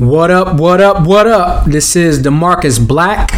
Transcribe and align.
What 0.00 0.30
up, 0.30 0.58
what 0.58 0.80
up, 0.80 1.06
what 1.06 1.26
up? 1.26 1.66
This 1.66 1.94
is 1.94 2.22
Demarcus 2.22 2.78
Black 2.88 3.32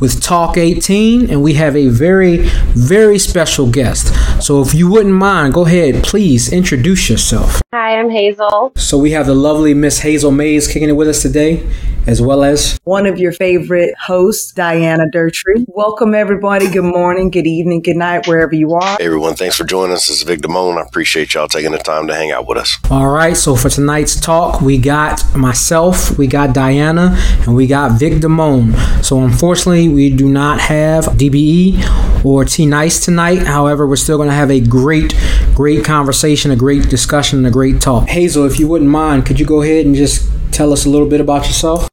with 0.00 0.22
Talk 0.22 0.56
18, 0.56 1.28
and 1.28 1.42
we 1.42 1.52
have 1.54 1.76
a 1.76 1.88
very, 1.88 2.48
very 2.72 3.18
special 3.18 3.70
guest. 3.70 4.14
So 4.40 4.60
if 4.60 4.74
you 4.74 4.90
wouldn't 4.90 5.14
mind, 5.14 5.54
go 5.54 5.64
ahead, 5.64 6.04
please 6.04 6.52
introduce 6.52 7.08
yourself. 7.08 7.62
Hi, 7.72 7.98
I'm 7.98 8.10
Hazel. 8.10 8.72
So 8.76 8.98
we 8.98 9.10
have 9.12 9.26
the 9.26 9.34
lovely 9.34 9.72
Miss 9.74 9.98
Hazel 10.00 10.30
Mays 10.30 10.68
kicking 10.68 10.90
it 10.90 10.92
with 10.92 11.08
us 11.08 11.22
today, 11.22 11.66
as 12.06 12.20
well 12.20 12.44
as 12.44 12.78
one 12.84 13.06
of 13.06 13.18
your 13.18 13.32
favorite 13.32 13.94
hosts, 13.98 14.52
Diana 14.52 15.06
Durtree. 15.10 15.64
Welcome, 15.68 16.14
everybody. 16.14 16.70
Good 16.70 16.84
morning, 16.84 17.30
good 17.30 17.46
evening, 17.46 17.80
good 17.80 17.96
night, 17.96 18.28
wherever 18.28 18.54
you 18.54 18.74
are. 18.74 18.98
Hey, 18.98 19.06
everyone, 19.06 19.34
thanks 19.34 19.56
for 19.56 19.64
joining 19.64 19.94
us. 19.94 20.06
This 20.06 20.18
is 20.18 20.22
Vic 20.22 20.40
Damone. 20.40 20.78
I 20.78 20.86
appreciate 20.86 21.34
y'all 21.34 21.48
taking 21.48 21.72
the 21.72 21.78
time 21.78 22.06
to 22.06 22.14
hang 22.14 22.30
out 22.30 22.46
with 22.46 22.58
us. 22.58 22.78
All 22.90 23.08
right, 23.08 23.36
so 23.36 23.56
for 23.56 23.70
tonight's 23.70 24.20
talk, 24.20 24.60
we 24.60 24.78
got 24.78 25.34
myself, 25.34 26.16
we 26.18 26.26
got 26.26 26.54
Diana, 26.54 27.16
and 27.46 27.56
we 27.56 27.66
got 27.66 27.98
Vic 27.98 28.14
Damone. 28.14 29.02
So 29.02 29.22
unfortunately, 29.22 29.88
we 29.88 30.10
do 30.10 30.28
not 30.28 30.60
have 30.60 31.06
DBE 31.06 32.24
or 32.24 32.44
T 32.44 32.66
Nice 32.66 33.04
tonight. 33.04 33.38
However, 33.38 33.86
we're 33.86 33.96
still 33.96 34.16
going 34.16 34.25
to 34.28 34.34
have 34.34 34.50
a 34.50 34.60
great, 34.60 35.14
great 35.54 35.84
conversation, 35.84 36.50
a 36.50 36.56
great 36.56 36.88
discussion, 36.88 37.38
and 37.38 37.46
a 37.46 37.50
great 37.50 37.80
talk. 37.80 38.08
Hazel, 38.08 38.44
if 38.44 38.58
you 38.58 38.68
wouldn't 38.68 38.90
mind, 38.90 39.26
could 39.26 39.40
you 39.40 39.46
go 39.46 39.62
ahead 39.62 39.86
and 39.86 39.94
just 39.94 40.28
tell 40.52 40.72
us 40.72 40.86
a 40.86 40.88
little 40.88 41.08
bit 41.08 41.20
about 41.20 41.46
yourself? 41.46 41.88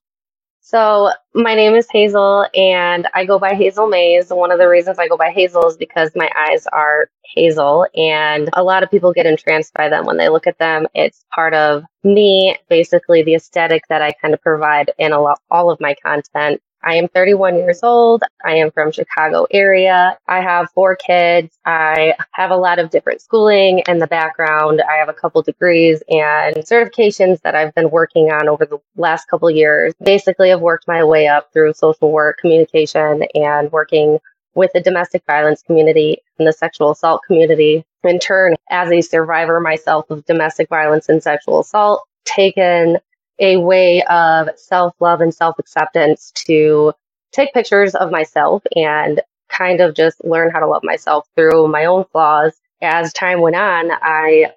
So, 0.73 1.11
my 1.35 1.53
name 1.53 1.75
is 1.75 1.87
Hazel 1.91 2.47
and 2.55 3.07
I 3.13 3.25
go 3.25 3.37
by 3.37 3.53
Hazel 3.53 3.87
Mays. 3.87 4.29
One 4.29 4.51
of 4.51 4.57
the 4.57 4.67
reasons 4.67 4.97
I 4.97 5.07
go 5.07 5.17
by 5.17 5.29
Hazel 5.29 5.67
is 5.67 5.77
because 5.77 6.11
my 6.15 6.27
eyes 6.35 6.65
are 6.73 7.09
hazel 7.35 7.85
and 7.95 8.49
a 8.53 8.63
lot 8.63 8.81
of 8.81 8.89
people 8.89 9.13
get 9.13 9.27
entranced 9.27 9.73
by 9.75 9.87
them 9.87 10.05
when 10.05 10.17
they 10.17 10.29
look 10.29 10.47
at 10.47 10.57
them. 10.57 10.87
It's 10.95 11.25
part 11.33 11.53
of 11.53 11.83
me, 12.03 12.57
basically 12.69 13.21
the 13.21 13.35
aesthetic 13.35 13.83
that 13.89 14.01
I 14.01 14.13
kind 14.13 14.33
of 14.33 14.41
provide 14.41 14.91
in 14.97 15.11
a 15.11 15.21
lot, 15.21 15.39
all 15.51 15.69
of 15.69 15.79
my 15.79 15.95
content. 16.03 16.59
I 16.83 16.95
am 16.95 17.07
31 17.07 17.57
years 17.57 17.79
old. 17.83 18.23
I 18.43 18.55
am 18.55 18.71
from 18.71 18.91
Chicago 18.91 19.47
area. 19.51 20.17
I 20.27 20.41
have 20.41 20.69
four 20.71 20.95
kids. 20.95 21.57
I 21.65 22.15
have 22.33 22.51
a 22.51 22.57
lot 22.57 22.79
of 22.79 22.89
different 22.89 23.21
schooling 23.21 23.83
in 23.87 23.99
the 23.99 24.07
background. 24.07 24.81
I 24.81 24.97
have 24.97 25.09
a 25.09 25.13
couple 25.13 25.41
degrees 25.41 26.03
and 26.09 26.55
certifications 26.57 27.41
that 27.41 27.55
I've 27.55 27.73
been 27.75 27.89
working 27.89 28.31
on 28.31 28.49
over 28.49 28.65
the 28.65 28.79
last 28.95 29.27
couple 29.29 29.49
years. 29.49 29.93
Basically, 30.03 30.51
I've 30.51 30.61
worked 30.61 30.87
my 30.87 31.03
way 31.03 31.27
up 31.27 31.51
through 31.53 31.73
social 31.73 32.11
work, 32.11 32.37
communication, 32.39 33.23
and 33.33 33.71
working 33.71 34.19
with 34.55 34.71
the 34.73 34.81
domestic 34.81 35.23
violence 35.25 35.61
community 35.63 36.21
and 36.37 36.47
the 36.47 36.53
sexual 36.53 36.91
assault 36.91 37.21
community. 37.25 37.85
In 38.03 38.19
turn, 38.19 38.55
as 38.69 38.91
a 38.91 39.01
survivor 39.01 39.59
myself 39.59 40.09
of 40.09 40.25
domestic 40.25 40.69
violence 40.69 41.09
and 41.09 41.23
sexual 41.23 41.61
assault, 41.61 42.03
taken 42.25 42.97
a 43.43 43.57
way 43.57 44.01
of 44.03 44.49
self 44.55 44.95
love 45.01 45.21
and 45.21 45.33
self 45.33 45.59
acceptance 45.59 46.31
to 46.47 46.93
take 47.33 47.53
pictures 47.53 47.93
of 47.93 48.09
myself 48.09 48.63
and 48.75 49.21
kind 49.49 49.81
of 49.81 49.95
just 49.95 50.23
learn 50.23 50.49
how 50.49 50.59
to 50.59 50.67
love 50.67 50.83
myself 50.83 51.27
through 51.35 51.67
my 51.67 51.85
own 51.85 52.05
flaws. 52.11 52.53
As 52.81 53.13
time 53.13 53.41
went 53.41 53.55
on, 53.55 53.91
I 53.91 54.53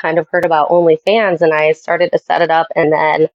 kind 0.00 0.18
of 0.18 0.26
heard 0.30 0.46
about 0.46 0.70
OnlyFans 0.70 1.42
and 1.42 1.52
I 1.52 1.72
started 1.72 2.10
to 2.12 2.18
set 2.18 2.42
it 2.42 2.50
up. 2.50 2.68
And 2.74 2.92
then 2.92 3.28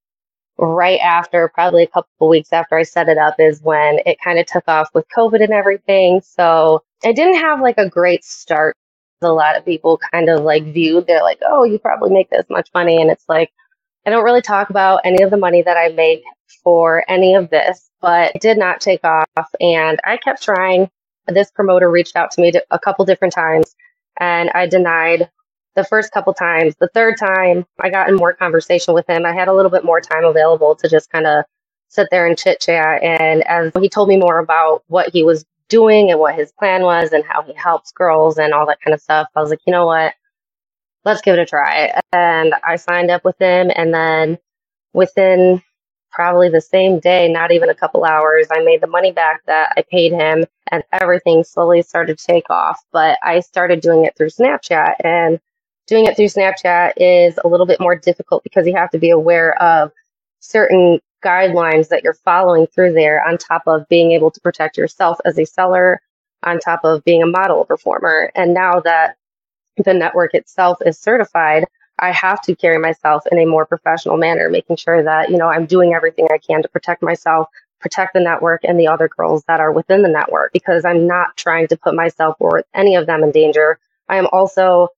right 0.58 1.00
after, 1.00 1.48
probably 1.48 1.84
a 1.84 1.88
couple 1.88 2.28
weeks 2.30 2.52
after 2.52 2.76
I 2.76 2.84
set 2.84 3.08
it 3.09 3.17
up, 3.20 3.36
is 3.39 3.61
when 3.61 4.00
it 4.06 4.20
kind 4.23 4.39
of 4.39 4.48
took 4.48 4.67
off 4.67 4.89
with 4.95 5.06
COVID 5.16 5.44
and 5.44 5.54
everything. 5.54 6.22
So 6.22 6.84
I 7.06 7.14
didn't 7.14 7.39
have 7.39 7.61
like 7.61 7.78
a 7.78 7.89
great 7.89 8.26
start. 8.26 8.76
A 9.22 9.30
lot 9.32 9.58
of 9.58 9.66
people 9.66 10.00
kind 10.11 10.30
of 10.30 10.44
like 10.44 10.64
viewed, 10.66 11.08
they're 11.08 11.23
like, 11.23 11.39
oh, 11.48 11.64
you 11.64 11.80
probably 11.80 12.11
make 12.11 12.30
this 12.30 12.45
much 12.50 12.70
money. 12.73 13.02
And 13.02 13.11
it's 13.11 13.26
like, 13.30 13.52
I 14.08 14.09
don't 14.09 14.23
really 14.23 14.41
talk 14.41 14.69
about 14.69 15.02
any 15.03 15.22
of 15.22 15.31
the 15.31 15.38
money 15.38 15.61
that 15.63 15.75
I 15.75 15.89
make 15.89 16.23
for 16.63 17.03
any 17.09 17.36
of 17.36 17.50
this, 17.50 17.89
but 18.02 18.33
it 18.33 18.41
did 18.41 18.58
not 18.58 18.80
take 18.80 19.03
off. 19.03 19.27
And 19.59 19.99
I 20.05 20.16
kept 20.16 20.41
trying. 20.41 20.89
This 21.27 21.52
promoter 21.52 21.91
reached 21.91 22.16
out 22.16 22.31
to 22.31 22.41
me 22.41 22.53
a 22.72 22.80
couple 22.80 23.03
different 23.03 23.33
times 23.33 23.75
and 24.17 24.49
I 24.52 24.65
denied 24.65 25.30
the 25.76 25.83
first 25.83 26.14
couple 26.14 26.33
times. 26.33 26.73
The 26.80 26.87
third 26.93 27.17
time, 27.17 27.65
I 27.82 27.89
got 27.89 28.08
in 28.08 28.15
more 28.15 28.33
conversation 28.33 28.93
with 28.93 29.05
him. 29.09 29.26
I 29.26 29.33
had 29.33 29.49
a 29.49 29.54
little 29.54 29.70
bit 29.70 29.83
more 29.83 29.99
time 29.99 30.23
available 30.23 30.73
to 30.77 30.87
just 30.87 31.11
kind 31.11 31.27
of 31.27 31.43
sit 31.89 32.08
there 32.09 32.26
and 32.27 32.37
chit 32.37 32.61
chat. 32.61 33.03
And 33.03 33.45
as 33.45 33.73
he 33.77 33.89
told 33.89 34.08
me 34.08 34.15
more 34.15 34.39
about 34.39 34.83
what 34.87 35.09
he 35.09 35.23
was 35.23 35.43
doing 35.67 36.11
and 36.11 36.20
what 36.20 36.33
his 36.33 36.53
plan 36.53 36.83
was 36.83 37.11
and 37.11 37.26
how 37.26 37.43
he 37.43 37.53
helps 37.53 37.92
girls 37.92 38.37
and 38.37 38.53
all 38.53 38.65
that 38.67 38.80
kind 38.80 38.93
of 38.93 39.02
stuff, 39.02 39.27
I 39.36 39.42
was 39.42 39.49
like, 39.49 39.59
you 39.67 39.73
know 39.73 39.86
what? 39.86 40.14
Let's 41.05 41.21
give 41.21 41.35
it 41.37 41.41
a 41.41 41.45
try. 41.45 41.99
And 42.11 42.53
I 42.65 42.75
signed 42.75 43.11
up 43.11 43.23
with 43.23 43.39
him. 43.39 43.71
And 43.75 43.93
then 43.93 44.37
within 44.93 45.61
probably 46.11 46.49
the 46.49 46.61
same 46.61 46.99
day, 46.99 47.27
not 47.27 47.52
even 47.52 47.69
a 47.69 47.75
couple 47.75 48.03
hours, 48.03 48.47
I 48.52 48.63
made 48.63 48.81
the 48.81 48.87
money 48.87 49.11
back 49.11 49.45
that 49.45 49.73
I 49.77 49.83
paid 49.89 50.11
him 50.11 50.45
and 50.71 50.83
everything 50.91 51.43
slowly 51.43 51.81
started 51.81 52.17
to 52.17 52.25
take 52.25 52.49
off. 52.49 52.81
But 52.91 53.19
I 53.23 53.39
started 53.41 53.81
doing 53.81 54.05
it 54.05 54.15
through 54.17 54.30
Snapchat 54.30 54.95
and 55.03 55.39
doing 55.87 56.05
it 56.05 56.15
through 56.15 56.25
Snapchat 56.25 56.93
is 56.97 57.39
a 57.43 57.47
little 57.47 57.65
bit 57.65 57.79
more 57.79 57.95
difficult 57.95 58.43
because 58.43 58.67
you 58.67 58.75
have 58.75 58.91
to 58.91 58.99
be 58.99 59.09
aware 59.09 59.61
of 59.61 59.91
certain 60.39 60.99
guidelines 61.23 61.89
that 61.89 62.03
you're 62.03 62.14
following 62.14 62.67
through 62.67 62.93
there 62.93 63.25
on 63.25 63.37
top 63.37 63.64
of 63.67 63.87
being 63.89 64.11
able 64.11 64.31
to 64.31 64.41
protect 64.41 64.77
yourself 64.77 65.17
as 65.25 65.37
a 65.39 65.45
seller 65.45 66.02
on 66.43 66.59
top 66.59 66.81
of 66.83 67.03
being 67.03 67.23
a 67.23 67.27
model 67.27 67.65
performer. 67.65 68.31
And 68.35 68.53
now 68.53 68.79
that 68.81 69.17
the 69.83 69.93
network 69.93 70.33
itself 70.33 70.80
is 70.86 70.99
certified, 70.99 71.65
I 71.99 72.11
have 72.11 72.42
to 72.43 72.55
carry 72.55 72.77
myself 72.77 73.23
in 73.32 73.39
a 73.39 73.45
more 73.45 73.65
professional 73.65 74.17
manner, 74.17 74.49
making 74.49 74.76
sure 74.76 75.04
that, 75.04 75.30
you 75.30 75.38
know, 75.38 75.48
I'm 75.48 75.65
doing 75.65 75.93
everything 75.93 76.27
I 76.32 76.38
can 76.38 76.61
to 76.61 76.70
protect 76.70 77.02
myself, 77.02 77.48
protect 77.80 78.14
the 78.14 78.20
network 78.20 78.61
and 78.64 78.80
the 78.80 78.88
other 78.88 79.08
girls 79.08 79.43
that 79.48 79.60
are 79.60 79.71
within 79.71 80.04
the 80.04 80.10
network 80.10 80.52
because 80.54 80.86
I'm 80.86 81.08
not 81.08 81.36
trying 81.38 81.67
to 81.70 81.77
put 81.77 81.95
myself 81.95 82.36
or 82.39 82.64
any 82.73 82.95
of 82.95 83.08
them 83.08 83.23
in 83.23 83.32
danger. 83.32 83.80
I 84.10 84.17
am 84.17 84.27
also 84.32 84.89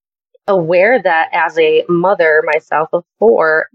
aware 0.47 1.01
that 1.01 1.29
as 1.31 1.57
a 1.57 1.85
mother 1.87 2.43
myself 2.45 2.89
of 2.93 3.05
four, 3.17 3.67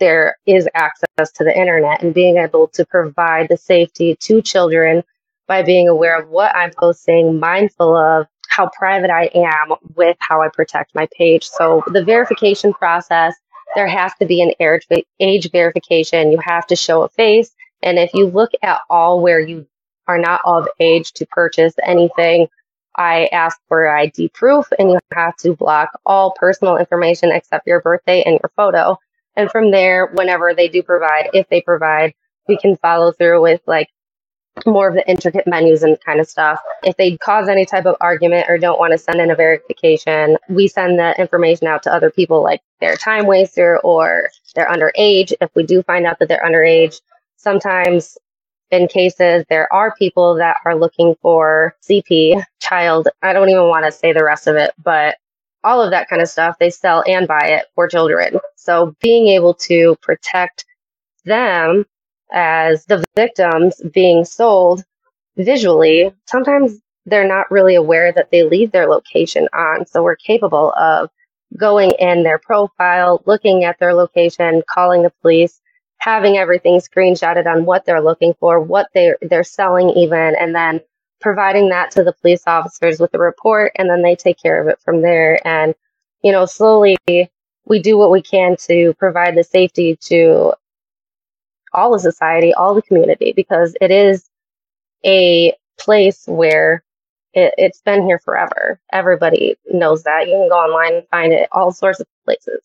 there 0.00 0.36
is 0.46 0.68
access 0.74 1.32
to 1.32 1.44
the 1.44 1.56
internet 1.56 2.02
and 2.02 2.14
being 2.14 2.38
able 2.38 2.68
to 2.68 2.84
provide 2.86 3.48
the 3.48 3.56
safety 3.56 4.16
to 4.20 4.42
children 4.42 5.02
by 5.46 5.62
being 5.62 5.88
aware 5.88 6.18
of 6.18 6.28
what 6.28 6.54
I'm 6.56 6.70
posting, 6.78 7.38
mindful 7.40 7.96
of 7.96 8.26
how 8.58 8.68
private 8.76 9.08
I 9.08 9.30
am 9.34 9.76
with 9.94 10.16
how 10.18 10.42
I 10.42 10.48
protect 10.48 10.92
my 10.92 11.08
page. 11.16 11.48
So 11.48 11.84
the 11.86 12.04
verification 12.04 12.72
process, 12.72 13.36
there 13.76 13.86
has 13.86 14.12
to 14.18 14.26
be 14.26 14.42
an 14.42 14.52
age 15.20 15.50
verification. 15.52 16.32
You 16.32 16.38
have 16.44 16.66
to 16.66 16.76
show 16.76 17.02
a 17.02 17.08
face. 17.08 17.52
And 17.82 18.00
if 18.00 18.12
you 18.14 18.26
look 18.26 18.50
at 18.62 18.80
all 18.90 19.22
where 19.22 19.38
you 19.38 19.64
are 20.08 20.18
not 20.18 20.40
of 20.44 20.66
age 20.80 21.12
to 21.12 21.26
purchase 21.26 21.74
anything, 21.84 22.48
I 22.96 23.28
ask 23.30 23.60
for 23.68 23.88
ID 23.88 24.30
proof 24.30 24.66
and 24.76 24.90
you 24.90 24.98
have 25.12 25.36
to 25.36 25.54
block 25.54 25.90
all 26.04 26.32
personal 26.32 26.78
information 26.78 27.30
except 27.30 27.68
your 27.68 27.80
birthday 27.80 28.24
and 28.24 28.40
your 28.42 28.50
photo. 28.56 28.98
And 29.36 29.48
from 29.52 29.70
there, 29.70 30.08
whenever 30.08 30.52
they 30.52 30.66
do 30.66 30.82
provide, 30.82 31.30
if 31.32 31.48
they 31.48 31.60
provide, 31.60 32.12
we 32.48 32.56
can 32.58 32.76
follow 32.78 33.12
through 33.12 33.40
with 33.40 33.60
like 33.68 33.88
more 34.66 34.88
of 34.88 34.94
the 34.94 35.08
intricate 35.08 35.46
menus 35.46 35.82
and 35.82 36.00
kind 36.00 36.20
of 36.20 36.28
stuff. 36.28 36.60
If 36.82 36.96
they 36.96 37.16
cause 37.18 37.48
any 37.48 37.66
type 37.66 37.86
of 37.86 37.96
argument 38.00 38.46
or 38.48 38.58
don't 38.58 38.78
want 38.78 38.92
to 38.92 38.98
send 38.98 39.20
in 39.20 39.30
a 39.30 39.34
verification, 39.34 40.36
we 40.48 40.68
send 40.68 40.98
the 40.98 41.18
information 41.20 41.66
out 41.66 41.82
to 41.84 41.92
other 41.92 42.10
people 42.10 42.42
like 42.42 42.60
they're 42.80 42.94
a 42.94 42.98
time 42.98 43.26
waster 43.26 43.78
or 43.80 44.28
they're 44.54 44.68
underage. 44.68 45.32
If 45.40 45.50
we 45.54 45.64
do 45.64 45.82
find 45.82 46.06
out 46.06 46.18
that 46.18 46.28
they're 46.28 46.42
underage, 46.44 47.00
sometimes 47.36 48.16
in 48.70 48.88
cases 48.88 49.44
there 49.48 49.72
are 49.72 49.94
people 49.96 50.34
that 50.36 50.58
are 50.64 50.76
looking 50.76 51.14
for 51.22 51.74
CP, 51.88 52.42
child. 52.60 53.08
I 53.22 53.32
don't 53.32 53.48
even 53.48 53.68
want 53.68 53.86
to 53.86 53.92
say 53.92 54.12
the 54.12 54.24
rest 54.24 54.46
of 54.46 54.56
it, 54.56 54.72
but 54.82 55.16
all 55.64 55.82
of 55.82 55.90
that 55.90 56.08
kind 56.08 56.22
of 56.22 56.28
stuff, 56.28 56.56
they 56.58 56.70
sell 56.70 57.02
and 57.06 57.26
buy 57.26 57.46
it 57.46 57.66
for 57.74 57.88
children. 57.88 58.38
So 58.56 58.94
being 59.00 59.28
able 59.28 59.54
to 59.54 59.96
protect 60.02 60.64
them 61.24 61.84
as 62.32 62.84
the 62.86 63.04
victims 63.16 63.80
being 63.92 64.24
sold 64.24 64.84
visually, 65.36 66.12
sometimes 66.26 66.80
they're 67.06 67.26
not 67.26 67.50
really 67.50 67.74
aware 67.74 68.12
that 68.12 68.30
they 68.30 68.42
leave 68.42 68.72
their 68.72 68.86
location 68.88 69.48
on. 69.52 69.86
So 69.86 70.02
we're 70.02 70.16
capable 70.16 70.72
of 70.72 71.10
going 71.56 71.92
in 71.98 72.22
their 72.22 72.38
profile, 72.38 73.22
looking 73.26 73.64
at 73.64 73.78
their 73.78 73.94
location, 73.94 74.62
calling 74.68 75.02
the 75.02 75.12
police, 75.22 75.60
having 75.98 76.36
everything 76.36 76.80
screenshotted 76.80 77.46
on 77.46 77.64
what 77.64 77.84
they're 77.86 78.02
looking 78.02 78.34
for, 78.38 78.60
what 78.60 78.88
they're 78.94 79.16
they're 79.22 79.44
selling 79.44 79.90
even, 79.90 80.36
and 80.38 80.54
then 80.54 80.80
providing 81.20 81.70
that 81.70 81.90
to 81.92 82.04
the 82.04 82.12
police 82.12 82.42
officers 82.46 83.00
with 83.00 83.12
a 83.14 83.18
report 83.18 83.72
and 83.76 83.90
then 83.90 84.02
they 84.02 84.14
take 84.14 84.40
care 84.40 84.60
of 84.60 84.68
it 84.68 84.78
from 84.84 85.02
there. 85.02 85.44
And, 85.46 85.74
you 86.22 86.30
know, 86.30 86.46
slowly 86.46 86.96
we 87.64 87.82
do 87.82 87.98
what 87.98 88.10
we 88.10 88.22
can 88.22 88.56
to 88.66 88.94
provide 88.98 89.36
the 89.36 89.44
safety 89.44 89.96
to 90.02 90.52
all 91.72 91.94
of 91.94 92.00
society, 92.00 92.52
all 92.54 92.74
the 92.74 92.82
community, 92.82 93.32
because 93.34 93.76
it 93.80 93.90
is 93.90 94.28
a 95.04 95.54
place 95.78 96.24
where 96.26 96.82
it, 97.34 97.54
it's 97.56 97.80
been 97.82 98.04
here 98.04 98.18
forever. 98.18 98.80
Everybody 98.92 99.56
knows 99.70 100.02
that. 100.04 100.26
You 100.26 100.34
can 100.34 100.48
go 100.48 100.56
online 100.56 100.94
and 100.94 101.08
find 101.08 101.32
it 101.32 101.48
all 101.52 101.72
sorts 101.72 102.00
of 102.00 102.06
places. 102.24 102.60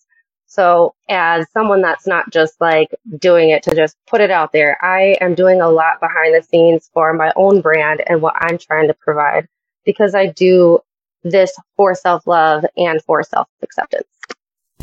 So, 0.46 0.94
as 1.10 1.48
someone 1.52 1.82
that's 1.82 2.06
not 2.06 2.32
just 2.32 2.62
like 2.62 2.90
doing 3.18 3.50
it 3.50 3.64
to 3.64 3.76
just 3.76 3.98
put 4.08 4.22
it 4.22 4.30
out 4.30 4.52
there, 4.52 4.78
I 4.86 5.18
am 5.20 5.34
doing 5.34 5.62
a 5.62 5.70
lot 5.70 6.00
behind 6.00 6.36
the 6.36 6.44
scenes 6.44 6.90
for 6.94 7.12
my 7.14 7.34
own 7.36 7.62
brand 7.62 8.04
and 8.06 8.22
what 8.22 8.36
I'm 8.38 8.60
trying 8.60 8.88
to 8.88 8.94
provide 8.94 9.48
because 9.84 10.14
I 10.14 10.28
do 10.28 10.80
this 11.24 11.52
for 11.76 11.96
self 11.96 12.28
love 12.28 12.66
and 12.78 13.02
for 13.04 13.24
self 13.24 13.48
acceptance. 13.64 14.08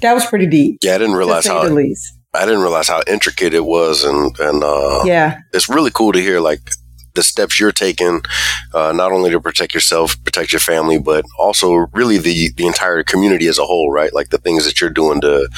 That 0.01 0.15
was 0.15 0.27
pretty 0.27 0.47
deep. 0.47 0.79
Yeah, 0.83 0.95
I 0.95 0.99
didn't 0.99 1.15
realize 1.15 1.47
how 1.47 1.63
the 1.63 1.73
least. 1.73 2.19
I 2.33 2.45
didn't 2.45 2.63
realize 2.63 2.89
how 2.89 3.03
intricate 3.07 3.55
it 3.55 3.65
was, 3.65 4.05
and 4.05 4.39
and 4.39 4.63
uh, 4.63 5.03
yeah, 5.05 5.41
it's 5.53 5.69
really 5.69 5.91
cool 5.91 6.13
to 6.13 6.21
hear 6.21 6.41
like 6.41 6.61
the 7.15 7.23
steps 7.23 7.59
you're 7.59 7.73
taking, 7.73 8.23
uh, 8.73 8.93
not 8.93 9.11
only 9.11 9.31
to 9.31 9.41
protect 9.41 9.75
yourself, 9.75 10.23
protect 10.25 10.53
your 10.53 10.61
family, 10.61 10.99
but 10.99 11.25
also 11.39 11.73
really 11.93 12.19
the 12.19 12.53
the 12.57 12.67
entire 12.67 13.03
community 13.03 13.47
as 13.49 13.59
a 13.59 13.65
whole, 13.65 13.91
right? 13.91 14.15
Like 14.15 14.31
the 14.31 14.39
things 14.39 14.65
that 14.65 14.81
you're 14.81 14.91
doing 14.91 15.21
to 15.23 15.49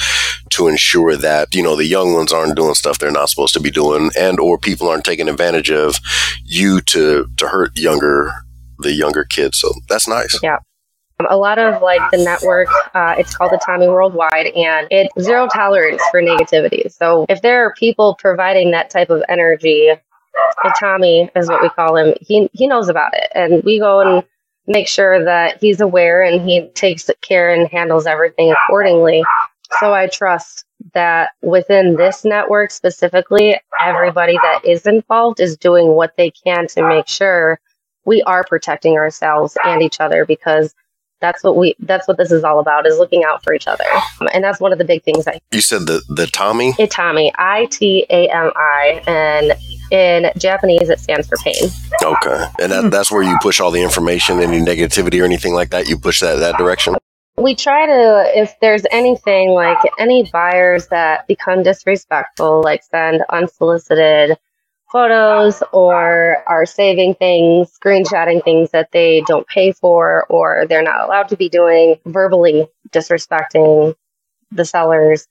to 0.51 0.67
ensure 0.67 1.15
that 1.15 1.53
you 1.53 1.61
know 1.61 1.75
the 1.75 1.85
young 1.85 2.13
ones 2.13 2.33
aren't 2.33 2.55
doing 2.55 2.73
stuff 2.73 2.97
they're 2.97 3.11
not 3.11 3.29
supposed 3.29 3.53
to 3.53 3.59
be 3.59 3.71
doing, 3.71 4.09
and 4.17 4.39
or 4.39 4.57
people 4.57 4.89
aren't 4.89 5.05
taking 5.05 5.29
advantage 5.29 5.69
of 5.69 5.95
you 6.43 6.81
to 6.81 7.27
to 7.37 7.47
hurt 7.49 7.77
younger 7.77 8.31
the 8.79 8.93
younger 8.93 9.23
kids. 9.23 9.59
So 9.59 9.71
that's 9.87 10.07
nice. 10.07 10.39
Yeah. 10.41 10.57
A 11.29 11.37
lot 11.37 11.59
of 11.59 11.81
like 11.81 12.01
the 12.11 12.17
network, 12.17 12.67
uh, 12.93 13.15
it's 13.17 13.35
called 13.35 13.51
the 13.51 13.57
Itami 13.57 13.87
Worldwide, 13.87 14.47
and 14.47 14.87
it's 14.91 15.11
zero 15.21 15.47
tolerance 15.53 16.01
for 16.11 16.21
negativity. 16.21 16.91
So 16.91 17.25
if 17.29 17.41
there 17.41 17.65
are 17.65 17.73
people 17.73 18.15
providing 18.19 18.71
that 18.71 18.89
type 18.89 19.09
of 19.09 19.23
energy 19.29 19.91
Tommy 20.79 21.29
is 21.35 21.47
what 21.47 21.61
we 21.61 21.69
call 21.69 21.95
him. 21.97 22.13
He 22.21 22.49
he 22.53 22.67
knows 22.67 22.89
about 22.89 23.13
it, 23.13 23.29
and 23.35 23.63
we 23.63 23.79
go 23.79 23.99
and 23.99 24.23
make 24.67 24.87
sure 24.87 25.23
that 25.25 25.59
he's 25.59 25.81
aware 25.81 26.23
and 26.23 26.47
he 26.47 26.67
takes 26.69 27.09
care 27.21 27.53
and 27.53 27.67
handles 27.69 28.05
everything 28.05 28.51
accordingly. 28.51 29.23
So 29.79 29.93
I 29.93 30.07
trust 30.07 30.65
that 30.93 31.31
within 31.41 31.95
this 31.95 32.23
network 32.23 32.71
specifically, 32.71 33.59
everybody 33.83 34.33
that 34.33 34.61
is 34.63 34.85
involved 34.85 35.39
is 35.39 35.57
doing 35.57 35.87
what 35.89 36.15
they 36.17 36.31
can 36.31 36.67
to 36.67 36.87
make 36.87 37.07
sure 37.07 37.59
we 38.05 38.21
are 38.23 38.43
protecting 38.43 38.93
ourselves 38.93 39.57
and 39.65 39.81
each 39.81 39.99
other 39.99 40.25
because 40.25 40.73
that's 41.23 41.41
what 41.43 41.55
we 41.55 41.73
that's 41.79 42.07
what 42.07 42.17
this 42.17 42.31
is 42.31 42.43
all 42.43 42.59
about 42.59 42.85
is 42.85 42.97
looking 42.97 43.23
out 43.23 43.41
for 43.43 43.53
each 43.53 43.65
other 43.65 43.85
and 44.33 44.43
that's 44.43 44.59
one 44.59 44.73
of 44.73 44.77
the 44.77 44.85
big 44.85 45.01
things 45.03 45.25
i 45.27 45.39
you 45.51 45.61
said 45.61 45.87
the 45.87 46.03
the 46.09 46.27
tommy 46.27 46.73
itami 46.73 47.31
i-t-a-m-i 47.39 49.01
and 49.07 49.53
in 49.91 50.31
Japanese, 50.37 50.89
it 50.89 50.99
stands 50.99 51.27
for 51.27 51.37
pain. 51.37 51.69
Okay. 52.01 52.45
And 52.59 52.71
that, 52.71 52.89
that's 52.89 53.11
where 53.11 53.21
you 53.21 53.37
push 53.43 53.59
all 53.59 53.69
the 53.69 53.83
information, 53.83 54.39
any 54.39 54.59
negativity 54.59 55.21
or 55.21 55.23
anything 55.23 55.53
like 55.53 55.69
that, 55.69 55.87
you 55.87 55.99
push 55.99 56.19
that 56.21 56.39
that 56.39 56.57
direction? 56.57 56.95
We 57.37 57.53
try 57.53 57.85
to, 57.85 58.31
if 58.35 58.55
there's 58.59 58.85
anything 58.91 59.49
like 59.49 59.77
any 59.99 60.29
buyers 60.31 60.87
that 60.87 61.27
become 61.27 61.61
disrespectful, 61.61 62.61
like 62.61 62.83
send 62.83 63.23
unsolicited 63.29 64.37
photos 64.93 65.63
or 65.73 66.37
are 66.47 66.67
saving 66.67 67.15
things, 67.15 67.77
screenshotting 67.77 68.43
things 68.43 68.69
that 68.71 68.91
they 68.91 69.21
don't 69.27 69.47
pay 69.47 69.71
for 69.73 70.25
or 70.29 70.67
they're 70.69 70.83
not 70.83 71.01
allowed 71.01 71.27
to 71.29 71.35
be 71.35 71.49
doing, 71.49 71.99
verbally 72.05 72.67
disrespecting 72.91 73.95
the 74.51 74.63
sellers, 74.63 75.27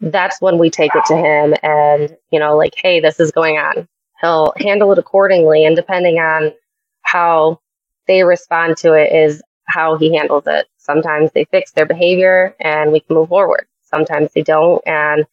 that's 0.00 0.40
when 0.42 0.58
we 0.58 0.68
take 0.68 0.94
it 0.94 1.04
to 1.06 1.16
him 1.16 1.54
and, 1.62 2.16
you 2.30 2.38
know, 2.38 2.56
like, 2.56 2.74
hey, 2.76 3.00
this 3.00 3.18
is 3.18 3.32
going 3.32 3.56
on. 3.56 3.88
He'll 4.20 4.52
handle 4.58 4.92
it 4.92 4.98
accordingly. 4.98 5.64
And 5.64 5.74
depending 5.74 6.18
on 6.18 6.52
how 7.00 7.60
they 8.06 8.24
respond 8.24 8.76
to 8.78 8.92
it, 8.92 9.12
is 9.12 9.42
how 9.68 9.96
he 9.96 10.14
handles 10.14 10.44
it. 10.46 10.66
Sometimes 10.76 11.30
they 11.32 11.44
fix 11.46 11.72
their 11.72 11.86
behavior 11.86 12.54
and 12.60 12.92
we 12.92 13.00
can 13.00 13.16
move 13.16 13.30
forward. 13.30 13.66
Sometimes 13.82 14.32
they 14.34 14.42
don't. 14.42 14.82
And 14.86 15.24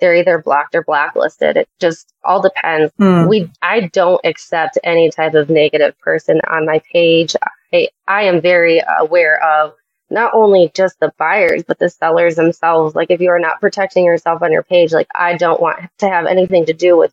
they're 0.00 0.14
either 0.14 0.38
blocked 0.38 0.74
or 0.74 0.82
blacklisted. 0.82 1.56
It 1.56 1.68
just 1.80 2.12
all 2.24 2.42
depends. 2.42 2.92
Mm. 3.00 3.28
We 3.28 3.50
I 3.62 3.88
don't 3.92 4.20
accept 4.24 4.78
any 4.84 5.10
type 5.10 5.34
of 5.34 5.50
negative 5.50 5.98
person 6.00 6.40
on 6.48 6.66
my 6.66 6.80
page. 6.92 7.34
I 7.72 7.88
I 8.06 8.22
am 8.22 8.40
very 8.40 8.82
aware 8.98 9.42
of 9.42 9.74
not 10.10 10.34
only 10.34 10.70
just 10.74 11.00
the 11.00 11.12
buyers, 11.18 11.64
but 11.66 11.78
the 11.78 11.88
sellers 11.88 12.36
themselves. 12.36 12.94
Like 12.94 13.10
if 13.10 13.20
you 13.20 13.30
are 13.30 13.40
not 13.40 13.60
protecting 13.60 14.04
yourself 14.04 14.42
on 14.42 14.52
your 14.52 14.62
page, 14.62 14.92
like 14.92 15.08
I 15.18 15.36
don't 15.36 15.60
want 15.60 15.80
to 15.98 16.08
have 16.08 16.26
anything 16.26 16.66
to 16.66 16.72
do 16.72 16.96
with 16.96 17.12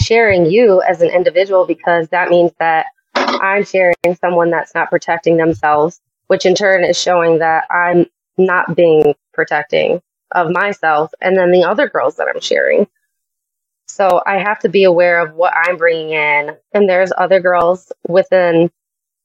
sharing 0.00 0.46
you 0.46 0.82
as 0.82 1.00
an 1.00 1.08
individual 1.10 1.66
because 1.66 2.08
that 2.08 2.30
means 2.30 2.52
that 2.58 2.86
I'm 3.14 3.64
sharing 3.64 3.94
someone 4.20 4.50
that's 4.50 4.74
not 4.74 4.90
protecting 4.90 5.36
themselves, 5.36 6.00
which 6.26 6.46
in 6.46 6.54
turn 6.54 6.84
is 6.84 7.00
showing 7.00 7.38
that 7.38 7.64
I'm 7.70 8.06
not 8.36 8.76
being 8.76 9.14
protecting 9.32 10.02
of 10.34 10.50
myself 10.50 11.12
and 11.20 11.36
then 11.36 11.52
the 11.52 11.64
other 11.64 11.88
girls 11.88 12.16
that 12.16 12.28
I'm 12.28 12.40
sharing. 12.40 12.86
So 13.86 14.22
I 14.26 14.38
have 14.38 14.58
to 14.60 14.68
be 14.68 14.84
aware 14.84 15.20
of 15.20 15.34
what 15.34 15.54
I'm 15.54 15.76
bringing 15.76 16.10
in. 16.10 16.56
And 16.72 16.88
there's 16.88 17.12
other 17.16 17.40
girls 17.40 17.92
within 18.08 18.70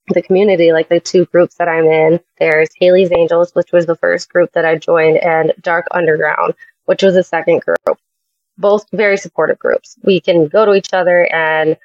the 0.10 0.22
community, 0.22 0.72
like 0.72 0.90
the 0.90 1.00
two 1.00 1.26
groups 1.26 1.56
that 1.56 1.68
I'm 1.68 1.86
in. 1.86 2.20
There's 2.40 2.70
Haley's 2.80 3.12
Angels, 3.12 3.54
which 3.54 3.72
was 3.72 3.86
the 3.86 3.96
first 3.96 4.30
group 4.30 4.52
that 4.54 4.66
I 4.66 4.76
joined, 4.76 5.18
and 5.18 5.54
Dark 5.62 5.88
Underground, 5.92 6.56
which 6.86 7.04
was 7.04 7.16
the 7.16 7.24
second 7.24 7.62
group. 7.62 8.00
Both 8.58 8.88
very 8.92 9.18
supportive 9.18 9.60
groups. 9.60 9.98
We 10.04 10.20
can 10.20 10.48
go 10.48 10.66
to 10.66 10.74
each 10.74 10.94
other 10.94 11.32
and, 11.34 11.78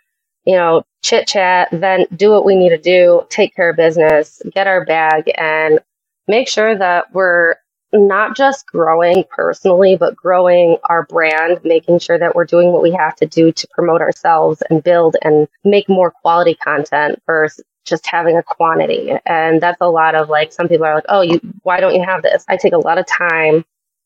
you 0.45 0.57
know, 0.57 0.85
chit 1.03 1.29
chat, 1.29 1.69
then 1.71 2.07
do 2.17 2.31
what 2.31 2.45
we 2.45 2.57
need 2.57 2.71
to 2.71 2.79
do, 2.79 3.27
take 3.29 3.55
care 3.55 3.71
of 3.71 3.77
business, 3.77 4.43
get 4.53 4.67
our 4.67 4.85
bag, 4.85 5.31
and 5.37 5.79
make 6.27 6.49
sure 6.49 6.77
that 6.77 7.13
we're 7.13 7.57
not 7.95 8.37
just 8.37 8.67
growing 8.67 9.25
personally, 9.31 9.97
but 9.97 10.17
growing 10.17 10.77
our 10.85 11.05
brand, 11.05 11.61
making 11.65 12.01
sure 12.01 12.19
that 12.19 12.35
we're 12.35 12.45
doing 12.45 12.73
what 12.73 12.83
we 12.83 12.91
have 12.93 13.15
to 13.17 13.27
do 13.27 13.53
to 13.53 13.69
promote 13.69 14.01
ourselves 14.01 14.63
and 14.69 14.83
build 14.83 15.17
and 15.23 15.49
make 15.65 15.89
more 15.89 16.11
quality 16.11 16.55
content 16.55 17.23
versus 17.27 17.65
just 17.85 18.07
having 18.07 18.37
a 18.37 18.43
quantity. 18.43 19.13
And 19.27 19.61
that's 19.61 19.81
a 19.81 19.89
lot 19.89 20.15
of 20.15 20.29
like, 20.29 20.53
some 20.53 20.69
people 20.69 20.87
are 20.87 20.95
like, 20.95 21.05
oh, 21.09 21.21
you, 21.21 21.41
why 21.63 21.81
don't 21.81 21.95
you 21.95 22.03
have 22.03 22.23
this? 22.23 22.45
I 22.49 22.57
take 22.57 22.73
a 22.73 22.79
lot 22.79 22.99
of 22.99 23.07
time 23.07 23.65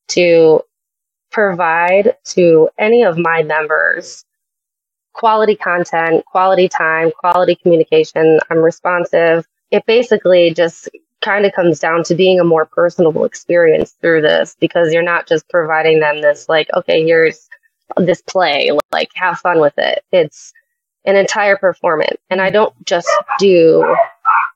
to 0.09 0.63
provide 1.31 2.17
to 2.25 2.69
any 2.79 3.05
of 3.05 3.19
my 3.19 3.43
members 3.43 4.25
quality 5.13 5.57
content, 5.57 6.25
quality 6.27 6.69
time, 6.69 7.11
quality 7.19 7.57
communication. 7.57 8.39
I'm 8.51 8.59
responsive. 8.59 9.47
It 9.71 9.85
basically 9.87 10.55
just 10.55 10.89
kind 11.21 11.45
of 11.47 11.53
comes 11.53 11.79
down 11.81 12.05
to 12.05 12.15
being 12.15 12.41
a 12.41 12.45
more 12.45 12.67
personable 12.67 13.25
experience 13.25 13.93
through 14.01 14.23
this 14.23 14.57
because 14.61 14.93
you're 14.93 15.03
not 15.03 15.27
just 15.27 15.49
providing 15.49 16.01
them 16.01 16.21
this, 16.21 16.49
like, 16.49 16.69
okay, 16.75 17.05
here's 17.05 17.49
this 17.97 18.23
play, 18.23 18.71
like, 18.93 19.11
have 19.15 19.39
fun 19.39 19.61
with 19.61 19.75
it. 19.79 20.05
It's, 20.13 20.53
an 21.09 21.17
entire 21.17 21.57
performance. 21.57 22.21
And 22.29 22.41
I 22.41 22.51
don't 22.51 22.75
just 22.85 23.09
do 23.39 23.97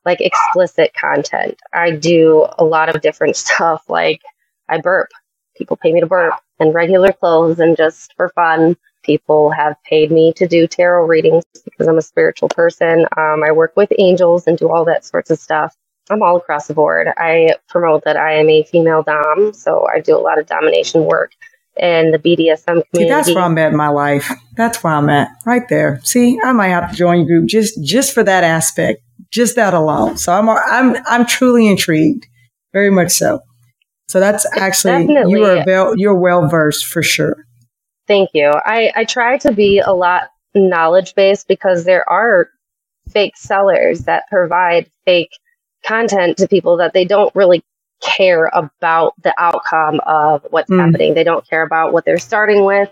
like 0.04 0.20
explicit 0.20 0.92
content. 0.94 1.58
I 1.72 1.92
do 1.92 2.46
a 2.58 2.64
lot 2.64 2.94
of 2.94 3.00
different 3.00 3.36
stuff. 3.36 3.82
Like 3.88 4.20
I 4.68 4.78
burp. 4.80 5.08
People 5.56 5.76
pay 5.76 5.92
me 5.92 6.00
to 6.00 6.06
burp 6.06 6.34
in 6.60 6.72
regular 6.72 7.12
clothes 7.12 7.58
and 7.58 7.76
just 7.76 8.12
for 8.16 8.28
fun. 8.30 8.76
People 9.02 9.50
have 9.50 9.76
paid 9.84 10.10
me 10.10 10.32
to 10.34 10.46
do 10.46 10.66
tarot 10.66 11.06
readings 11.06 11.44
because 11.64 11.88
I'm 11.88 11.98
a 11.98 12.02
spiritual 12.02 12.48
person. 12.48 13.06
Um, 13.16 13.42
I 13.42 13.50
work 13.52 13.74
with 13.76 13.92
angels 13.98 14.46
and 14.46 14.56
do 14.56 14.70
all 14.70 14.84
that 14.84 15.04
sorts 15.04 15.30
of 15.30 15.38
stuff. 15.38 15.74
I'm 16.10 16.22
all 16.22 16.36
across 16.36 16.66
the 16.66 16.74
board. 16.74 17.08
I 17.16 17.56
promote 17.68 18.04
that 18.04 18.16
I 18.16 18.34
am 18.34 18.48
a 18.48 18.64
female 18.64 19.02
dom, 19.02 19.52
so 19.52 19.86
I 19.86 20.00
do 20.00 20.16
a 20.16 20.20
lot 20.20 20.38
of 20.38 20.46
domination 20.46 21.04
work 21.04 21.32
in 21.76 22.10
the 22.10 22.18
BDSM 22.18 22.64
community. 22.66 22.88
See, 22.96 23.08
that's 23.08 23.34
where 23.34 23.44
I'm 23.44 23.56
at 23.58 23.70
in 23.70 23.76
my 23.76 23.88
life. 23.88 24.30
That's 24.56 24.82
where 24.82 24.92
I'm 24.92 25.08
at, 25.08 25.28
right 25.46 25.66
there. 25.68 26.00
See, 26.04 26.38
I 26.44 26.52
might 26.52 26.68
have 26.68 26.90
to 26.90 26.96
join 26.96 27.18
your 27.18 27.26
group 27.26 27.48
just 27.48 27.82
just 27.82 28.12
for 28.12 28.22
that 28.24 28.44
aspect, 28.44 29.00
just 29.30 29.56
that 29.56 29.74
alone. 29.74 30.18
So 30.18 30.32
I'm 30.32 30.48
I'm 30.48 30.96
I'm 31.06 31.26
truly 31.26 31.66
intrigued, 31.66 32.26
very 32.72 32.90
much 32.90 33.12
so. 33.12 33.40
So 34.08 34.20
that's 34.20 34.44
actually 34.58 35.06
Definitely. 35.06 35.32
you 35.32 35.44
are 35.44 35.64
well 35.66 35.94
you're 35.96 36.18
well 36.18 36.48
versed 36.48 36.86
for 36.86 37.02
sure. 37.02 37.46
Thank 38.06 38.30
you. 38.34 38.52
I 38.66 38.92
I 38.94 39.04
try 39.04 39.38
to 39.38 39.52
be 39.52 39.78
a 39.78 39.92
lot 39.92 40.28
knowledge 40.54 41.14
based 41.14 41.48
because 41.48 41.84
there 41.84 42.08
are 42.10 42.50
fake 43.08 43.36
sellers 43.36 44.00
that 44.00 44.24
provide 44.28 44.90
fake 45.06 45.30
content 45.84 46.36
to 46.38 46.48
people 46.48 46.76
that 46.78 46.92
they 46.92 47.04
don't 47.04 47.34
really 47.34 47.62
care 48.02 48.50
about 48.52 49.14
the 49.22 49.34
outcome 49.38 50.00
of 50.06 50.46
what's 50.50 50.70
mm. 50.70 50.78
happening. 50.78 51.14
They 51.14 51.24
don't 51.24 51.48
care 51.48 51.62
about 51.62 51.92
what 51.92 52.04
they're 52.04 52.18
starting 52.18 52.64
with, 52.64 52.90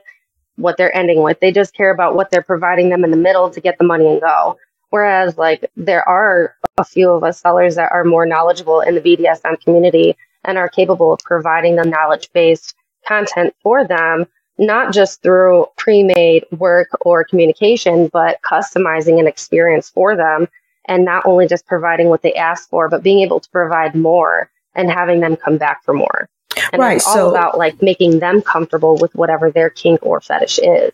what 0.56 0.76
they're 0.76 0.97
ending 0.97 1.23
with. 1.23 1.40
They 1.40 1.52
just 1.52 1.75
care 1.75 1.90
about 1.90 2.14
what 2.14 2.30
they're 2.30 2.42
providing 2.42 2.88
them 2.88 3.04
in 3.04 3.11
the 3.11 3.16
middle 3.16 3.50
to 3.50 3.61
get 3.61 3.78
the 3.78 3.85
money 3.85 4.06
and 4.06 4.20
go. 4.20 4.56
Whereas, 4.90 5.38
like, 5.38 5.70
there 5.76 6.09
are 6.09 6.54
a 6.78 6.85
few 6.85 7.11
of 7.11 7.23
us 7.23 7.40
sellers 7.40 7.76
that 7.76 7.92
are 7.92 8.04
more 8.04 8.26
knowledgeable 8.26 8.80
in 8.80 8.94
the 8.94 9.00
BDSM 9.00 9.61
community 9.62 10.16
and 10.44 10.59
are 10.59 10.68
capable 10.68 11.12
of 11.12 11.20
providing 11.20 11.76
the 11.76 11.85
knowledge 11.85 12.30
based 12.32 12.75
content 13.06 13.54
for 13.62 13.87
them, 13.87 14.26
not 14.59 14.92
just 14.92 15.23
through 15.23 15.66
pre 15.76 16.02
made 16.02 16.44
work 16.59 16.88
or 17.02 17.25
communication, 17.25 18.09
but 18.12 18.40
customizing 18.42 19.20
an 19.20 19.26
experience 19.26 19.88
for 19.88 20.16
them. 20.16 20.49
And 20.90 21.04
not 21.04 21.25
only 21.25 21.47
just 21.47 21.66
providing 21.66 22.09
what 22.09 22.20
they 22.23 22.35
ask 22.35 22.68
for, 22.68 22.88
but 22.88 23.02
being 23.02 23.20
able 23.20 23.38
to 23.40 23.49
provide 23.50 23.94
more 23.94 24.50
and 24.75 24.90
having 24.90 25.20
them 25.20 25.37
come 25.37 25.56
back 25.56 25.85
for 25.85 25.94
more. 25.94 26.28
And 26.73 26.82
Right, 26.82 26.97
it's 26.97 27.06
all 27.06 27.14
so- 27.14 27.30
about 27.30 27.56
like 27.56 27.80
making 27.80 28.18
them 28.18 28.42
comfortable 28.42 28.97
with 29.00 29.14
whatever 29.14 29.50
their 29.52 29.70
kink 29.70 30.00
or 30.02 30.20
fetish 30.20 30.59
is. 30.59 30.90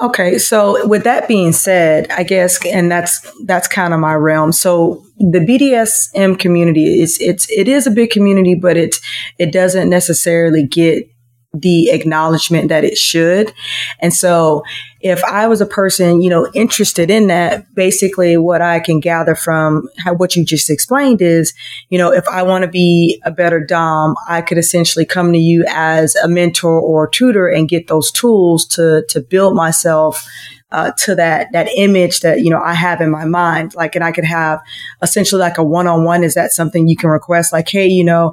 Okay, 0.00 0.38
so 0.38 0.86
with 0.88 1.04
that 1.04 1.28
being 1.28 1.52
said, 1.52 2.10
I 2.10 2.24
guess, 2.24 2.64
and 2.66 2.90
that's 2.90 3.20
that's 3.44 3.68
kind 3.68 3.94
of 3.94 4.00
my 4.00 4.14
realm. 4.14 4.50
So 4.52 5.04
the 5.18 5.38
BDSM 5.38 6.38
community 6.38 7.00
is 7.00 7.16
it's 7.20 7.48
it 7.50 7.68
is 7.68 7.86
a 7.86 7.92
big 7.92 8.10
community, 8.10 8.54
but 8.54 8.76
it 8.76 8.96
it 9.38 9.52
doesn't 9.52 9.88
necessarily 9.88 10.66
get 10.66 11.08
the 11.54 11.90
acknowledgement 11.90 12.68
that 12.68 12.84
it 12.84 12.98
should. 12.98 13.52
And 14.00 14.12
so 14.12 14.64
if 15.00 15.22
I 15.24 15.46
was 15.46 15.60
a 15.60 15.66
person, 15.66 16.20
you 16.20 16.28
know, 16.28 16.50
interested 16.54 17.10
in 17.10 17.28
that, 17.28 17.72
basically 17.74 18.36
what 18.36 18.60
I 18.60 18.80
can 18.80 19.00
gather 19.00 19.34
from 19.34 19.88
how, 19.98 20.14
what 20.14 20.34
you 20.34 20.44
just 20.44 20.70
explained 20.70 21.22
is, 21.22 21.54
you 21.90 21.98
know, 21.98 22.12
if 22.12 22.26
I 22.28 22.42
want 22.42 22.62
to 22.62 22.68
be 22.68 23.20
a 23.24 23.30
better 23.30 23.64
Dom, 23.64 24.16
I 24.28 24.42
could 24.42 24.58
essentially 24.58 25.04
come 25.04 25.32
to 25.32 25.38
you 25.38 25.64
as 25.68 26.16
a 26.16 26.28
mentor 26.28 26.80
or 26.80 27.08
tutor 27.08 27.46
and 27.46 27.68
get 27.68 27.86
those 27.86 28.10
tools 28.10 28.66
to, 28.68 29.04
to 29.10 29.20
build 29.20 29.54
myself 29.54 30.26
uh, 30.72 30.90
to 30.98 31.14
that 31.14 31.52
that 31.52 31.68
image 31.76 32.20
that 32.20 32.40
you 32.40 32.50
know 32.50 32.60
I 32.60 32.74
have 32.74 33.00
in 33.00 33.08
my 33.08 33.24
mind. 33.24 33.76
Like, 33.76 33.94
and 33.94 34.02
I 34.02 34.10
could 34.10 34.24
have 34.24 34.60
essentially 35.02 35.38
like 35.38 35.56
a 35.56 35.62
one 35.62 35.86
on 35.86 36.02
one. 36.02 36.24
Is 36.24 36.34
that 36.34 36.50
something 36.50 36.88
you 36.88 36.96
can 36.96 37.10
request? 37.10 37.52
Like, 37.52 37.68
hey, 37.68 37.86
you 37.86 38.02
know, 38.02 38.32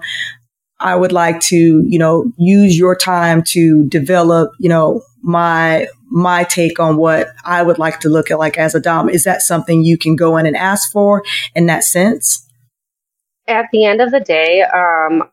I 0.81 0.95
would 0.95 1.11
like 1.11 1.39
to 1.41 1.55
you 1.87 1.99
know 1.99 2.31
use 2.37 2.77
your 2.77 2.95
time 2.95 3.43
to 3.49 3.87
develop 3.87 4.51
you 4.59 4.69
know 4.69 5.03
my 5.21 5.87
my 6.09 6.43
take 6.43 6.79
on 6.79 6.97
what 6.97 7.29
I 7.45 7.63
would 7.63 7.79
like 7.79 8.01
to 8.01 8.09
look 8.09 8.31
at 8.31 8.39
like 8.39 8.57
as 8.57 8.75
a 8.75 8.79
dom. 8.81 9.09
Is 9.09 9.23
that 9.23 9.41
something 9.41 9.83
you 9.83 9.97
can 9.97 10.15
go 10.15 10.37
in 10.37 10.45
and 10.45 10.57
ask 10.57 10.91
for 10.91 11.23
in 11.55 11.67
that 11.67 11.83
sense? 11.83 12.45
At 13.47 13.65
the 13.71 13.85
end 13.85 14.01
of 14.01 14.11
the 14.11 14.19
day, 14.19 14.61
um, 14.61 15.29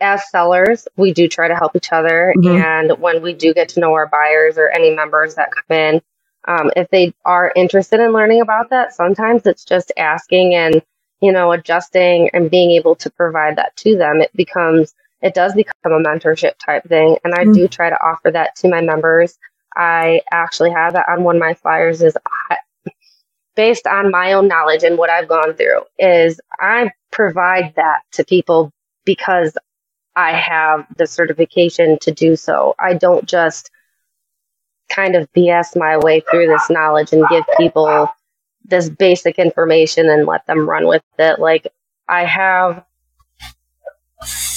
as 0.00 0.30
sellers, 0.30 0.86
we 0.96 1.12
do 1.12 1.26
try 1.26 1.48
to 1.48 1.56
help 1.56 1.74
each 1.74 1.92
other. 1.92 2.34
Mhm. 2.36 2.62
And 2.62 2.98
when 3.00 3.22
we 3.22 3.32
do 3.32 3.54
get 3.54 3.68
to 3.70 3.80
know 3.80 3.94
our 3.94 4.06
buyers 4.06 4.58
or 4.58 4.68
any 4.68 4.94
members 4.94 5.34
that 5.34 5.50
come 5.50 5.76
in, 5.76 6.02
um, 6.46 6.70
if 6.76 6.88
they 6.90 7.12
are 7.24 7.52
interested 7.56 7.98
in 8.00 8.12
learning 8.12 8.40
about 8.40 8.70
that, 8.70 8.92
sometimes 8.92 9.46
it's 9.46 9.64
just 9.64 9.90
asking 9.96 10.54
and, 10.54 10.82
you 11.20 11.32
know, 11.32 11.52
adjusting 11.52 12.30
and 12.32 12.50
being 12.50 12.72
able 12.72 12.94
to 12.96 13.10
provide 13.10 13.56
that 13.56 13.74
to 13.76 13.96
them. 13.96 14.20
It 14.20 14.34
becomes, 14.36 14.94
it 15.22 15.34
does 15.34 15.54
become 15.54 15.92
a 15.92 16.00
mentorship 16.00 16.54
type 16.58 16.84
thing. 16.84 17.18
And 17.24 17.34
I 17.34 17.44
Mm. 17.44 17.54
do 17.54 17.68
try 17.68 17.90
to 17.90 17.96
offer 18.04 18.30
that 18.32 18.54
to 18.56 18.68
my 18.68 18.80
members. 18.80 19.38
I 19.76 20.22
actually 20.32 20.70
have 20.70 20.94
that 20.94 21.08
on 21.08 21.24
one 21.24 21.36
of 21.36 21.40
my 21.40 21.54
flyers 21.54 22.02
is 22.02 22.16
I, 22.50 22.58
based 23.54 23.86
on 23.86 24.10
my 24.10 24.32
own 24.34 24.48
knowledge 24.48 24.84
and 24.84 24.98
what 24.98 25.10
I've 25.10 25.28
gone 25.28 25.54
through 25.54 25.82
is 25.98 26.40
I 26.60 26.90
provide 27.10 27.74
that 27.76 28.00
to 28.12 28.24
people 28.24 28.72
because 29.04 29.56
I 30.14 30.32
have 30.32 30.86
the 30.96 31.06
certification 31.06 31.98
to 32.00 32.12
do 32.12 32.36
so. 32.36 32.74
I 32.78 32.94
don't 32.94 33.26
just 33.26 33.70
kind 34.88 35.16
of 35.16 35.30
BS 35.32 35.76
my 35.76 35.96
way 35.98 36.20
through 36.20 36.46
this 36.46 36.70
knowledge 36.70 37.12
and 37.12 37.26
give 37.28 37.44
people 37.56 38.08
this 38.68 38.88
basic 38.88 39.38
information 39.38 40.08
and 40.08 40.26
let 40.26 40.46
them 40.46 40.68
run 40.68 40.86
with 40.86 41.02
it. 41.18 41.38
Like 41.38 41.68
I 42.08 42.24
have 42.24 42.84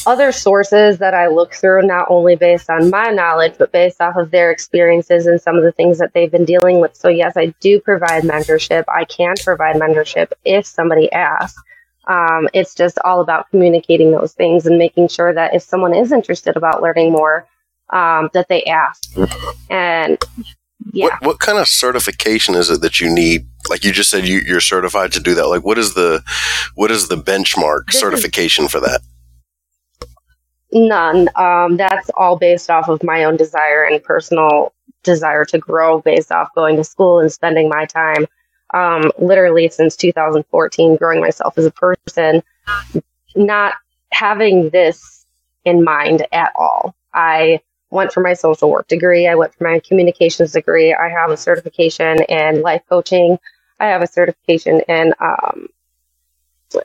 other 0.05 0.31
sources 0.31 0.97
that 0.99 1.13
I 1.13 1.27
look 1.27 1.53
through, 1.53 1.83
not 1.83 2.07
only 2.09 2.35
based 2.35 2.69
on 2.69 2.89
my 2.89 3.05
knowledge, 3.11 3.55
but 3.57 3.71
based 3.71 4.01
off 4.01 4.15
of 4.15 4.31
their 4.31 4.51
experiences 4.51 5.27
and 5.27 5.39
some 5.41 5.57
of 5.57 5.63
the 5.63 5.71
things 5.71 5.97
that 5.99 6.13
they've 6.13 6.31
been 6.31 6.45
dealing 6.45 6.79
with. 6.79 6.95
So, 6.95 7.09
yes, 7.09 7.35
I 7.35 7.47
do 7.59 7.79
provide 7.79 8.23
mentorship. 8.23 8.85
I 8.87 9.05
can 9.05 9.35
provide 9.43 9.75
mentorship 9.75 10.31
if 10.45 10.65
somebody 10.65 11.11
asks. 11.11 11.61
Um, 12.07 12.47
it's 12.53 12.73
just 12.73 12.97
all 13.05 13.21
about 13.21 13.49
communicating 13.51 14.11
those 14.11 14.33
things 14.33 14.65
and 14.65 14.77
making 14.77 15.09
sure 15.09 15.33
that 15.33 15.53
if 15.53 15.61
someone 15.61 15.93
is 15.93 16.11
interested 16.11 16.57
about 16.57 16.81
learning 16.81 17.11
more, 17.11 17.47
um, 17.91 18.29
that 18.33 18.47
they 18.47 18.63
ask. 18.63 19.15
And 19.69 20.17
yeah, 20.93 21.05
What, 21.05 21.25
what 21.25 21.39
kind 21.39 21.57
of 21.57 21.67
certification 21.67 22.55
is 22.55 22.69
it 22.69 22.81
that 22.81 22.99
you 22.99 23.13
need? 23.13 23.47
Like 23.69 23.83
you 23.83 23.91
just 23.91 24.09
said, 24.09 24.27
you, 24.27 24.39
you're 24.45 24.61
certified 24.61 25.11
to 25.13 25.19
do 25.19 25.35
that. 25.35 25.47
Like, 25.47 25.63
what 25.63 25.77
is 25.77 25.93
the 25.93 26.23
what 26.75 26.91
is 26.91 27.07
the 27.07 27.15
benchmark 27.15 27.87
This 27.87 27.95
is- 27.95 28.01
certification 28.01 28.67
for 28.67 28.79
that? 28.79 29.01
None. 30.71 31.29
Um, 31.35 31.77
that's 31.77 32.11
all 32.15 32.37
based 32.37 32.69
off 32.69 32.89
of 32.89 33.01
my 33.03 33.23
own 33.23 33.37
desire 33.37 33.83
and 33.83 34.03
personal 34.03 34.71
desire 35.03 35.43
to 35.45 35.57
grow 35.57 35.99
based 36.01 36.31
off 36.31 36.49
going 36.53 36.75
to 36.77 36.83
school 36.83 37.19
and 37.19 37.31
spending 37.31 37.69
my 37.69 37.85
time 37.85 38.27
um, 38.73 39.11
literally 39.17 39.67
since 39.69 39.95
2014 39.95 40.95
growing 40.97 41.21
myself 41.21 41.57
as 41.57 41.65
a 41.65 41.71
person, 41.71 42.43
not 43.35 43.73
having 44.11 44.69
this 44.69 45.25
in 45.65 45.83
mind 45.83 46.27
at 46.31 46.51
all. 46.55 46.95
I 47.15 47.61
went 47.91 48.11
for 48.11 48.21
my 48.21 48.33
social 48.33 48.69
work 48.69 48.87
degree. 48.87 49.27
I 49.27 49.35
went 49.35 49.53
for 49.55 49.63
my 49.63 49.79
communications 49.79 50.51
degree. 50.51 50.93
I 50.93 51.09
have 51.09 51.31
a 51.31 51.37
certification 51.37 52.23
in 52.23 52.61
life 52.61 52.83
coaching. 52.87 53.39
I 53.79 53.87
have 53.87 54.01
a 54.01 54.07
certification 54.07 54.81
in 54.87 55.13
um, 55.19 55.67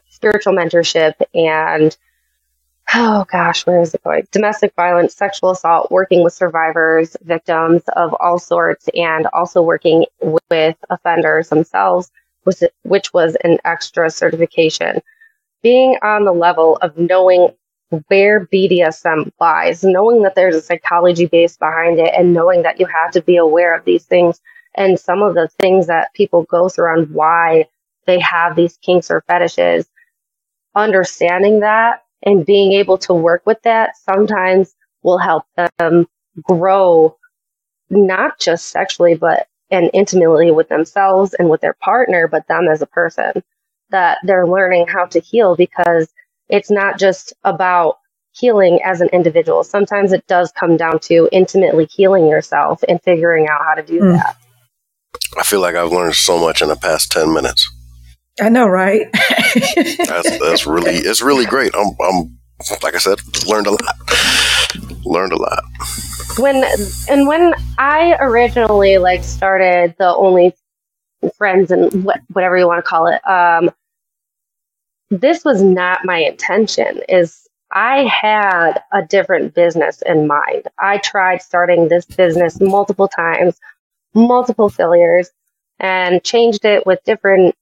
spiritual 0.08 0.54
mentorship 0.54 1.14
and 1.34 1.96
oh 2.94 3.26
gosh, 3.30 3.66
where 3.66 3.80
is 3.80 3.94
it 3.94 4.04
going? 4.04 4.26
Domestic 4.30 4.74
violence, 4.74 5.14
sexual 5.14 5.50
assault, 5.50 5.90
working 5.90 6.22
with 6.22 6.32
survivors, 6.32 7.16
victims 7.22 7.82
of 7.96 8.14
all 8.20 8.38
sorts, 8.38 8.88
and 8.94 9.26
also 9.32 9.62
working 9.62 10.06
with 10.20 10.76
offenders 10.90 11.48
themselves, 11.48 12.10
which 12.82 13.12
was 13.12 13.36
an 13.42 13.58
extra 13.64 14.10
certification. 14.10 15.00
Being 15.62 15.96
on 16.02 16.24
the 16.24 16.32
level 16.32 16.76
of 16.82 16.96
knowing 16.96 17.54
where 18.08 18.46
BDSM 18.46 19.30
lies, 19.40 19.84
knowing 19.84 20.22
that 20.22 20.34
there's 20.34 20.56
a 20.56 20.62
psychology 20.62 21.26
base 21.26 21.56
behind 21.56 21.98
it, 21.98 22.12
and 22.16 22.32
knowing 22.32 22.62
that 22.62 22.80
you 22.80 22.86
have 22.86 23.10
to 23.12 23.22
be 23.22 23.36
aware 23.36 23.76
of 23.76 23.84
these 23.84 24.04
things 24.04 24.40
and 24.76 24.98
some 24.98 25.22
of 25.22 25.34
the 25.34 25.48
things 25.60 25.86
that 25.86 26.12
people 26.14 26.42
go 26.44 26.68
through 26.68 26.88
on 26.88 27.04
why 27.12 27.66
they 28.06 28.18
have 28.20 28.56
these 28.56 28.76
kinks 28.78 29.10
or 29.10 29.22
fetishes. 29.26 29.88
Understanding 30.74 31.60
that 31.60 32.02
and 32.24 32.46
being 32.46 32.72
able 32.72 32.98
to 32.98 33.14
work 33.14 33.42
with 33.46 33.62
that 33.62 33.96
sometimes 33.96 34.74
will 35.02 35.18
help 35.18 35.44
them 35.78 36.06
grow 36.42 37.16
not 37.90 38.38
just 38.40 38.68
sexually 38.68 39.14
but 39.14 39.46
and 39.70 39.90
intimately 39.92 40.50
with 40.50 40.68
themselves 40.68 41.34
and 41.34 41.48
with 41.48 41.60
their 41.60 41.74
partner 41.74 42.26
but 42.26 42.46
them 42.48 42.66
as 42.68 42.82
a 42.82 42.86
person 42.86 43.42
that 43.90 44.18
they're 44.24 44.48
learning 44.48 44.86
how 44.86 45.04
to 45.04 45.20
heal 45.20 45.54
because 45.54 46.12
it's 46.48 46.70
not 46.70 46.98
just 46.98 47.32
about 47.44 47.98
healing 48.32 48.80
as 48.84 49.00
an 49.00 49.08
individual 49.12 49.62
sometimes 49.64 50.12
it 50.12 50.26
does 50.26 50.52
come 50.52 50.76
down 50.76 50.98
to 50.98 51.28
intimately 51.32 51.86
healing 51.94 52.26
yourself 52.28 52.82
and 52.88 53.00
figuring 53.02 53.46
out 53.48 53.60
how 53.64 53.74
to 53.74 53.82
do 53.82 54.00
Mm. 54.00 54.16
that 54.16 54.36
I 55.38 55.44
feel 55.44 55.60
like 55.60 55.76
I've 55.76 55.92
learned 55.92 56.14
so 56.16 56.38
much 56.40 56.60
in 56.62 56.68
the 56.68 56.76
past 56.76 57.10
ten 57.12 57.32
minutes. 57.32 57.68
I 58.40 58.48
know, 58.48 58.66
right? 58.66 59.06
That's 59.12 60.38
that's 60.38 60.66
really 60.66 60.94
it's 60.96 61.22
really 61.22 61.46
great. 61.46 61.72
I'm 61.74 61.92
I'm 62.00 62.36
like 62.82 62.94
I 62.96 62.98
said, 62.98 63.18
learned 63.46 63.68
a 63.68 63.70
lot. 63.70 63.94
Learned 65.04 65.32
a 65.32 65.36
lot. 65.36 65.62
when 66.38 66.64
and 67.08 67.28
when 67.28 67.54
I 67.78 68.16
originally 68.20 68.98
like 68.98 69.22
started 69.22 69.94
the 69.98 70.08
only 70.14 70.54
friends 71.36 71.70
and 71.70 72.04
what 72.04 72.20
whatever 72.32 72.56
you 72.58 72.66
want 72.66 72.84
to 72.84 72.88
call 72.88 73.06
it, 73.06 73.20
um, 73.28 73.70
this 75.20 75.44
was 75.44 75.62
not 75.62 76.04
my 76.04 76.18
intention. 76.18 77.00
Is 77.08 77.48
I 77.72 78.04
had 78.04 78.82
a 78.92 79.02
different 79.02 79.54
business 79.54 80.02
in 80.06 80.26
mind. 80.26 80.68
I 80.78 80.98
tried 80.98 81.42
starting 81.42 81.88
this 81.88 82.04
business 82.04 82.60
multiple 82.60 83.08
times, 83.08 83.58
multiple 84.14 84.68
failures, 84.68 85.30
and 85.80 86.22
changed 86.22 86.64
it 86.64 86.86
with 86.86 87.02
different 87.04 87.54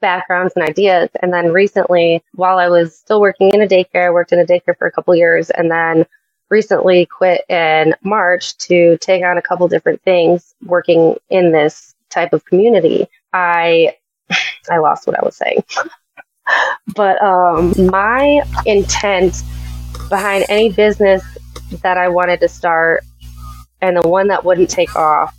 backgrounds 0.00 0.54
and 0.56 0.68
ideas. 0.68 1.10
And 1.22 1.32
then 1.32 1.52
recently, 1.52 2.22
while 2.34 2.58
I 2.58 2.68
was 2.68 2.96
still 2.96 3.20
working 3.20 3.50
in 3.52 3.62
a 3.62 3.66
daycare, 3.66 4.06
I 4.06 4.10
worked 4.10 4.32
in 4.32 4.40
a 4.40 4.46
daycare 4.46 4.76
for 4.78 4.86
a 4.86 4.92
couple 4.92 5.14
years, 5.14 5.50
and 5.50 5.70
then 5.70 6.06
recently 6.50 7.06
quit 7.06 7.42
in 7.48 7.94
March 8.02 8.56
to 8.58 8.98
take 8.98 9.24
on 9.24 9.38
a 9.38 9.42
couple 9.42 9.68
different 9.68 10.02
things 10.02 10.54
working 10.64 11.16
in 11.30 11.52
this 11.52 11.94
type 12.10 12.32
of 12.32 12.44
community. 12.44 13.08
I 13.32 13.96
I 14.70 14.78
lost 14.78 15.06
what 15.06 15.18
I 15.18 15.24
was 15.24 15.36
saying. 15.36 15.64
But 16.94 17.20
um, 17.22 17.72
my 17.86 18.42
intent 18.66 19.42
behind 20.08 20.44
any 20.48 20.70
business 20.70 21.22
that 21.82 21.96
I 21.96 22.08
wanted 22.08 22.40
to 22.40 22.48
start 22.48 23.04
and 23.80 23.96
the 23.96 24.08
one 24.08 24.28
that 24.28 24.44
wouldn't 24.44 24.70
take 24.70 24.94
off 24.96 25.36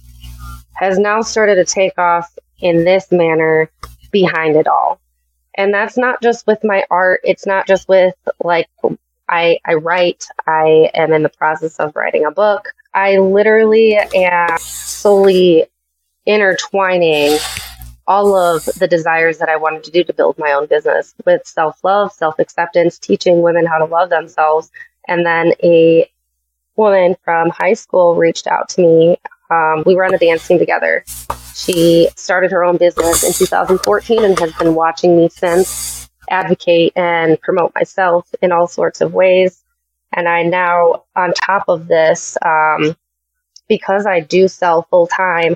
has 0.74 1.00
now 1.00 1.22
started 1.22 1.56
to 1.56 1.66
take 1.66 1.98
off 1.98 2.38
in 2.60 2.84
this 2.84 3.12
manner 3.12 3.70
behind 4.12 4.56
it 4.56 4.68
all. 4.68 5.00
And 5.58 5.74
that's 5.74 5.98
not 5.98 6.22
just 6.22 6.46
with 6.48 6.64
my 6.64 6.86
art, 6.92 7.22
it's 7.24 7.46
not 7.46 7.66
just 7.68 7.88
with 7.88 8.16
like 8.44 8.68
I, 9.30 9.60
I 9.66 9.76
write, 9.76 10.28
I 10.46 10.92
am 10.94 11.14
in 11.14 11.24
the 11.24 11.30
process 11.30 11.78
of 11.80 11.96
writing 11.96 12.26
a 12.26 12.32
book. 12.32 12.74
I 12.94 13.18
literally 13.18 13.96
am 13.96 14.58
solely 14.60 15.66
intertwining 16.26 17.38
all 18.08 18.36
of 18.36 18.66
the 18.66 18.88
desires 18.88 19.38
that 19.40 19.50
I 19.50 19.56
wanted 19.56 19.84
to 19.86 19.92
do 19.92 20.04
to 20.04 20.14
build 20.14 20.38
my 20.38 20.52
own 20.52 20.68
business 20.68 21.16
with 21.26 21.46
self 21.46 21.84
love, 21.84 22.12
self 22.12 22.40
acceptance, 22.40 23.00
teaching 23.00 23.42
women 23.42 23.66
how 23.66 23.78
to 23.78 23.86
love 23.86 24.10
themselves, 24.10 24.72
And 25.08 25.26
then 25.26 25.54
a 25.64 26.10
woman 26.76 27.16
from 27.24 27.50
high 27.50 27.74
school 27.74 28.16
reached 28.16 28.48
out 28.48 28.70
to 28.70 28.82
me. 28.82 29.18
Um, 29.50 29.84
we 29.86 29.96
were 29.96 30.06
on 30.06 30.14
a 30.14 30.18
dance 30.18 30.48
team 30.48 30.60
together. 30.60 31.04
She 31.56 32.10
started 32.16 32.52
her 32.52 32.64
own 32.64 32.78
business 32.78 33.24
in 33.24 33.34
2014 33.34 34.24
and 34.24 34.38
has 34.40 34.54
been 34.54 34.76
watching 34.76 35.16
me 35.16 35.30
since 35.30 36.10
advocate 36.30 36.92
and 36.96 37.40
promote 37.42 37.74
myself 37.76 38.28
in 38.42 38.52
all 38.52 38.68
sorts 38.68 39.02
of 39.02 39.14
ways. 39.14 39.64
And 40.14 40.28
I 40.28 40.44
now, 40.44 41.04
on 41.16 41.34
top 41.34 41.66
of 41.68 41.88
this, 41.88 42.38
um, 42.44 42.96
because 43.68 44.06
I 44.06 44.20
do 44.20 44.48
sell 44.48 44.84
full 44.90 45.08
time, 45.08 45.56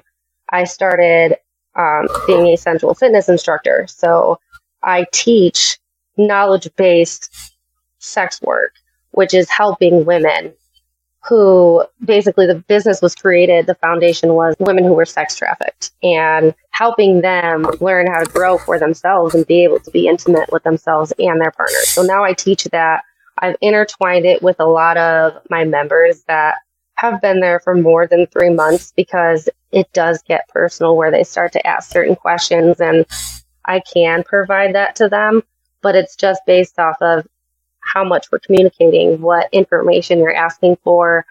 I 0.50 0.64
started 0.64 1.38
um, 1.76 2.08
being 2.28 2.48
a 2.48 2.58
sensual 2.58 2.94
fitness 2.94 3.30
instructor. 3.30 3.86
So 3.88 4.40
I 4.84 5.06
teach 5.12 5.78
knowledge 6.18 6.70
based 6.76 7.54
sex 8.00 8.42
work, 8.42 8.74
which 9.12 9.34
is 9.34 9.50
helping 9.50 10.06
women 10.06 10.54
who 11.28 11.84
basically 12.04 12.48
the 12.48 12.56
business 12.56 13.02
was 13.02 13.14
created, 13.14 13.68
the 13.68 13.76
foundation 13.76 14.34
was 14.34 14.56
women 14.60 14.84
who 14.84 14.94
were 14.94 15.06
sex 15.06 15.36
trafficked 15.36 15.92
and 16.02 16.56
helping 16.72 17.22
them 17.22 17.64
learn 17.82 18.08
how 18.08 18.24
to 18.24 18.32
grow 18.32 18.58
for 18.58 18.80
themselves 18.80 19.36
and 19.36 19.46
be 19.46 19.64
able 19.64 19.80
to 19.80 19.92
be 19.92 20.08
intimate 20.08 20.50
with 20.52 20.64
themselves 20.64 21.12
and 21.20 21.42
their 21.42 21.52
partners. 21.52 21.90
So 21.90 22.04
now 22.04 22.24
I 22.24 22.34
teach 22.34 22.64
that. 22.66 23.04
I've 23.38 23.58
intertwined 23.62 24.26
it 24.26 24.42
with 24.42 24.60
a 24.60 24.66
lot 24.66 24.98
of 24.98 25.34
my 25.50 25.66
members 25.66 26.24
that 26.24 26.56
have 27.00 27.22
been 27.22 27.40
there 27.40 27.60
for 27.62 27.76
more 27.76 28.08
than 28.08 28.28
three 28.28 28.50
months 28.50 28.92
because 28.96 29.48
it 29.72 29.92
does 29.94 30.22
get 30.24 30.50
personal 30.50 30.98
where 30.98 31.12
they 31.12 31.24
start 31.24 31.54
to 31.54 31.66
ask 31.66 31.90
certain 31.90 32.16
questions 32.16 32.82
and 32.82 33.06
I 33.64 33.82
can 33.94 34.24
provide 34.24 34.76
that 34.76 34.98
to 34.98 35.08
them, 35.08 35.44
but 35.82 35.96
it's 35.96 36.16
just 36.18 36.42
based 36.46 36.78
off 36.78 36.98
of 37.02 37.26
how 37.80 38.04
much 38.04 38.32
we're 38.32 38.40
communicating, 38.40 39.22
what 39.22 39.48
information 39.54 40.20
you're 40.20 40.36
asking 40.36 40.78
for, 40.84 41.26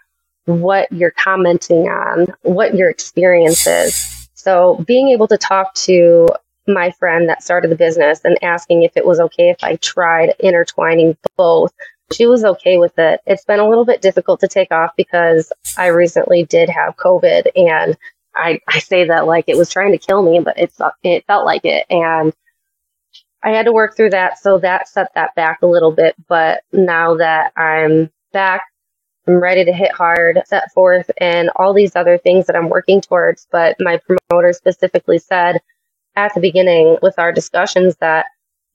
what 0.45 0.91
you're 0.91 1.11
commenting 1.11 1.87
on, 1.87 2.27
what 2.41 2.75
your 2.75 2.89
experience 2.89 3.67
is. 3.67 4.29
So 4.33 4.83
being 4.87 5.09
able 5.09 5.27
to 5.27 5.37
talk 5.37 5.75
to 5.75 6.29
my 6.67 6.89
friend 6.91 7.29
that 7.29 7.43
started 7.43 7.69
the 7.69 7.75
business 7.75 8.21
and 8.23 8.41
asking 8.43 8.83
if 8.83 8.93
it 8.95 9.05
was 9.05 9.19
okay 9.19 9.49
if 9.49 9.63
I 9.63 9.75
tried 9.75 10.33
intertwining 10.39 11.15
both 11.37 11.73
she 12.13 12.27
was 12.27 12.43
okay 12.43 12.77
with 12.77 12.97
it. 12.97 13.21
It's 13.25 13.45
been 13.45 13.59
a 13.59 13.67
little 13.67 13.85
bit 13.85 14.01
difficult 14.01 14.39
to 14.41 14.47
take 14.47 14.71
off 14.71 14.91
because 14.97 15.51
I 15.77 15.87
recently 15.87 16.43
did 16.43 16.69
have 16.69 16.97
COVID 16.97 17.47
and 17.55 17.97
I, 18.35 18.59
I 18.67 18.79
say 18.79 19.05
that 19.05 19.27
like 19.27 19.45
it 19.47 19.57
was 19.57 19.69
trying 19.69 19.91
to 19.91 19.97
kill 19.97 20.23
me, 20.23 20.39
but 20.39 20.57
it's, 20.57 20.79
it 21.03 21.25
felt 21.25 21.45
like 21.45 21.65
it. 21.65 21.85
And 21.89 22.33
I 23.43 23.51
had 23.51 23.65
to 23.65 23.73
work 23.73 23.95
through 23.95 24.11
that. 24.11 24.39
So 24.39 24.57
that 24.59 24.87
set 24.87 25.13
that 25.15 25.35
back 25.35 25.61
a 25.61 25.67
little 25.67 25.91
bit. 25.91 26.15
But 26.27 26.63
now 26.71 27.15
that 27.15 27.53
I'm 27.57 28.11
back, 28.33 28.63
I'm 29.27 29.35
ready 29.35 29.63
to 29.65 29.73
hit 29.73 29.91
hard, 29.91 30.41
set 30.45 30.71
forth, 30.73 31.09
and 31.17 31.49
all 31.55 31.73
these 31.73 31.95
other 31.95 32.17
things 32.17 32.47
that 32.47 32.55
I'm 32.55 32.69
working 32.69 33.01
towards. 33.01 33.47
But 33.51 33.75
my 33.79 33.99
promoter 34.29 34.53
specifically 34.53 35.19
said 35.19 35.61
at 36.15 36.33
the 36.33 36.41
beginning 36.41 36.97
with 37.01 37.17
our 37.17 37.31
discussions 37.31 37.95
that 37.97 38.25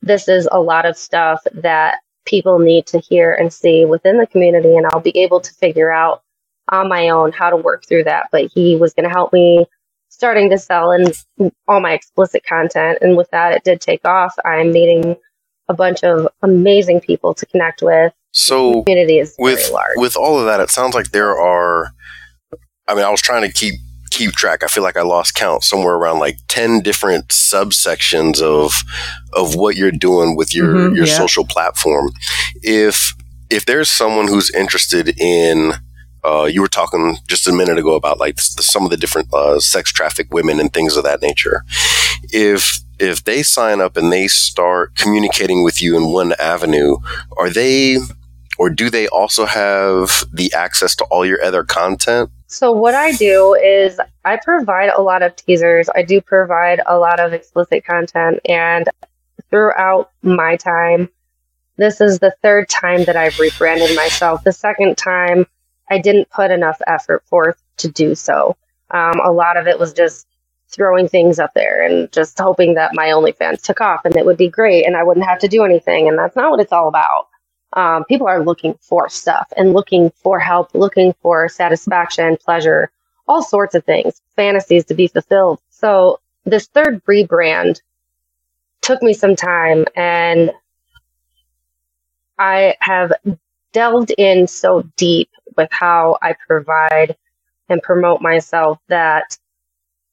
this 0.02 0.28
is 0.28 0.48
a 0.50 0.60
lot 0.60 0.86
of 0.86 0.96
stuff 0.96 1.42
that 1.52 1.98
people 2.24 2.58
need 2.58 2.86
to 2.86 2.98
hear 2.98 3.34
and 3.34 3.52
see 3.52 3.84
within 3.84 4.18
the 4.18 4.26
community. 4.26 4.76
And 4.76 4.86
I'll 4.86 5.00
be 5.00 5.16
able 5.18 5.40
to 5.40 5.54
figure 5.54 5.90
out 5.90 6.22
on 6.70 6.88
my 6.88 7.10
own 7.10 7.32
how 7.32 7.50
to 7.50 7.56
work 7.56 7.84
through 7.86 8.04
that. 8.04 8.28
But 8.32 8.50
he 8.52 8.76
was 8.76 8.94
going 8.94 9.08
to 9.08 9.14
help 9.14 9.32
me 9.32 9.66
starting 10.08 10.48
to 10.50 10.58
sell 10.58 10.92
and 10.92 11.12
all 11.68 11.80
my 11.80 11.92
explicit 11.92 12.44
content. 12.44 12.98
And 13.00 13.16
with 13.16 13.30
that, 13.30 13.52
it 13.52 13.64
did 13.64 13.80
take 13.80 14.04
off. 14.04 14.34
I'm 14.44 14.72
meeting 14.72 15.16
a 15.68 15.74
bunch 15.74 16.04
of 16.04 16.28
amazing 16.42 17.00
people 17.00 17.34
to 17.34 17.46
connect 17.46 17.82
with. 17.82 18.12
So 18.32 18.72
the 18.72 18.82
community 18.82 19.18
is 19.18 19.34
with, 19.38 19.70
large. 19.72 19.96
With 19.96 20.16
all 20.16 20.38
of 20.38 20.46
that, 20.46 20.60
it 20.60 20.70
sounds 20.70 20.94
like 20.94 21.10
there 21.10 21.38
are, 21.38 21.92
I 22.88 22.94
mean, 22.94 23.04
I 23.04 23.10
was 23.10 23.22
trying 23.22 23.42
to 23.42 23.52
keep 23.52 23.74
keep 24.14 24.32
track. 24.32 24.62
I 24.62 24.68
feel 24.68 24.82
like 24.82 24.96
I 24.96 25.02
lost 25.02 25.34
count 25.34 25.64
somewhere 25.64 25.94
around 25.94 26.20
like 26.20 26.38
10 26.48 26.80
different 26.80 27.28
subsections 27.28 28.40
of 28.40 28.72
of 29.32 29.56
what 29.56 29.76
you're 29.76 29.90
doing 29.90 30.36
with 30.36 30.54
your 30.54 30.68
mm-hmm, 30.68 30.94
your 30.94 31.06
yeah. 31.06 31.16
social 31.16 31.44
platform. 31.44 32.10
If 32.62 33.14
if 33.50 33.66
there's 33.66 33.90
someone 33.90 34.28
who's 34.28 34.54
interested 34.54 35.20
in 35.20 35.72
uh, 36.24 36.44
you 36.44 36.62
were 36.62 36.68
talking 36.68 37.18
just 37.28 37.46
a 37.46 37.52
minute 37.52 37.76
ago 37.76 37.94
about 37.94 38.18
like 38.18 38.40
some 38.40 38.84
of 38.84 38.90
the 38.90 38.96
different 38.96 39.32
uh, 39.34 39.60
sex 39.60 39.92
traffic 39.92 40.32
women 40.32 40.58
and 40.58 40.72
things 40.72 40.96
of 40.96 41.04
that 41.04 41.20
nature. 41.20 41.64
If 42.32 42.80
if 42.98 43.24
they 43.24 43.42
sign 43.42 43.80
up 43.80 43.96
and 43.96 44.10
they 44.10 44.28
start 44.28 44.94
communicating 44.94 45.64
with 45.64 45.82
you 45.82 45.96
in 45.96 46.12
one 46.12 46.32
avenue, 46.38 46.96
are 47.36 47.50
they 47.50 47.98
or 48.58 48.70
do 48.70 48.88
they 48.88 49.08
also 49.08 49.44
have 49.44 50.24
the 50.32 50.52
access 50.54 50.94
to 50.96 51.04
all 51.04 51.26
your 51.26 51.42
other 51.42 51.64
content? 51.64 52.30
So, 52.54 52.70
what 52.70 52.94
I 52.94 53.10
do 53.10 53.54
is 53.54 54.00
I 54.24 54.38
provide 54.40 54.90
a 54.90 55.02
lot 55.02 55.22
of 55.22 55.34
teasers. 55.34 55.88
I 55.92 56.04
do 56.04 56.20
provide 56.20 56.80
a 56.86 56.96
lot 56.96 57.18
of 57.18 57.32
explicit 57.32 57.84
content. 57.84 58.38
And 58.44 58.88
throughout 59.50 60.12
my 60.22 60.54
time, 60.54 61.08
this 61.78 62.00
is 62.00 62.20
the 62.20 62.32
third 62.42 62.68
time 62.68 63.06
that 63.06 63.16
I've 63.16 63.40
rebranded 63.40 63.96
myself. 63.96 64.44
The 64.44 64.52
second 64.52 64.96
time, 64.96 65.46
I 65.90 65.98
didn't 65.98 66.30
put 66.30 66.52
enough 66.52 66.80
effort 66.86 67.24
forth 67.26 67.60
to 67.78 67.88
do 67.88 68.14
so. 68.14 68.56
Um, 68.92 69.18
a 69.18 69.32
lot 69.32 69.56
of 69.56 69.66
it 69.66 69.80
was 69.80 69.92
just 69.92 70.28
throwing 70.68 71.08
things 71.08 71.40
up 71.40 71.54
there 71.54 71.84
and 71.84 72.10
just 72.12 72.38
hoping 72.38 72.74
that 72.74 72.94
my 72.94 73.08
OnlyFans 73.08 73.62
took 73.62 73.80
off 73.80 74.04
and 74.04 74.14
it 74.14 74.24
would 74.24 74.36
be 74.36 74.48
great 74.48 74.86
and 74.86 74.96
I 74.96 75.02
wouldn't 75.02 75.26
have 75.26 75.40
to 75.40 75.48
do 75.48 75.64
anything. 75.64 76.06
And 76.06 76.16
that's 76.16 76.36
not 76.36 76.52
what 76.52 76.60
it's 76.60 76.72
all 76.72 76.86
about 76.86 77.26
um, 77.74 78.04
people 78.04 78.26
are 78.26 78.42
looking 78.42 78.74
for 78.80 79.08
stuff 79.08 79.52
and 79.56 79.72
looking 79.72 80.10
for 80.10 80.38
help, 80.38 80.74
looking 80.74 81.14
for 81.20 81.48
satisfaction, 81.48 82.36
pleasure, 82.36 82.90
all 83.26 83.42
sorts 83.42 83.74
of 83.74 83.84
things, 83.84 84.20
fantasies 84.36 84.84
to 84.86 84.94
be 84.94 85.08
fulfilled. 85.08 85.60
So 85.70 86.20
this 86.44 86.66
third 86.68 87.04
rebrand 87.04 87.80
took 88.80 89.02
me 89.02 89.12
some 89.12 89.34
time 89.34 89.84
and 89.96 90.52
I 92.38 92.74
have 92.80 93.12
delved 93.72 94.12
in 94.16 94.46
so 94.46 94.82
deep 94.96 95.30
with 95.56 95.68
how 95.72 96.18
I 96.22 96.34
provide 96.46 97.16
and 97.68 97.82
promote 97.82 98.20
myself 98.20 98.78
that 98.88 99.36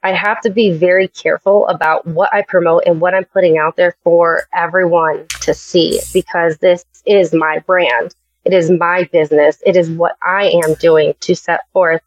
I 0.03 0.13
have 0.13 0.41
to 0.41 0.49
be 0.49 0.71
very 0.71 1.07
careful 1.07 1.67
about 1.67 2.05
what 2.07 2.33
I 2.33 2.41
promote 2.41 2.83
and 2.87 2.99
what 2.99 3.13
I'm 3.13 3.25
putting 3.25 3.57
out 3.57 3.75
there 3.75 3.95
for 4.03 4.47
everyone 4.53 5.27
to 5.41 5.53
see 5.53 5.99
because 6.11 6.57
this 6.57 6.85
is 7.05 7.33
my 7.33 7.59
brand. 7.59 8.15
It 8.43 8.53
is 8.53 8.71
my 8.71 9.03
business. 9.11 9.61
It 9.65 9.75
is 9.75 9.91
what 9.91 10.17
I 10.23 10.45
am 10.65 10.73
doing 10.75 11.13
to 11.19 11.35
set 11.35 11.61
forth. 11.71 12.01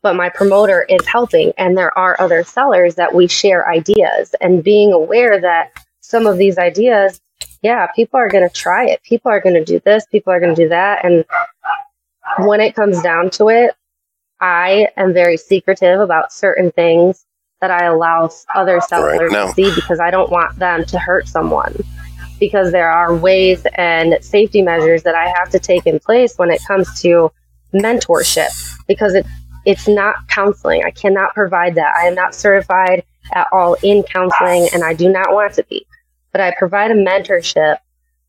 But 0.00 0.16
my 0.16 0.30
promoter 0.30 0.86
is 0.88 1.04
helping, 1.06 1.52
and 1.58 1.76
there 1.76 1.96
are 1.98 2.16
other 2.20 2.44
sellers 2.44 2.94
that 2.94 3.14
we 3.14 3.26
share 3.26 3.68
ideas 3.68 4.34
and 4.40 4.62
being 4.62 4.92
aware 4.92 5.40
that 5.40 5.72
some 6.00 6.26
of 6.26 6.38
these 6.38 6.58
ideas, 6.58 7.20
yeah, 7.60 7.88
people 7.88 8.18
are 8.18 8.28
going 8.28 8.48
to 8.48 8.54
try 8.54 8.86
it. 8.86 9.02
People 9.02 9.30
are 9.30 9.40
going 9.40 9.56
to 9.56 9.64
do 9.64 9.80
this. 9.80 10.06
People 10.06 10.32
are 10.32 10.40
going 10.40 10.54
to 10.54 10.62
do 10.62 10.68
that. 10.68 11.04
And 11.04 11.24
when 12.38 12.60
it 12.60 12.74
comes 12.74 13.02
down 13.02 13.30
to 13.30 13.48
it, 13.48 13.74
I 14.40 14.88
am 14.96 15.12
very 15.12 15.36
secretive 15.36 16.00
about 16.00 16.32
certain 16.32 16.70
things 16.72 17.24
that 17.60 17.70
I 17.70 17.86
allow 17.86 18.30
other 18.54 18.80
sellers 18.80 19.32
right, 19.32 19.46
to 19.46 19.52
see 19.52 19.74
because 19.74 19.98
I 19.98 20.10
don't 20.10 20.30
want 20.30 20.58
them 20.58 20.84
to 20.84 20.98
hurt 20.98 21.26
someone. 21.26 21.74
Because 22.38 22.70
there 22.70 22.90
are 22.90 23.14
ways 23.16 23.66
and 23.76 24.18
safety 24.22 24.60
measures 24.60 25.02
that 25.04 25.14
I 25.14 25.28
have 25.28 25.48
to 25.50 25.58
take 25.58 25.86
in 25.86 25.98
place 25.98 26.36
when 26.36 26.50
it 26.50 26.60
comes 26.66 27.00
to 27.00 27.32
mentorship 27.72 28.48
because 28.86 29.14
it 29.14 29.26
it's 29.64 29.88
not 29.88 30.28
counseling. 30.28 30.84
I 30.84 30.92
cannot 30.92 31.34
provide 31.34 31.74
that. 31.74 31.92
I 31.96 32.06
am 32.06 32.14
not 32.14 32.34
certified 32.34 33.04
at 33.32 33.48
all 33.50 33.76
in 33.82 34.04
counseling 34.04 34.68
and 34.72 34.84
I 34.84 34.94
do 34.94 35.10
not 35.10 35.32
want 35.32 35.54
to 35.54 35.64
be. 35.64 35.84
But 36.30 36.40
I 36.40 36.54
provide 36.56 36.92
a 36.92 36.94
mentorship 36.94 37.78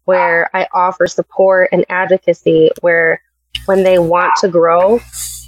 where 0.06 0.50
I 0.56 0.68
offer 0.74 1.06
support 1.06 1.70
and 1.72 1.86
advocacy 1.90 2.72
where 2.82 3.22
when 3.66 3.84
they 3.84 4.00
want 4.00 4.36
to 4.38 4.48
grow, 4.48 5.00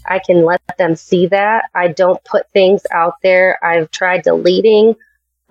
I 0.10 0.20
can 0.20 0.44
let 0.44 0.62
them 0.78 0.96
see 0.96 1.28
that. 1.28 1.66
I 1.76 1.90
don't 1.90 2.22
put 2.24 2.50
things 2.52 2.82
out 2.92 3.14
there. 3.22 3.64
I've 3.64 3.92
tried 3.92 4.24
deleting 4.24 4.96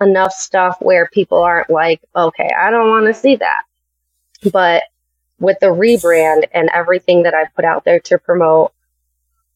enough 0.01 0.33
stuff 0.33 0.77
where 0.81 1.07
people 1.07 1.41
aren't 1.41 1.69
like, 1.69 2.01
okay, 2.15 2.49
I 2.57 2.69
don't 2.69 2.89
want 2.89 3.07
to 3.07 3.13
see 3.13 3.37
that. 3.37 3.63
But 4.51 4.83
with 5.39 5.57
the 5.59 5.67
rebrand 5.67 6.43
and 6.53 6.69
everything 6.73 7.23
that 7.23 7.33
I've 7.33 7.53
put 7.55 7.65
out 7.65 7.85
there 7.85 7.99
to 8.01 8.17
promote, 8.17 8.73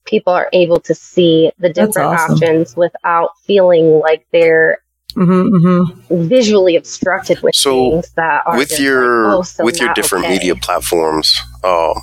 people 0.05 0.33
are 0.33 0.49
able 0.53 0.79
to 0.81 0.95
see 0.95 1.51
the 1.59 1.69
different 1.69 2.13
awesome. 2.13 2.35
options 2.35 2.75
without 2.75 3.37
feeling 3.45 3.99
like 3.99 4.25
they're 4.31 4.79
Mm-hmm, 5.15 5.67
mm-hmm. 5.67 6.27
visually 6.27 6.75
obstructed 6.75 7.39
with 7.43 7.53
so 7.53 7.91
things 7.91 8.13
that 8.13 8.41
are 8.47 8.57
with 8.57 8.79
your 8.79 9.27
like, 9.27 9.37
oh, 9.37 9.41
so 9.43 9.63
with 9.63 9.79
your 9.79 9.93
different 9.93 10.25
okay. 10.25 10.33
media 10.33 10.55
platforms. 10.55 11.31
Um, 11.63 11.93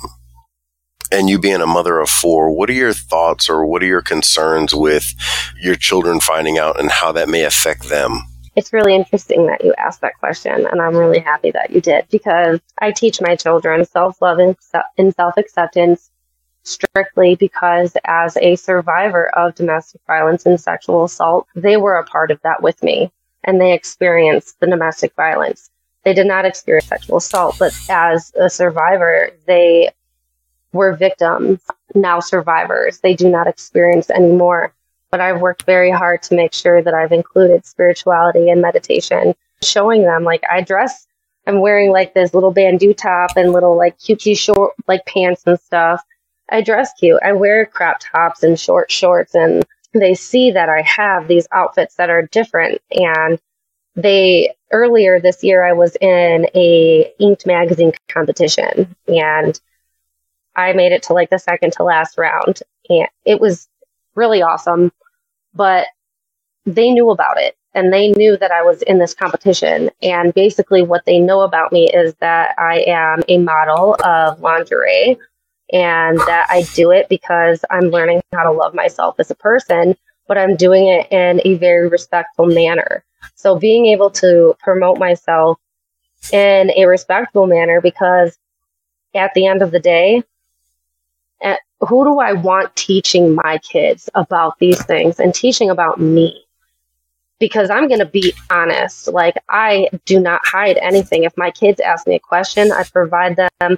and 1.11 1.29
you 1.29 1.39
being 1.39 1.61
a 1.61 1.67
mother 1.67 1.99
of 1.99 2.09
four, 2.09 2.51
what 2.51 2.69
are 2.69 2.73
your 2.73 2.93
thoughts 2.93 3.49
or 3.49 3.65
what 3.65 3.83
are 3.83 3.87
your 3.87 4.01
concerns 4.01 4.73
with 4.73 5.13
your 5.59 5.75
children 5.75 6.19
finding 6.19 6.57
out 6.57 6.79
and 6.79 6.91
how 6.91 7.11
that 7.11 7.29
may 7.29 7.43
affect 7.43 7.89
them? 7.89 8.21
It's 8.55 8.73
really 8.73 8.93
interesting 8.93 9.47
that 9.47 9.63
you 9.63 9.73
asked 9.77 10.01
that 10.01 10.17
question, 10.19 10.67
and 10.69 10.81
I'm 10.81 10.95
really 10.95 11.19
happy 11.19 11.51
that 11.51 11.71
you 11.71 11.79
did 11.79 12.05
because 12.11 12.59
I 12.79 12.91
teach 12.91 13.21
my 13.21 13.35
children 13.35 13.85
self 13.85 14.21
love 14.21 14.39
and 14.39 15.15
self 15.15 15.37
acceptance 15.37 16.11
strictly 16.63 17.35
because 17.35 17.95
as 18.05 18.37
a 18.37 18.55
survivor 18.55 19.29
of 19.37 19.55
domestic 19.55 20.01
violence 20.05 20.45
and 20.45 20.59
sexual 20.59 21.05
assault, 21.05 21.47
they 21.55 21.77
were 21.77 21.95
a 21.95 22.05
part 22.05 22.29
of 22.29 22.41
that 22.43 22.61
with 22.61 22.83
me 22.83 23.11
and 23.43 23.59
they 23.59 23.73
experienced 23.73 24.59
the 24.59 24.67
domestic 24.67 25.15
violence. 25.15 25.69
They 26.03 26.13
did 26.13 26.27
not 26.27 26.45
experience 26.45 26.87
sexual 26.87 27.17
assault, 27.17 27.55
but 27.57 27.73
as 27.89 28.31
a 28.39 28.49
survivor, 28.49 29.31
they 29.45 29.91
were 30.73 30.93
victims, 30.93 31.61
now 31.95 32.19
survivors. 32.19 32.99
They 32.99 33.13
do 33.13 33.29
not 33.29 33.47
experience 33.47 34.09
anymore. 34.09 34.73
But 35.09 35.19
I've 35.19 35.41
worked 35.41 35.63
very 35.63 35.91
hard 35.91 36.21
to 36.23 36.35
make 36.35 36.53
sure 36.53 36.81
that 36.81 36.93
I've 36.93 37.11
included 37.11 37.65
spirituality 37.65 38.49
and 38.49 38.61
meditation, 38.61 39.35
showing 39.61 40.03
them 40.03 40.23
like 40.23 40.43
I 40.49 40.61
dress, 40.61 41.05
I'm 41.47 41.59
wearing 41.59 41.91
like 41.91 42.13
this 42.13 42.33
little 42.33 42.51
bandeau 42.51 42.93
top 42.93 43.31
and 43.35 43.51
little 43.51 43.75
like 43.75 43.97
cutesy 43.97 44.37
short 44.37 44.73
like 44.87 45.05
pants 45.05 45.43
and 45.45 45.59
stuff. 45.59 46.01
I 46.49 46.61
dress 46.61 46.91
cute. 46.99 47.19
I 47.23 47.33
wear 47.33 47.65
crop 47.65 47.99
tops 47.99 48.43
and 48.43 48.59
short 48.59 48.91
shorts 48.91 49.35
and 49.35 49.65
they 49.93 50.13
see 50.13 50.51
that 50.51 50.69
I 50.69 50.81
have 50.83 51.27
these 51.27 51.47
outfits 51.51 51.95
that 51.95 52.09
are 52.09 52.23
different 52.27 52.81
and 52.91 53.39
they 53.95 54.53
earlier 54.71 55.19
this 55.19 55.43
year 55.43 55.65
I 55.65 55.73
was 55.73 55.97
in 55.99 56.47
a 56.55 57.11
inked 57.19 57.45
magazine 57.45 57.91
competition 58.07 58.95
and 59.07 59.59
I 60.61 60.73
made 60.73 60.91
it 60.91 61.03
to 61.03 61.13
like 61.13 61.29
the 61.29 61.39
second 61.39 61.73
to 61.73 61.83
last 61.83 62.17
round 62.17 62.61
and 62.89 63.07
it 63.25 63.39
was 63.39 63.67
really 64.15 64.41
awesome 64.41 64.91
but 65.53 65.87
they 66.65 66.91
knew 66.91 67.09
about 67.09 67.39
it 67.39 67.55
and 67.73 67.91
they 67.91 68.11
knew 68.11 68.37
that 68.37 68.51
I 68.51 68.61
was 68.61 68.81
in 68.83 68.99
this 68.99 69.13
competition 69.13 69.89
and 70.01 70.33
basically 70.33 70.83
what 70.83 71.05
they 71.05 71.19
know 71.19 71.41
about 71.41 71.71
me 71.71 71.89
is 71.91 72.13
that 72.15 72.55
I 72.57 72.83
am 72.87 73.23
a 73.27 73.37
model 73.37 73.95
of 74.03 74.41
lingerie 74.41 75.17
and 75.71 76.19
that 76.19 76.47
I 76.49 76.63
do 76.73 76.91
it 76.91 77.07
because 77.09 77.63
I'm 77.69 77.89
learning 77.89 78.21
how 78.33 78.43
to 78.43 78.51
love 78.51 78.73
myself 78.73 79.15
as 79.19 79.31
a 79.31 79.35
person, 79.35 79.95
but 80.27 80.37
I'm 80.37 80.55
doing 80.55 80.87
it 80.87 81.11
in 81.11 81.41
a 81.45 81.55
very 81.55 81.87
respectful 81.87 82.45
manner. 82.45 83.03
So 83.35 83.57
being 83.57 83.85
able 83.87 84.09
to 84.11 84.55
promote 84.59 84.99
myself 84.99 85.57
in 86.33 86.71
a 86.75 86.85
respectful 86.85 87.47
manner 87.47 87.79
because 87.81 88.37
at 89.15 89.33
the 89.33 89.45
end 89.45 89.61
of 89.61 89.71
the 89.71 89.79
day, 89.79 90.23
eh, 91.41 91.57
who 91.81 92.03
do 92.03 92.19
I 92.19 92.33
want 92.33 92.75
teaching 92.75 93.35
my 93.35 93.57
kids 93.59 94.09
about 94.13 94.57
these 94.59 94.83
things 94.85 95.19
and 95.19 95.33
teaching 95.33 95.69
about 95.69 95.99
me? 95.99 96.45
Because 97.39 97.69
I'm 97.71 97.87
going 97.87 97.99
to 97.99 98.05
be 98.05 98.33
honest. 98.51 99.07
Like, 99.07 99.35
I 99.49 99.89
do 100.05 100.19
not 100.19 100.45
hide 100.45 100.77
anything. 100.77 101.23
If 101.23 101.35
my 101.37 101.49
kids 101.49 101.79
ask 101.79 102.05
me 102.05 102.15
a 102.15 102.19
question, 102.19 102.71
I 102.71 102.83
provide 102.83 103.35
them 103.35 103.77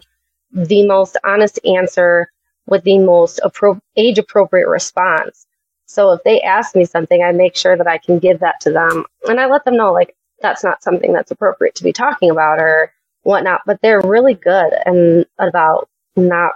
the 0.52 0.86
most 0.86 1.18
honest 1.24 1.60
answer 1.66 2.30
with 2.68 2.84
the 2.84 3.00
most 3.00 3.40
appro- 3.44 3.80
age 3.96 4.20
appropriate 4.20 4.68
response. 4.68 5.48
So 5.86 6.12
if 6.12 6.24
they 6.24 6.42
ask 6.42 6.76
me 6.76 6.86
something, 6.86 7.24
I 7.24 7.32
make 7.32 7.56
sure 7.56 7.78
that 7.78 7.88
I 7.88 7.98
can 7.98 8.20
give 8.20 8.40
that 8.40 8.60
to 8.62 8.72
them. 8.72 9.06
And 9.28 9.40
I 9.40 9.46
let 9.48 9.64
them 9.66 9.78
know, 9.78 9.94
like, 9.94 10.16
that's 10.42 10.64
not 10.64 10.84
something 10.84 11.14
that's 11.14 11.32
appropriate 11.32 11.76
to 11.76 11.84
be 11.84 11.94
talking 11.94 12.30
about 12.30 12.60
or 12.60 12.92
whatnot. 13.22 13.62
But 13.66 13.80
they're 13.82 14.02
really 14.02 14.34
good 14.34 14.74
and 14.86 15.26
about 15.40 15.90
not 16.16 16.54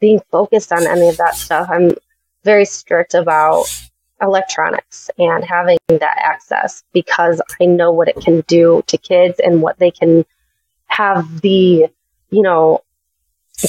being 0.00 0.20
focused 0.30 0.72
on 0.72 0.86
any 0.86 1.08
of 1.08 1.16
that 1.18 1.34
stuff. 1.34 1.68
I'm 1.70 1.92
very 2.44 2.64
strict 2.64 3.14
about 3.14 3.66
electronics 4.20 5.10
and 5.18 5.44
having 5.44 5.78
that 5.88 6.18
access 6.18 6.84
because 6.92 7.40
I 7.60 7.66
know 7.66 7.92
what 7.92 8.08
it 8.08 8.16
can 8.16 8.42
do 8.42 8.82
to 8.86 8.98
kids 8.98 9.40
and 9.40 9.62
what 9.62 9.78
they 9.78 9.90
can 9.90 10.24
have 10.86 11.40
the, 11.40 11.88
you 12.30 12.42
know, 12.42 12.82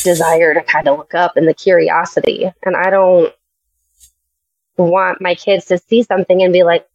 desire 0.03 0.53
to 0.53 0.63
kind 0.63 0.87
of 0.87 0.97
look 0.97 1.13
up 1.13 1.37
and 1.37 1.47
the 1.47 1.53
curiosity. 1.53 2.51
And 2.63 2.75
I 2.75 2.89
don't 2.89 3.33
want 4.77 5.21
my 5.21 5.35
kids 5.35 5.65
to 5.65 5.77
see 5.77 6.03
something 6.03 6.41
and 6.43 6.53
be 6.53 6.63
like 6.63 6.87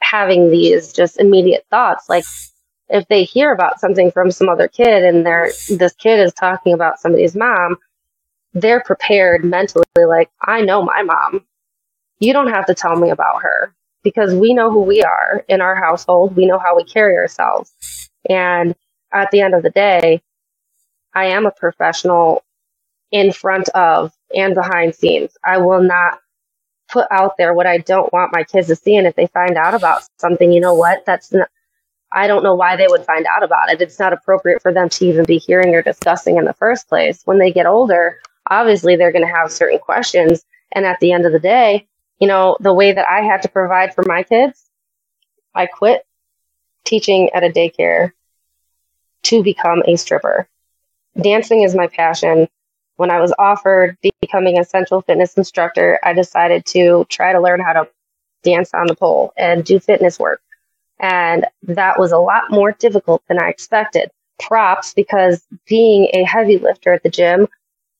having 0.00 0.50
these 0.50 0.92
just 0.92 1.18
immediate 1.18 1.66
thoughts. 1.70 2.08
Like 2.08 2.24
if 2.88 3.06
they 3.08 3.24
hear 3.24 3.52
about 3.52 3.80
something 3.80 4.10
from 4.10 4.30
some 4.30 4.48
other 4.48 4.68
kid 4.68 5.04
and 5.04 5.24
they're 5.24 5.50
this 5.70 5.94
kid 5.94 6.20
is 6.20 6.32
talking 6.34 6.74
about 6.74 7.00
somebody's 7.00 7.36
mom, 7.36 7.76
they're 8.54 8.82
prepared 8.82 9.44
mentally 9.44 9.84
like, 9.96 10.30
I 10.40 10.62
know 10.62 10.82
my 10.82 11.02
mom. 11.02 11.44
You 12.18 12.32
don't 12.32 12.50
have 12.50 12.66
to 12.66 12.74
tell 12.74 12.96
me 12.96 13.10
about 13.10 13.42
her 13.42 13.74
because 14.02 14.34
we 14.34 14.54
know 14.54 14.70
who 14.70 14.82
we 14.82 15.02
are 15.02 15.44
in 15.48 15.60
our 15.60 15.74
household. 15.74 16.36
We 16.36 16.46
know 16.46 16.58
how 16.58 16.76
we 16.76 16.84
carry 16.84 17.16
ourselves. 17.16 17.72
And 18.28 18.74
at 19.12 19.30
the 19.30 19.40
end 19.40 19.54
of 19.54 19.62
the 19.62 19.70
day, 19.70 20.22
I 21.14 21.26
am 21.26 21.46
a 21.46 21.50
professional 21.50 22.44
in 23.10 23.32
front 23.32 23.68
of 23.70 24.12
and 24.34 24.54
behind 24.54 24.94
scenes. 24.94 25.36
I 25.44 25.58
will 25.58 25.82
not 25.82 26.20
put 26.88 27.06
out 27.10 27.36
there 27.38 27.54
what 27.54 27.66
I 27.66 27.78
don't 27.78 28.12
want 28.12 28.32
my 28.32 28.44
kids 28.44 28.68
to 28.68 28.76
see. 28.76 28.96
And 28.96 29.06
if 29.06 29.14
they 29.14 29.26
find 29.26 29.56
out 29.56 29.74
about 29.74 30.02
something, 30.18 30.52
you 30.52 30.60
know 30.60 30.74
what? 30.74 31.04
That's 31.06 31.32
not, 31.32 31.48
I 32.12 32.26
don't 32.26 32.42
know 32.42 32.54
why 32.54 32.76
they 32.76 32.86
would 32.88 33.04
find 33.04 33.26
out 33.26 33.42
about 33.42 33.70
it. 33.70 33.80
It's 33.80 33.98
not 33.98 34.12
appropriate 34.12 34.62
for 34.62 34.72
them 34.72 34.88
to 34.90 35.06
even 35.06 35.24
be 35.24 35.38
hearing 35.38 35.74
or 35.74 35.82
discussing 35.82 36.36
in 36.36 36.44
the 36.44 36.54
first 36.54 36.88
place. 36.88 37.22
When 37.24 37.38
they 37.38 37.52
get 37.52 37.66
older, 37.66 38.20
obviously 38.48 38.96
they're 38.96 39.12
going 39.12 39.26
to 39.26 39.32
have 39.32 39.52
certain 39.52 39.78
questions. 39.78 40.44
And 40.72 40.86
at 40.86 41.00
the 41.00 41.12
end 41.12 41.26
of 41.26 41.32
the 41.32 41.40
day, 41.40 41.86
you 42.18 42.28
know, 42.28 42.56
the 42.60 42.72
way 42.72 42.92
that 42.92 43.06
I 43.08 43.22
had 43.22 43.42
to 43.42 43.48
provide 43.48 43.94
for 43.94 44.04
my 44.06 44.22
kids, 44.22 44.70
I 45.54 45.66
quit 45.66 46.06
teaching 46.84 47.30
at 47.34 47.44
a 47.44 47.50
daycare 47.50 48.12
to 49.24 49.42
become 49.42 49.82
a 49.86 49.96
stripper 49.96 50.48
dancing 51.20 51.62
is 51.62 51.74
my 51.74 51.86
passion. 51.86 52.48
When 52.96 53.10
I 53.10 53.20
was 53.20 53.32
offered 53.38 53.96
becoming 54.20 54.58
a 54.58 54.64
central 54.64 55.02
fitness 55.02 55.34
instructor, 55.34 55.98
I 56.02 56.12
decided 56.12 56.64
to 56.66 57.06
try 57.08 57.32
to 57.32 57.40
learn 57.40 57.60
how 57.60 57.72
to 57.72 57.88
dance 58.42 58.72
on 58.74 58.86
the 58.86 58.94
pole 58.94 59.32
and 59.36 59.64
do 59.64 59.80
fitness 59.80 60.18
work. 60.18 60.40
And 61.00 61.46
that 61.64 61.98
was 61.98 62.12
a 62.12 62.18
lot 62.18 62.50
more 62.50 62.72
difficult 62.72 63.22
than 63.28 63.42
I 63.42 63.48
expected. 63.48 64.10
Props 64.38 64.94
because 64.94 65.44
being 65.66 66.08
a 66.12 66.24
heavy 66.24 66.58
lifter 66.58 66.92
at 66.92 67.02
the 67.02 67.08
gym, 67.08 67.48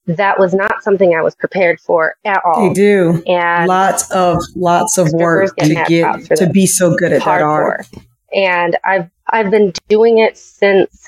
that 0.06 0.38
was 0.38 0.52
not 0.52 0.82
something 0.82 1.14
I 1.14 1.22
was 1.22 1.34
prepared 1.34 1.80
for 1.80 2.16
at 2.24 2.42
all. 2.44 2.68
They 2.68 2.74
do. 2.74 3.22
And 3.26 3.68
lots 3.68 4.10
of 4.10 4.38
lots 4.56 4.98
of 4.98 5.08
work 5.12 5.56
to 5.56 5.74
get 5.88 6.36
to 6.36 6.48
be 6.48 6.66
so 6.66 6.96
good 6.96 7.12
at 7.12 7.24
that 7.24 7.42
art. 7.42 7.86
And 8.34 8.76
I've 8.84 9.10
I've 9.28 9.50
been 9.50 9.72
doing 9.88 10.18
it 10.18 10.36
since 10.36 11.06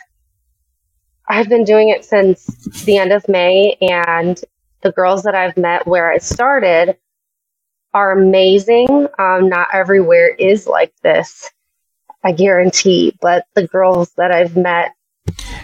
I've 1.29 1.49
been 1.49 1.65
doing 1.65 1.89
it 1.89 2.05
since 2.05 2.45
the 2.85 2.99
end 2.99 3.13
of 3.13 3.27
May, 3.29 3.77
and 3.81 4.41
the 4.83 4.93
girls 4.93 5.23
that 5.23 5.35
I've 5.35 5.57
met 5.57 5.87
where 5.87 6.13
I 6.13 6.19
started 6.19 6.97
are 7.95 8.13
amazing. 8.13 9.09
Um, 9.19 9.49
not 9.49 9.69
everywhere 9.73 10.29
is 10.29 10.67
like 10.67 10.93
this, 11.03 11.51
I 12.23 12.33
guarantee, 12.33 13.17
but 13.21 13.47
the 13.55 13.67
girls 13.67 14.13
that 14.17 14.31
I've 14.31 14.57
met 14.57 14.93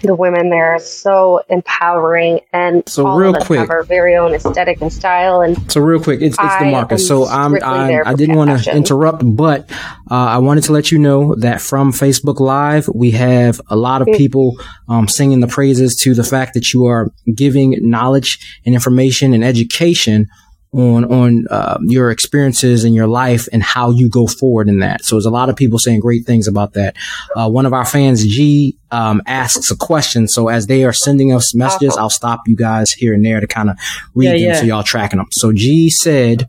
the 0.03 0.15
women 0.15 0.51
there 0.51 0.75
are 0.75 0.79
so 0.79 1.43
empowering 1.49 2.41
and 2.53 2.89
so 2.89 3.07
all 3.07 3.19
real 3.19 3.37
of 3.37 3.45
quick. 3.45 3.61
have 3.61 3.71
our 3.71 3.83
very 3.83 4.17
own 4.17 4.33
aesthetic 4.33 4.81
and 4.81 4.93
style 4.93 5.41
and 5.41 5.71
so 5.71 5.81
real 5.81 6.03
quick 6.03 6.21
it's, 6.21 6.37
it's 6.39 6.55
Demarcus. 6.55 7.07
So 7.07 7.27
i'm, 7.27 7.55
I'm 7.63 8.07
i 8.07 8.15
didn't 8.15 8.37
want 8.37 8.63
to 8.63 8.75
interrupt 8.75 9.23
but 9.25 9.71
uh, 10.11 10.15
i 10.15 10.39
wanted 10.39 10.65
to 10.65 10.73
let 10.73 10.91
you 10.91 10.99
know 10.99 11.35
that 11.37 11.61
from 11.61 11.93
facebook 11.93 12.41
live 12.41 12.89
we 12.95 13.13
have 13.13 13.61
a 13.69 13.77
lot 13.77 14.03
of 14.03 14.09
mm. 14.09 14.17
people 14.17 14.59
um, 14.89 15.09
singing 15.09 15.41
the 15.41 15.49
praises 15.49 15.97
to 15.97 16.15
the 16.15 16.25
fact 16.25 16.55
that 16.55 16.73
you 16.73 16.87
are 16.87 17.13
giving 17.35 17.77
knowledge 17.81 18.61
and 18.65 18.75
information 18.75 19.33
and 19.35 19.45
education 19.45 20.29
on 20.73 21.05
on 21.05 21.47
uh, 21.51 21.79
your 21.83 22.11
experiences 22.11 22.85
in 22.85 22.93
your 22.93 23.09
life 23.09 23.49
and 23.53 23.63
how 23.63 23.91
you 23.91 24.09
go 24.09 24.27
forward 24.27 24.69
in 24.69 24.79
that. 24.79 25.05
So 25.05 25.17
there's 25.17 25.27
a 25.27 25.31
lot 25.31 25.49
of 25.49 25.57
people 25.57 25.79
saying 25.79 26.01
great 26.01 26.25
things 26.27 26.47
about 26.47 26.75
that. 26.75 26.97
Uh, 27.35 27.51
one 27.51 27.67
of 27.67 27.73
our 27.73 27.85
fans, 27.85 28.25
G, 28.25 28.79
um, 28.93 29.21
asks 29.27 29.71
a 29.71 29.77
question. 29.77 30.29
So 30.29 30.49
as 30.49 30.69
they 30.69 30.85
are 30.85 30.93
sending 30.93 31.33
us 31.33 31.55
messages, 31.55 31.97
I'll 31.97 32.11
stop 32.11 32.43
you 32.47 32.57
guys 32.57 32.93
here 32.93 33.15
and 33.15 33.25
there 33.25 33.41
to 33.41 33.47
kind 33.47 33.71
of 33.71 33.77
read 34.15 34.27
yeah, 34.27 34.33
them 34.33 34.41
yeah. 34.41 34.61
so 34.61 34.67
y'all 34.67 34.83
tracking 34.85 35.19
them. 35.19 35.27
So 35.33 35.53
G 35.53 35.91
said, 35.91 36.49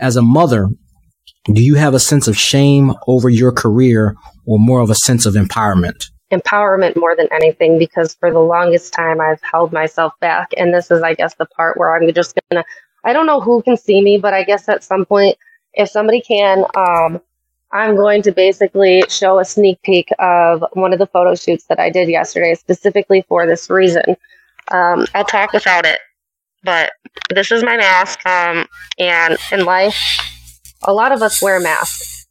as 0.00 0.16
a 0.16 0.22
mother, 0.22 0.68
do 1.44 1.62
you 1.62 1.76
have 1.76 1.94
a 1.94 2.00
sense 2.00 2.26
of 2.26 2.36
shame 2.36 2.92
over 3.06 3.28
your 3.28 3.52
career 3.52 4.16
or 4.46 4.58
more 4.58 4.80
of 4.80 4.90
a 4.90 4.94
sense 4.94 5.26
of 5.26 5.34
empowerment? 5.34 6.10
Empowerment 6.32 6.96
more 6.96 7.16
than 7.16 7.28
anything, 7.32 7.78
because 7.78 8.14
for 8.14 8.30
the 8.32 8.40
longest 8.40 8.92
time 8.92 9.20
I've 9.20 9.40
held 9.42 9.72
myself 9.72 10.12
back. 10.20 10.48
And 10.56 10.72
this 10.72 10.90
is, 10.90 11.02
I 11.02 11.14
guess, 11.14 11.34
the 11.34 11.46
part 11.46 11.76
where 11.76 11.94
I'm 11.94 12.12
just 12.12 12.36
going 12.50 12.62
to 12.62 12.68
I 13.04 13.12
don't 13.12 13.26
know 13.26 13.40
who 13.40 13.62
can 13.62 13.76
see 13.76 14.00
me, 14.02 14.18
but 14.18 14.34
I 14.34 14.44
guess 14.44 14.68
at 14.68 14.84
some 14.84 15.04
point, 15.06 15.38
if 15.74 15.88
somebody 15.90 16.20
can, 16.20 16.64
um, 16.76 17.20
I'm 17.72 17.96
going 17.96 18.22
to 18.22 18.32
basically 18.32 19.04
show 19.08 19.38
a 19.38 19.44
sneak 19.44 19.82
peek 19.82 20.08
of 20.18 20.64
one 20.74 20.92
of 20.92 20.98
the 20.98 21.06
photo 21.06 21.34
shoots 21.34 21.66
that 21.66 21.80
I 21.80 21.90
did 21.90 22.08
yesterday, 22.08 22.54
specifically 22.54 23.24
for 23.28 23.46
this 23.46 23.70
reason. 23.70 24.16
Um, 24.72 25.06
I'll 25.14 25.24
talk 25.24 25.52
without 25.52 25.86
it, 25.86 26.00
but 26.64 26.92
this 27.30 27.52
is 27.52 27.62
my 27.64 27.76
mask. 27.76 28.24
Um, 28.26 28.66
and 28.98 29.38
in 29.52 29.64
life, 29.64 29.96
a 30.84 30.92
lot 30.92 31.12
of 31.12 31.22
us 31.22 31.42
wear 31.42 31.60
masks. 31.60 32.26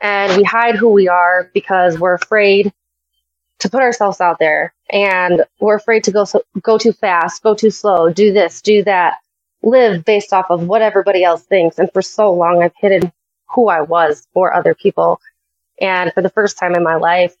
and 0.00 0.36
we 0.36 0.44
hide 0.44 0.76
who 0.76 0.90
we 0.90 1.08
are 1.08 1.50
because 1.54 1.98
we're 1.98 2.14
afraid 2.14 2.72
to 3.60 3.70
put 3.70 3.82
ourselves 3.82 4.20
out 4.20 4.38
there 4.38 4.74
and 4.90 5.44
we're 5.60 5.76
afraid 5.76 6.04
to 6.04 6.12
go 6.12 6.24
so, 6.24 6.42
go 6.62 6.78
too 6.78 6.92
fast, 6.92 7.42
go 7.42 7.54
too 7.54 7.70
slow, 7.70 8.10
do 8.12 8.32
this, 8.32 8.60
do 8.62 8.84
that, 8.84 9.18
live 9.62 10.04
based 10.04 10.32
off 10.32 10.46
of 10.50 10.66
what 10.66 10.82
everybody 10.82 11.24
else 11.24 11.42
thinks. 11.42 11.78
And 11.78 11.90
for 11.92 12.02
so 12.02 12.32
long, 12.32 12.62
I've 12.62 12.74
hidden 12.76 13.12
who 13.48 13.68
I 13.68 13.82
was 13.82 14.26
for 14.32 14.52
other 14.54 14.74
people. 14.74 15.20
And 15.80 16.12
for 16.12 16.22
the 16.22 16.30
first 16.30 16.58
time 16.58 16.74
in 16.74 16.82
my 16.82 16.96
life, 16.96 17.34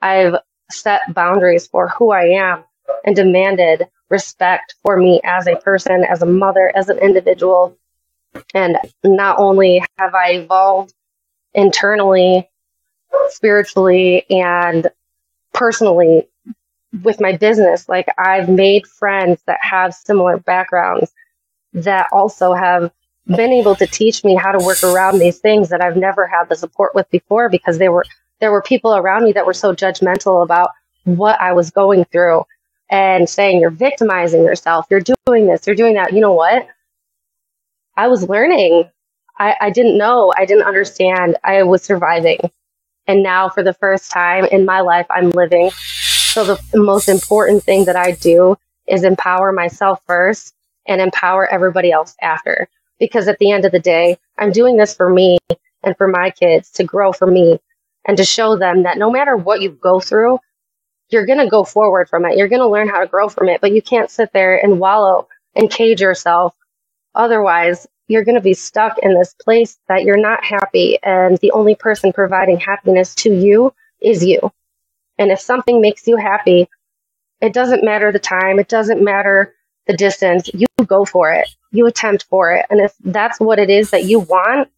I've 0.00 0.36
set 0.70 1.14
boundaries 1.14 1.66
for 1.66 1.88
who 1.88 2.10
I 2.10 2.24
am 2.24 2.64
and 3.04 3.16
demanded 3.16 3.86
respect 4.08 4.74
for 4.82 4.96
me 4.96 5.20
as 5.24 5.46
a 5.46 5.56
person, 5.56 6.04
as 6.04 6.22
a 6.22 6.26
mother, 6.26 6.72
as 6.74 6.88
an 6.88 6.98
individual. 6.98 7.76
And 8.54 8.76
not 9.04 9.38
only 9.38 9.84
have 9.98 10.14
I 10.14 10.32
evolved 10.32 10.94
internally, 11.54 12.48
spiritually, 13.28 14.26
and 14.30 14.90
personally 15.52 16.28
with 17.02 17.20
my 17.20 17.36
business, 17.36 17.88
like 17.88 18.08
I've 18.18 18.48
made 18.48 18.86
friends 18.86 19.40
that 19.46 19.58
have 19.62 19.94
similar 19.94 20.38
backgrounds 20.38 21.12
that 21.72 22.06
also 22.12 22.52
have 22.52 22.90
been 23.26 23.52
able 23.52 23.74
to 23.76 23.86
teach 23.86 24.24
me 24.24 24.34
how 24.34 24.52
to 24.52 24.64
work 24.64 24.82
around 24.82 25.18
these 25.18 25.38
things 25.38 25.68
that 25.68 25.80
I've 25.80 25.96
never 25.96 26.26
had 26.26 26.48
the 26.48 26.56
support 26.56 26.94
with 26.94 27.08
before 27.10 27.48
because 27.48 27.78
they 27.78 27.88
were 27.88 28.04
there 28.40 28.50
were 28.50 28.62
people 28.62 28.96
around 28.96 29.24
me 29.24 29.32
that 29.32 29.46
were 29.46 29.54
so 29.54 29.74
judgmental 29.74 30.42
about 30.42 30.70
what 31.04 31.40
I 31.40 31.52
was 31.52 31.70
going 31.70 32.04
through 32.06 32.44
and 32.90 33.28
saying 33.28 33.60
you're 33.60 33.70
victimizing 33.70 34.42
yourself, 34.42 34.86
you're 34.90 35.02
doing 35.26 35.46
this, 35.46 35.66
you're 35.66 35.76
doing 35.76 35.94
that. 35.94 36.12
You 36.12 36.20
know 36.20 36.32
what? 36.32 36.66
I 37.96 38.08
was 38.08 38.28
learning. 38.28 38.90
I, 39.38 39.56
I 39.60 39.70
didn't 39.70 39.98
know. 39.98 40.32
I 40.36 40.46
didn't 40.46 40.64
understand. 40.64 41.36
I 41.44 41.62
was 41.62 41.82
surviving. 41.82 42.38
And 43.06 43.22
now 43.22 43.48
for 43.48 43.62
the 43.62 43.74
first 43.74 44.10
time 44.10 44.46
in 44.46 44.64
my 44.64 44.80
life, 44.80 45.06
I'm 45.10 45.30
living. 45.30 45.70
So 45.70 46.44
the 46.44 46.60
most 46.74 47.08
important 47.08 47.62
thing 47.62 47.84
that 47.84 47.96
I 47.96 48.12
do 48.12 48.56
is 48.86 49.04
empower 49.04 49.52
myself 49.52 50.00
first 50.06 50.54
and 50.90 51.00
empower 51.00 51.46
everybody 51.46 51.90
else 51.90 52.14
after. 52.20 52.68
Because 52.98 53.28
at 53.28 53.38
the 53.38 53.50
end 53.50 53.64
of 53.64 53.72
the 53.72 53.78
day, 53.78 54.18
I'm 54.36 54.52
doing 54.52 54.76
this 54.76 54.94
for 54.94 55.08
me 55.08 55.38
and 55.82 55.96
for 55.96 56.08
my 56.08 56.30
kids 56.30 56.70
to 56.72 56.84
grow 56.84 57.12
for 57.12 57.26
me 57.26 57.58
and 58.06 58.16
to 58.18 58.24
show 58.24 58.58
them 58.58 58.82
that 58.82 58.98
no 58.98 59.10
matter 59.10 59.36
what 59.36 59.62
you 59.62 59.70
go 59.70 60.00
through, 60.00 60.38
you're 61.08 61.24
going 61.24 61.38
to 61.38 61.48
go 61.48 61.64
forward 61.64 62.08
from 62.08 62.26
it. 62.26 62.36
You're 62.36 62.48
going 62.48 62.60
to 62.60 62.68
learn 62.68 62.88
how 62.88 63.00
to 63.00 63.06
grow 63.06 63.28
from 63.28 63.48
it, 63.48 63.60
but 63.60 63.72
you 63.72 63.80
can't 63.80 64.10
sit 64.10 64.32
there 64.32 64.62
and 64.62 64.80
wallow 64.80 65.28
and 65.54 65.70
cage 65.70 66.00
yourself. 66.00 66.54
Otherwise, 67.14 67.86
you're 68.08 68.24
going 68.24 68.36
to 68.36 68.40
be 68.40 68.54
stuck 68.54 68.98
in 68.98 69.14
this 69.14 69.34
place 69.34 69.78
that 69.88 70.02
you're 70.02 70.16
not 70.16 70.44
happy. 70.44 70.98
And 71.02 71.38
the 71.38 71.52
only 71.52 71.76
person 71.76 72.12
providing 72.12 72.58
happiness 72.58 73.14
to 73.16 73.32
you 73.32 73.72
is 74.02 74.24
you. 74.24 74.52
And 75.18 75.30
if 75.30 75.40
something 75.40 75.80
makes 75.80 76.06
you 76.08 76.16
happy, 76.16 76.68
it 77.40 77.52
doesn't 77.52 77.84
matter 77.84 78.10
the 78.10 78.18
time, 78.18 78.58
it 78.58 78.68
doesn't 78.68 79.02
matter 79.02 79.54
the 79.86 79.96
distance, 79.96 80.50
you 80.54 80.66
go 80.86 81.04
for 81.04 81.32
it. 81.32 81.48
You 81.72 81.86
attempt 81.86 82.24
for 82.24 82.52
it. 82.52 82.66
And 82.70 82.80
if 82.80 82.94
that's 83.00 83.40
what 83.40 83.58
it 83.58 83.70
is 83.70 83.90
that 83.90 84.04
you 84.04 84.20
want, 84.20 84.68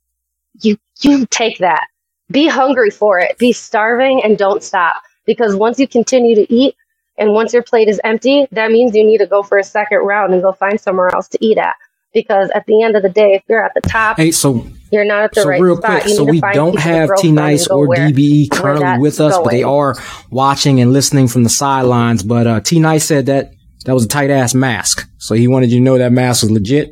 you 0.61 0.79
you 1.01 1.27
take 1.27 1.59
that. 1.59 1.87
Be 2.31 2.49
hungry 2.49 2.91
for 2.91 3.19
it. 3.19 3.39
Be 3.39 3.53
starving 3.53 4.23
and 4.23 4.39
don't 4.39 4.63
stop. 4.63 5.03
Because 5.27 5.55
once 5.55 5.79
you 5.79 5.87
continue 5.87 6.35
to 6.35 6.53
eat 6.53 6.75
and 7.19 7.33
once 7.33 7.53
your 7.53 7.63
plate 7.63 7.89
is 7.89 8.01
empty, 8.05 8.47
that 8.53 8.71
means 8.71 8.95
you 8.97 9.05
need 9.05 9.19
to 9.19 9.27
go 9.27 9.43
for 9.43 9.59
a 9.59 9.65
second 9.65 9.99
round 9.99 10.33
and 10.33 10.43
go 10.43 10.53
find 10.53 10.81
somewhere 10.81 11.15
else 11.15 11.29
to 11.29 11.45
eat 11.45 11.59
at. 11.59 11.77
Because 12.15 12.51
at 12.55 12.67
the 12.67 12.83
end 12.83 12.97
of 12.97 13.03
the 13.03 13.09
day, 13.09 13.35
if 13.35 13.43
you're 13.49 13.65
at 13.65 13.73
the 13.75 13.81
top, 13.81 14.19
hey, 14.19 14.33
so 14.33 14.67
you're 14.91 15.05
not 15.05 15.25
at 15.25 15.33
the 15.33 15.43
so 15.43 15.49
right 15.49 15.61
real 15.61 15.79
spot. 15.79 16.03
quick, 16.03 16.15
so 16.15 16.25
we 16.25 16.41
don't 16.41 16.79
have 16.79 17.11
T 17.17 17.33
Nice 17.33 17.69
or 17.69 17.87
DBE 17.89 18.51
currently 18.51 18.99
with 18.99 19.19
us, 19.19 19.39
but 19.39 19.51
they 19.51 19.63
are 19.63 19.95
watching 20.31 20.81
and 20.81 20.93
listening 20.93 21.27
from 21.27 21.43
the 21.43 21.49
sidelines. 21.49 22.23
But 22.23 22.47
uh, 22.47 22.61
T 22.61 22.81
Nice 22.81 23.07
said 23.07 23.27
that 23.27 23.55
that 23.85 23.95
was 23.95 24.05
a 24.05 24.09
tight 24.09 24.31
ass 24.31 24.55
mask, 24.55 25.09
so 25.19 25.35
he 25.35 25.49
wanted 25.49 25.71
you 25.71 25.79
to 25.79 25.85
know 25.85 25.99
that 25.99 26.13
mask 26.13 26.43
was 26.43 26.51
legit, 26.51 26.91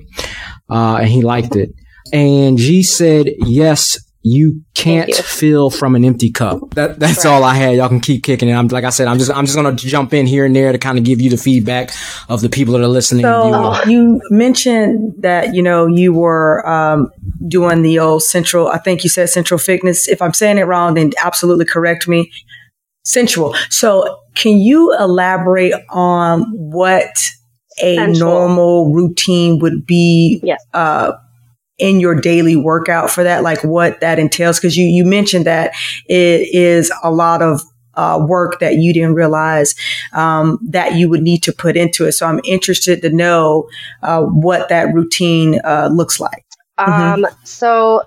uh, 0.68 0.98
and 1.00 1.08
he 1.08 1.22
liked 1.22 1.56
it. 1.56 1.72
And 2.12 2.58
G 2.58 2.82
said, 2.82 3.28
yes, 3.38 3.98
you 4.22 4.62
can't 4.74 5.08
you. 5.08 5.14
fill 5.14 5.70
from 5.70 5.94
an 5.94 6.04
empty 6.04 6.30
cup. 6.30 6.74
That 6.74 7.00
that's 7.00 7.24
right. 7.24 7.30
all 7.30 7.42
I 7.42 7.54
had. 7.54 7.76
Y'all 7.76 7.88
can 7.88 8.00
keep 8.00 8.22
kicking 8.22 8.48
it. 8.48 8.52
I'm 8.52 8.68
like 8.68 8.84
I 8.84 8.90
said, 8.90 9.08
I'm 9.08 9.18
just 9.18 9.30
I'm 9.30 9.46
just 9.46 9.56
gonna 9.56 9.74
jump 9.74 10.12
in 10.12 10.26
here 10.26 10.44
and 10.44 10.54
there 10.54 10.72
to 10.72 10.78
kind 10.78 10.98
of 10.98 11.04
give 11.04 11.20
you 11.20 11.30
the 11.30 11.38
feedback 11.38 11.90
of 12.28 12.42
the 12.42 12.50
people 12.50 12.74
that 12.74 12.82
are 12.82 12.88
listening. 12.88 13.22
So 13.22 13.82
you 13.86 14.20
mentioned 14.28 15.14
that 15.22 15.54
you 15.54 15.62
know 15.62 15.86
you 15.86 16.12
were 16.12 16.66
um, 16.68 17.10
doing 17.48 17.80
the 17.80 17.98
old 17.98 18.22
central. 18.22 18.68
I 18.68 18.78
think 18.78 19.04
you 19.04 19.10
said 19.10 19.30
central 19.30 19.58
fitness. 19.58 20.06
If 20.06 20.20
I'm 20.20 20.34
saying 20.34 20.58
it 20.58 20.64
wrong, 20.64 20.94
then 20.94 21.12
absolutely 21.24 21.64
correct 21.64 22.06
me. 22.06 22.30
Sensual. 23.10 23.54
So 23.70 24.20
can 24.34 24.58
you 24.58 24.94
elaborate 24.98 25.74
on 25.90 26.42
what 26.52 27.12
a 27.82 27.96
Sensual. 27.96 28.28
normal 28.28 28.92
routine 28.92 29.58
would 29.58 29.86
be? 29.86 30.40
Yes. 30.42 30.64
Uh, 30.72 31.12
in 31.78 31.98
your 31.98 32.14
daily 32.14 32.56
workout 32.56 33.10
for 33.10 33.24
that, 33.24 33.42
like 33.42 33.64
what 33.64 34.00
that 34.00 34.18
entails? 34.18 34.58
Because 34.58 34.76
you, 34.76 34.84
you 34.84 35.02
mentioned 35.02 35.46
that 35.46 35.72
it 36.06 36.54
is 36.54 36.92
a 37.02 37.10
lot 37.10 37.40
of 37.40 37.62
uh, 37.94 38.24
work 38.26 38.60
that 38.60 38.76
you 38.76 38.92
didn't 38.92 39.14
realize 39.14 39.74
um, 40.12 40.58
that 40.62 40.94
you 40.94 41.08
would 41.08 41.22
need 41.22 41.42
to 41.42 41.52
put 41.52 41.76
into 41.76 42.06
it. 42.06 42.12
So 42.12 42.26
I'm 42.26 42.40
interested 42.44 43.02
to 43.02 43.10
know 43.10 43.68
uh, 44.02 44.22
what 44.22 44.68
that 44.68 44.94
routine 44.94 45.60
uh, 45.64 45.88
looks 45.92 46.20
like. 46.20 46.44
Mm-hmm. 46.78 47.24
Um, 47.24 47.30
so 47.44 48.02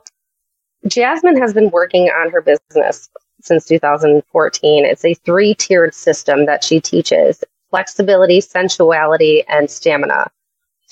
Jasmine 0.88 1.38
has 1.38 1.54
been 1.54 1.70
working 1.70 2.10
on 2.10 2.32
her 2.32 2.42
business 2.42 3.10
since 3.44 3.66
2014. 3.66 4.86
It's 4.86 5.06
a 5.06 5.14
three 5.14 5.54
tiered 5.54 5.94
system 5.94 6.46
that 6.46 6.64
she 6.64 6.80
teaches 6.80 7.44
flexibility, 7.70 8.40
sensuality, 8.40 9.44
and 9.48 9.70
stamina 9.70 10.32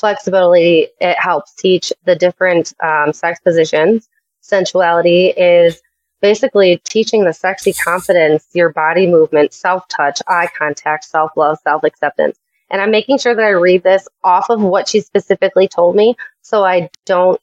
flexibility, 0.02 0.88
it 1.00 1.18
helps 1.18 1.54
teach 1.54 1.94
the 2.06 2.16
different 2.16 2.74
um, 2.84 3.14
sex 3.14 3.40
positions. 3.40 4.10
Sensuality 4.42 5.34
is 5.38 5.80
basically 6.22 6.82
teaching 6.84 7.24
the 7.24 7.34
sexy 7.34 7.72
confidence, 7.72 8.48
your 8.54 8.74
body 8.74 9.08
movement, 9.08 9.54
self 9.54 9.88
touch, 9.88 10.22
eye 10.28 10.50
contact, 10.58 11.06
self 11.06 11.32
love, 11.38 11.60
self 11.64 11.84
acceptance. 11.84 12.38
And 12.72 12.82
I'm 12.82 12.92
making 12.92 13.20
sure 13.20 13.36
that 13.36 13.46
I 13.46 13.50
read 13.50 13.84
this 13.84 14.08
off 14.24 14.50
of 14.50 14.62
what 14.62 14.88
she 14.88 15.02
specifically 15.02 15.68
told 15.68 15.96
me 15.96 16.16
so 16.42 16.64
I 16.66 16.90
don't 17.06 17.40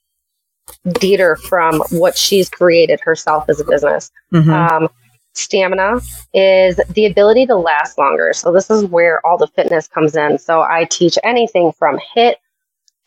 deter 1.01 1.37
from 1.37 1.83
what 1.91 2.17
she's 2.17 2.49
created 2.49 3.01
herself 3.01 3.49
as 3.49 3.61
a 3.61 3.65
business. 3.65 4.11
Mm-hmm. 4.33 4.51
Um, 4.51 4.89
stamina 5.35 6.01
is 6.35 6.81
the 6.91 7.07
ability 7.07 7.47
to 7.47 7.57
last 7.57 7.99
longer. 7.99 8.33
So 8.33 8.53
this 8.53 8.71
is 8.71 8.85
where 8.85 9.25
all 9.25 9.39
the 9.39 9.47
fitness 9.47 9.87
comes 9.87 10.17
in. 10.17 10.39
So 10.39 10.63
I 10.63 10.85
teach 10.85 11.19
anything 11.23 11.73
from 11.73 11.99
HIIT 12.17 12.35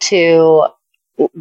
to 0.02 0.68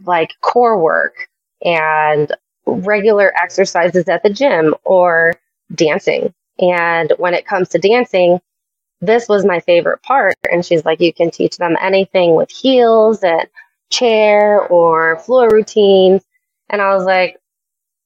like 0.04 0.32
core 0.40 0.78
work 0.78 1.28
and 1.64 2.32
regular 2.66 3.32
exercises 3.36 4.08
at 4.08 4.22
the 4.22 4.30
gym 4.30 4.74
or 4.84 5.34
dancing. 5.74 6.34
And 6.58 7.12
when 7.18 7.34
it 7.34 7.46
comes 7.46 7.68
to 7.70 7.78
dancing, 7.78 8.40
this 9.00 9.28
was 9.28 9.46
my 9.46 9.60
favorite 9.60 10.02
part. 10.02 10.34
And 10.50 10.64
she's 10.64 10.84
like, 10.84 11.00
you 11.00 11.12
can 11.12 11.30
teach 11.30 11.56
them 11.56 11.76
anything 11.80 12.34
with 12.34 12.50
heels 12.50 13.22
and 13.22 13.46
chair 13.90 14.60
or 14.68 15.18
floor 15.20 15.50
routines. 15.50 16.22
And 16.68 16.80
I 16.80 16.94
was 16.94 17.04
like, 17.04 17.36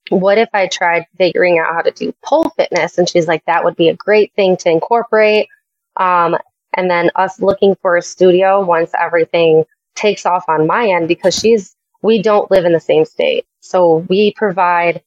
what 0.08 0.38
if 0.38 0.48
I 0.52 0.66
tried 0.66 1.06
figuring 1.16 1.58
out 1.58 1.74
how 1.74 1.82
to 1.82 1.90
do 1.90 2.14
pole 2.24 2.50
fitness? 2.50 2.98
And 2.98 3.08
she's 3.08 3.28
like, 3.28 3.44
that 3.46 3.64
would 3.64 3.76
be 3.76 3.88
a 3.88 3.96
great 3.96 4.32
thing 4.34 4.56
to 4.58 4.70
incorporate. 4.70 5.48
Um, 5.96 6.36
and 6.76 6.90
then 6.90 7.10
us 7.14 7.40
looking 7.40 7.76
for 7.76 7.96
a 7.96 8.02
studio 8.02 8.64
once 8.64 8.90
everything 8.98 9.64
takes 9.94 10.26
off 10.26 10.44
on 10.48 10.66
my 10.66 10.88
end 10.88 11.08
because 11.08 11.34
she's, 11.38 11.76
we 12.02 12.20
don't 12.20 12.50
live 12.50 12.64
in 12.64 12.72
the 12.72 12.80
same 12.80 13.04
state. 13.04 13.46
So 13.60 13.98
we 14.08 14.32
provide, 14.32 15.02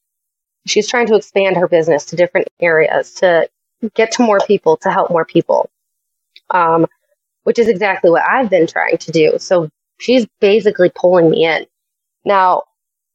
she's 0.65 0.87
trying 0.87 1.07
to 1.07 1.15
expand 1.15 1.57
her 1.57 1.67
business 1.67 2.05
to 2.05 2.15
different 2.15 2.47
areas 2.59 3.13
to 3.15 3.49
get 3.93 4.11
to 4.13 4.23
more 4.23 4.39
people, 4.47 4.77
to 4.77 4.91
help 4.91 5.11
more 5.11 5.25
people, 5.25 5.69
um, 6.49 6.87
which 7.43 7.59
is 7.59 7.67
exactly 7.67 8.09
what 8.09 8.23
I've 8.23 8.49
been 8.49 8.65
trying 8.65 8.97
to 8.97 9.11
do. 9.11 9.37
So 9.37 9.69
she's 9.97 10.25
basically 10.39 10.91
pulling 10.93 11.29
me 11.29 11.45
in. 11.45 11.65
Now, 12.25 12.63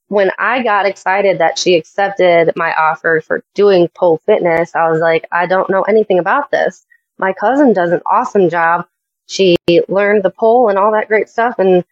when 0.09 0.31
I 0.39 0.63
got 0.63 0.87
excited 0.87 1.39
that 1.39 1.59
she 1.59 1.75
accepted 1.75 2.53
my 2.57 2.73
offer 2.75 3.23
for 3.25 3.43
doing 3.55 3.89
pole 3.89 4.21
fitness, 4.27 4.75
I 4.75 4.91
was 4.91 5.01
like, 5.01 5.27
I 5.33 5.47
don't 5.47 5.71
know 5.71 5.83
anything 5.83 6.19
about 6.19 6.51
this. 6.51 6.85
My 7.19 7.33
cousin 7.33 7.73
does 7.73 7.93
an 7.93 8.03
awesome 8.07 8.51
job 8.51 8.87
she 9.33 9.57
learned 9.89 10.23
the 10.23 10.31
pole 10.31 10.69
and 10.69 10.79
all 10.79 10.93
that 10.93 11.09
great 11.09 11.29
stuff. 11.29 11.59
And 11.59 11.85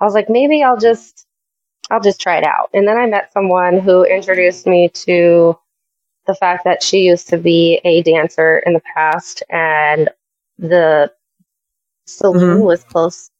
I 0.00 0.04
was 0.04 0.14
like, 0.14 0.28
maybe 0.28 0.62
I'll 0.62 0.76
just, 0.76 1.26
I'll 1.90 2.00
just 2.00 2.20
try 2.20 2.36
it 2.36 2.44
out. 2.44 2.70
And 2.74 2.86
then 2.86 2.98
I 2.98 3.06
met 3.06 3.32
someone 3.32 3.78
who 3.78 4.04
introduced 4.04 4.66
me 4.66 4.90
to 4.90 5.58
the 6.26 6.34
fact 6.34 6.64
that 6.64 6.82
she 6.82 6.98
used 6.98 7.28
to 7.28 7.38
be 7.38 7.80
a 7.84 8.02
dancer 8.02 8.58
in 8.66 8.74
the 8.74 8.82
past 8.94 9.42
and 9.48 10.10
the 10.58 11.12
saloon 12.06 12.58
mm-hmm. 12.58 12.64
was 12.64 12.84
close 12.84 13.30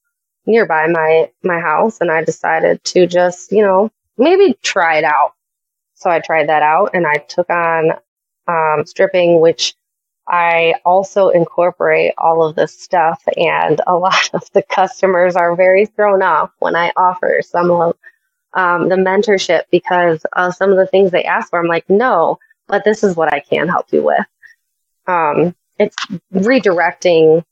nearby 0.47 0.87
my, 0.87 1.31
my 1.43 1.61
house. 1.61 2.01
And 2.01 2.11
I 2.11 2.25
decided 2.25 2.83
to 2.85 3.07
just, 3.07 3.53
you 3.53 3.63
know, 3.63 3.91
maybe 4.17 4.57
try 4.63 4.99
it 4.99 5.05
out. 5.05 5.35
So 5.95 6.11
I 6.11 6.21
tried 6.21 6.49
that 6.49 6.63
out 6.63 6.91
and 6.95 7.07
I 7.07 7.17
took 7.17 7.49
on 7.51 7.93
um, 8.47 8.85
stripping, 8.87 9.41
which 9.41 9.75
I 10.29 10.75
also 10.85 11.29
incorporate 11.29 12.15
all 12.19 12.47
of 12.47 12.57
this 12.57 12.79
stuff. 12.79 13.23
And 13.37 13.81
a 13.87 13.97
lot 13.97 14.31
of 14.35 14.51
the 14.53 14.63
customers 14.63 15.37
are 15.37 15.57
very 15.57 15.87
thrown 15.87 16.23
off 16.23 16.51
when 16.59 16.77
I 16.77 16.93
offer 16.97 17.41
some 17.45 17.71
of 17.71 17.97
um, 18.55 18.89
the 18.89 18.97
mentorship 18.97 19.63
because 19.71 20.25
of 20.35 20.55
some 20.55 20.71
of 20.71 20.77
the 20.77 20.87
things 20.87 21.11
they 21.11 21.25
ask 21.25 21.51
for. 21.51 21.61
I'm 21.61 21.67
like, 21.67 21.89
no, 21.89 22.39
but 22.67 22.85
this 22.85 23.05
is 23.05 23.15
what 23.15 23.33
I 23.33 23.41
can 23.41 23.69
help 23.69 23.93
you 23.93 24.03
with. 24.03 24.27
Um, 25.07 25.55
it's 25.79 25.97
redirecting 26.35 27.45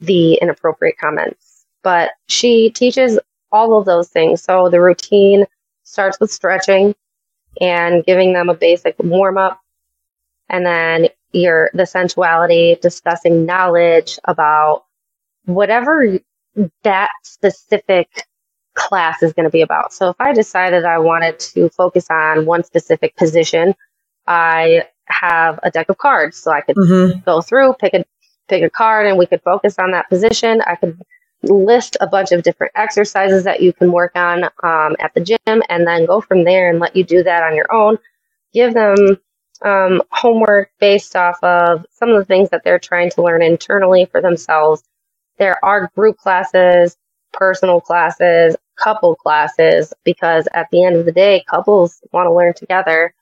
the 0.00 0.34
inappropriate 0.34 0.98
comments, 0.98 1.49
but 1.82 2.10
she 2.28 2.70
teaches 2.70 3.18
all 3.52 3.78
of 3.78 3.86
those 3.86 4.08
things. 4.08 4.42
So 4.42 4.68
the 4.68 4.80
routine 4.80 5.46
starts 5.82 6.18
with 6.20 6.30
stretching 6.30 6.94
and 7.60 8.04
giving 8.04 8.32
them 8.32 8.48
a 8.48 8.54
basic 8.54 8.94
warm 8.98 9.36
up 9.36 9.60
and 10.48 10.64
then 10.64 11.08
your 11.32 11.70
the 11.74 11.84
sensuality 11.84 12.80
discussing 12.80 13.46
knowledge 13.46 14.18
about 14.24 14.84
whatever 15.44 16.18
that 16.82 17.10
specific 17.22 18.26
class 18.74 19.22
is 19.22 19.32
going 19.32 19.44
to 19.44 19.50
be 19.50 19.62
about. 19.62 19.92
So 19.92 20.10
if 20.10 20.16
I 20.20 20.32
decided 20.32 20.84
I 20.84 20.98
wanted 20.98 21.38
to 21.40 21.68
focus 21.70 22.06
on 22.10 22.46
one 22.46 22.64
specific 22.64 23.16
position, 23.16 23.74
I 24.26 24.84
have 25.06 25.58
a 25.62 25.70
deck 25.70 25.88
of 25.88 25.98
cards 25.98 26.36
so 26.36 26.52
I 26.52 26.60
could 26.60 26.76
mm-hmm. 26.76 27.20
go 27.20 27.40
through, 27.40 27.74
pick 27.74 27.94
a 27.94 28.04
pick 28.48 28.62
a 28.62 28.70
card 28.70 29.06
and 29.06 29.16
we 29.16 29.26
could 29.26 29.42
focus 29.42 29.78
on 29.78 29.92
that 29.92 30.08
position. 30.08 30.60
I 30.62 30.74
could 30.76 31.00
list 31.42 31.96
a 32.00 32.06
bunch 32.06 32.32
of 32.32 32.42
different 32.42 32.72
exercises 32.74 33.44
that 33.44 33.62
you 33.62 33.72
can 33.72 33.92
work 33.92 34.12
on 34.14 34.44
um, 34.62 34.96
at 34.98 35.12
the 35.14 35.20
gym 35.20 35.62
and 35.68 35.86
then 35.86 36.06
go 36.06 36.20
from 36.20 36.44
there 36.44 36.70
and 36.70 36.78
let 36.78 36.94
you 36.94 37.04
do 37.04 37.22
that 37.22 37.42
on 37.42 37.56
your 37.56 37.72
own. 37.72 37.98
Give 38.52 38.74
them 38.74 39.18
um, 39.62 40.02
homework 40.10 40.70
based 40.80 41.16
off 41.16 41.42
of 41.42 41.86
some 41.90 42.10
of 42.10 42.16
the 42.16 42.24
things 42.24 42.50
that 42.50 42.62
they're 42.64 42.78
trying 42.78 43.10
to 43.10 43.22
learn 43.22 43.42
internally 43.42 44.06
for 44.06 44.20
themselves. 44.20 44.82
There 45.38 45.62
are 45.64 45.90
group 45.96 46.18
classes, 46.18 46.96
personal 47.32 47.80
classes, 47.80 48.56
couple 48.76 49.14
classes, 49.14 49.92
because 50.04 50.48
at 50.54 50.68
the 50.70 50.84
end 50.84 50.96
of 50.96 51.04
the 51.04 51.12
day, 51.12 51.44
couples 51.48 52.00
want 52.12 52.26
to 52.26 52.34
learn 52.34 52.54
together. 52.54 53.14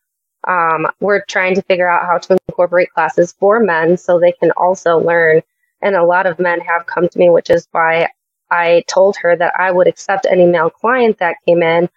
Um, 0.47 0.87
we're 1.01 1.25
trying 1.25 1.55
to 1.57 1.63
figure 1.63 1.89
out 1.89 2.07
how 2.07 2.19
to 2.19 2.39
incorporate 2.49 2.91
classes 2.91 3.35
for 3.39 3.61
men 3.61 3.97
so 3.97 4.19
they 4.19 4.33
can 4.33 4.51
also 4.53 4.99
learn. 4.99 5.43
And 5.81 5.95
a 5.95 6.05
lot 6.05 6.27
of 6.27 6.39
men 6.39 6.61
have 6.61 6.87
come 6.87 7.09
to 7.09 7.19
me, 7.19 7.31
which 7.31 7.51
is 7.51 7.69
why 7.71 8.09
I 8.51 8.85
told 8.87 9.17
her 9.19 9.37
that 9.37 9.55
I 9.59 9.71
would 9.71 9.87
accept 9.87 10.27
any 10.29 10.47
male 10.47 10.71
client 10.71 11.19
that 11.19 11.37
came 11.47 11.63
in 11.63 11.89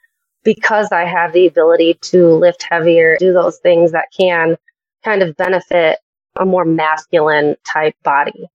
because 0.43 0.91
I 0.91 1.05
have 1.05 1.33
the 1.33 1.47
ability 1.47 1.95
to 2.01 2.27
lift 2.27 2.63
heavier, 2.63 3.17
do 3.19 3.33
those 3.33 3.59
things 3.59 3.91
that 3.91 4.07
can 4.15 4.57
kind 5.03 5.21
of 5.21 5.37
benefit 5.37 5.99
a 6.39 6.45
more 6.45 6.65
masculine 6.65 7.55
type 7.71 7.95
body. 8.03 8.47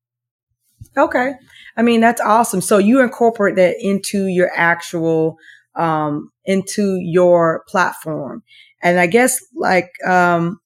Okay. 0.96 1.32
I 1.76 1.82
mean, 1.82 2.00
that's 2.00 2.20
awesome. 2.20 2.60
So 2.60 2.78
you 2.78 3.00
incorporate 3.00 3.56
that 3.56 3.76
into 3.80 4.26
your 4.26 4.50
actual, 4.54 5.36
um, 5.74 6.30
into 6.44 6.98
your 7.02 7.64
platform. 7.68 8.42
And 8.82 8.98
I 8.98 9.06
guess 9.06 9.38
like, 9.54 9.90
um, 10.06 10.60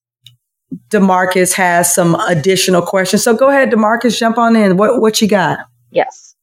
Demarcus 0.89 1.53
has 1.55 1.95
some 1.95 2.15
additional 2.15 2.83
questions. 2.83 3.23
So 3.25 3.35
go 3.35 3.49
ahead, 3.49 3.71
Demarcus, 3.71 4.19
jump 4.19 4.39
on 4.39 4.57
in. 4.57 4.77
What, 4.77 5.01
what 5.01 5.21
you 5.21 5.29
got? 5.29 5.61
Yes. 5.91 6.37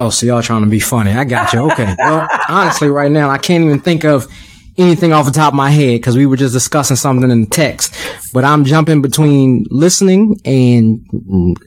Oh, 0.00 0.10
so 0.10 0.26
y'all 0.26 0.42
trying 0.42 0.62
to 0.62 0.70
be 0.70 0.80
funny. 0.80 1.12
I 1.12 1.24
got 1.24 1.52
you. 1.52 1.70
Okay. 1.72 1.94
well, 1.98 2.28
honestly, 2.48 2.88
right 2.88 3.10
now, 3.10 3.30
I 3.30 3.38
can't 3.38 3.64
even 3.64 3.80
think 3.80 4.04
of 4.04 4.28
anything 4.76 5.12
off 5.12 5.26
the 5.26 5.32
top 5.32 5.52
of 5.52 5.56
my 5.56 5.70
head 5.70 6.00
because 6.00 6.16
we 6.16 6.24
were 6.24 6.36
just 6.36 6.54
discussing 6.54 6.96
something 6.96 7.28
in 7.28 7.40
the 7.42 7.48
text. 7.48 7.94
But 8.32 8.44
I'm 8.44 8.64
jumping 8.64 9.02
between 9.02 9.66
listening 9.70 10.40
and, 10.44 11.04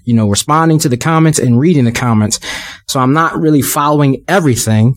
you 0.05 0.13
know, 0.13 0.29
responding 0.29 0.79
to 0.79 0.89
the 0.89 0.97
comments 0.97 1.37
and 1.37 1.59
reading 1.59 1.83
the 1.83 1.91
comments. 1.91 2.39
So 2.87 2.99
I'm 2.99 3.13
not 3.13 3.37
really 3.37 3.61
following 3.61 4.23
everything. 4.29 4.95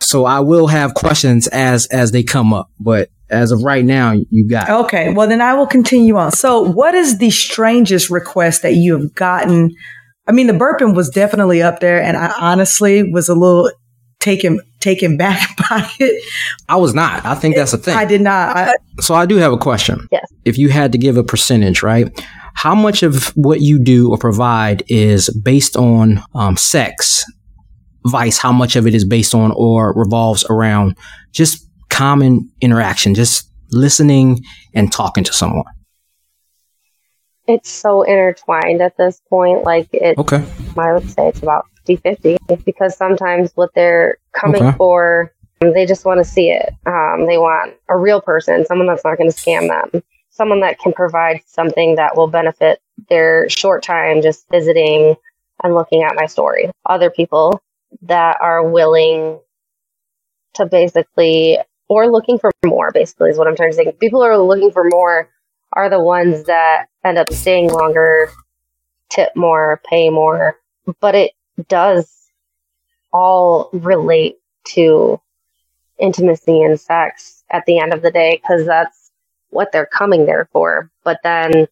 So 0.00 0.26
I 0.26 0.40
will 0.40 0.66
have 0.66 0.92
questions 0.92 1.46
as, 1.48 1.86
as 1.86 2.12
they 2.12 2.22
come 2.22 2.52
up. 2.52 2.68
But 2.78 3.08
as 3.34 3.52
of 3.52 3.62
right 3.62 3.84
now, 3.84 4.14
you 4.30 4.48
got. 4.48 4.70
Okay. 4.84 5.12
Well, 5.12 5.28
then 5.28 5.40
I 5.40 5.54
will 5.54 5.66
continue 5.66 6.16
on. 6.16 6.32
So 6.32 6.60
what 6.62 6.94
is 6.94 7.18
the 7.18 7.30
strangest 7.30 8.08
request 8.10 8.62
that 8.62 8.74
you 8.74 8.98
have 8.98 9.14
gotten 9.14 9.74
I 10.26 10.32
mean, 10.32 10.46
the 10.46 10.52
burping 10.54 10.94
was 10.94 11.10
definitely 11.10 11.62
up 11.62 11.80
there, 11.80 12.02
and 12.02 12.16
I 12.16 12.32
honestly 12.40 13.10
was 13.10 13.28
a 13.28 13.34
little 13.34 13.70
taken 14.20 14.60
taken 14.80 15.16
back 15.18 15.56
by 15.68 15.88
it. 15.98 16.24
I 16.68 16.76
was 16.76 16.94
not. 16.94 17.24
I 17.24 17.34
think 17.34 17.56
that's 17.56 17.72
a 17.72 17.78
thing. 17.78 17.96
I 17.96 18.04
did 18.04 18.20
not. 18.20 18.56
I, 18.56 18.72
so 19.00 19.14
I 19.14 19.26
do 19.26 19.36
have 19.36 19.52
a 19.52 19.58
question. 19.58 20.08
Yes. 20.10 20.26
If 20.44 20.58
you 20.58 20.70
had 20.70 20.92
to 20.92 20.98
give 20.98 21.16
a 21.16 21.24
percentage, 21.24 21.82
right? 21.82 22.08
How 22.54 22.74
much 22.74 23.02
of 23.02 23.28
what 23.36 23.60
you 23.60 23.78
do 23.82 24.10
or 24.10 24.18
provide 24.18 24.84
is 24.88 25.28
based 25.42 25.76
on 25.76 26.22
um, 26.34 26.56
sex, 26.56 27.24
vice? 28.06 28.38
How 28.38 28.52
much 28.52 28.76
of 28.76 28.86
it 28.86 28.94
is 28.94 29.04
based 29.04 29.34
on 29.34 29.52
or 29.56 29.92
revolves 29.94 30.44
around 30.48 30.96
just 31.32 31.68
common 31.94 32.50
interaction, 32.60 33.14
just 33.14 33.48
listening 33.70 34.42
and 34.74 34.92
talking 34.92 35.24
to 35.24 35.32
someone? 35.32 35.64
it's 37.46 37.70
so 37.70 38.02
intertwined 38.02 38.80
at 38.80 38.96
this 38.96 39.20
point. 39.28 39.64
Like 39.64 39.88
it, 39.92 40.18
okay. 40.18 40.44
I 40.76 40.92
would 40.92 41.08
say 41.08 41.28
it's 41.28 41.42
about 41.42 41.66
50 41.86 41.96
50 41.96 42.38
because 42.64 42.96
sometimes 42.96 43.52
what 43.54 43.70
they're 43.74 44.18
coming 44.32 44.62
okay. 44.62 44.76
for, 44.76 45.32
they 45.60 45.86
just 45.86 46.04
want 46.04 46.18
to 46.18 46.24
see 46.24 46.50
it. 46.50 46.72
Um, 46.86 47.26
they 47.26 47.38
want 47.38 47.74
a 47.88 47.96
real 47.96 48.20
person, 48.20 48.64
someone 48.66 48.86
that's 48.86 49.04
not 49.04 49.18
going 49.18 49.30
to 49.30 49.36
scam 49.36 49.68
them, 49.68 50.02
someone 50.30 50.60
that 50.60 50.78
can 50.78 50.92
provide 50.92 51.40
something 51.46 51.96
that 51.96 52.16
will 52.16 52.28
benefit 52.28 52.80
their 53.08 53.48
short 53.48 53.82
time 53.82 54.22
just 54.22 54.48
visiting 54.50 55.16
and 55.62 55.74
looking 55.74 56.02
at 56.02 56.16
my 56.16 56.26
story. 56.26 56.70
Other 56.86 57.10
people 57.10 57.62
that 58.02 58.38
are 58.40 58.68
willing 58.68 59.38
to 60.54 60.66
basically, 60.66 61.58
or 61.88 62.10
looking 62.10 62.38
for 62.38 62.50
more, 62.64 62.90
basically, 62.92 63.30
is 63.30 63.38
what 63.38 63.46
I'm 63.46 63.56
trying 63.56 63.70
to 63.70 63.76
say. 63.76 63.92
People 64.00 64.22
are 64.22 64.38
looking 64.38 64.70
for 64.70 64.84
more 64.84 65.28
are 65.74 65.90
the 65.90 66.00
ones 66.00 66.44
that 66.44 66.86
end 67.04 67.18
up 67.18 67.32
staying 67.32 67.68
longer, 67.68 68.30
tip 69.10 69.30
more, 69.34 69.80
pay 69.84 70.08
more. 70.08 70.56
But 71.00 71.14
it 71.14 71.32
does 71.68 72.10
all 73.12 73.70
relate 73.72 74.36
to 74.68 75.20
intimacy 75.98 76.62
and 76.62 76.80
sex 76.80 77.44
at 77.50 77.64
the 77.66 77.78
end 77.78 77.92
of 77.92 78.02
the 78.02 78.10
day 78.10 78.40
because 78.40 78.66
that's 78.66 79.12
what 79.50 79.70
they're 79.72 79.86
coming 79.86 80.26
there 80.26 80.48
for. 80.52 80.90
But 81.04 81.20
then, 81.22 81.68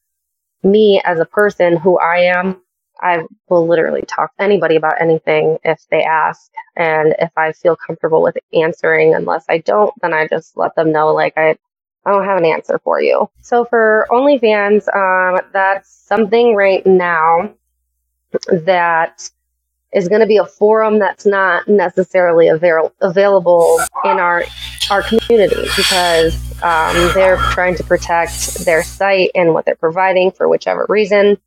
me 0.62 1.00
as 1.04 1.18
a 1.18 1.24
person 1.24 1.76
who 1.76 1.98
I 1.98 2.18
am, 2.18 2.61
I 3.02 3.24
will 3.48 3.66
literally 3.66 4.02
talk 4.02 4.34
to 4.36 4.42
anybody 4.42 4.76
about 4.76 5.00
anything 5.00 5.58
if 5.64 5.84
they 5.90 6.02
ask. 6.02 6.50
And 6.76 7.14
if 7.18 7.30
I 7.36 7.52
feel 7.52 7.76
comfortable 7.76 8.22
with 8.22 8.38
answering, 8.54 9.14
unless 9.14 9.44
I 9.48 9.58
don't, 9.58 9.92
then 10.00 10.14
I 10.14 10.28
just 10.28 10.56
let 10.56 10.74
them 10.76 10.92
know, 10.92 11.12
like, 11.12 11.34
I, 11.36 11.56
I 12.06 12.10
don't 12.10 12.24
have 12.24 12.38
an 12.38 12.44
answer 12.44 12.78
for 12.82 13.02
you. 13.02 13.28
So 13.40 13.64
for 13.64 14.06
OnlyFans, 14.10 14.88
um, 14.94 15.40
that's 15.52 15.90
something 15.90 16.54
right 16.54 16.84
now 16.86 17.52
that 18.50 19.30
is 19.92 20.08
going 20.08 20.20
to 20.20 20.26
be 20.26 20.38
a 20.38 20.46
forum 20.46 20.98
that's 20.98 21.26
not 21.26 21.68
necessarily 21.68 22.48
avail- 22.48 22.94
available 23.00 23.80
in 24.04 24.18
our 24.18 24.44
our 24.90 25.02
community 25.02 25.62
because 25.76 26.34
um, 26.62 26.94
they're 27.14 27.36
trying 27.52 27.74
to 27.76 27.84
protect 27.84 28.64
their 28.64 28.82
site 28.82 29.30
and 29.34 29.54
what 29.54 29.64
they're 29.64 29.76
providing 29.76 30.30
for 30.30 30.48
whichever 30.48 30.86
reason, 30.88 31.38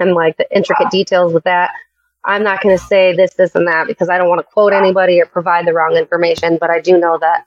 and 0.00 0.12
like 0.14 0.36
the 0.36 0.46
intricate 0.54 0.90
details 0.90 1.32
with 1.32 1.44
that. 1.44 1.70
I'm 2.24 2.42
not 2.42 2.62
going 2.62 2.76
to 2.76 2.84
say 2.84 3.14
this, 3.16 3.34
this, 3.34 3.54
and 3.54 3.66
that 3.68 3.86
because 3.86 4.08
I 4.08 4.18
don't 4.18 4.28
want 4.28 4.40
to 4.40 4.52
quote 4.52 4.72
anybody 4.72 5.20
or 5.20 5.26
provide 5.26 5.66
the 5.66 5.72
wrong 5.72 5.96
information, 5.96 6.58
but 6.60 6.70
I 6.70 6.80
do 6.80 6.98
know 6.98 7.18
that 7.18 7.46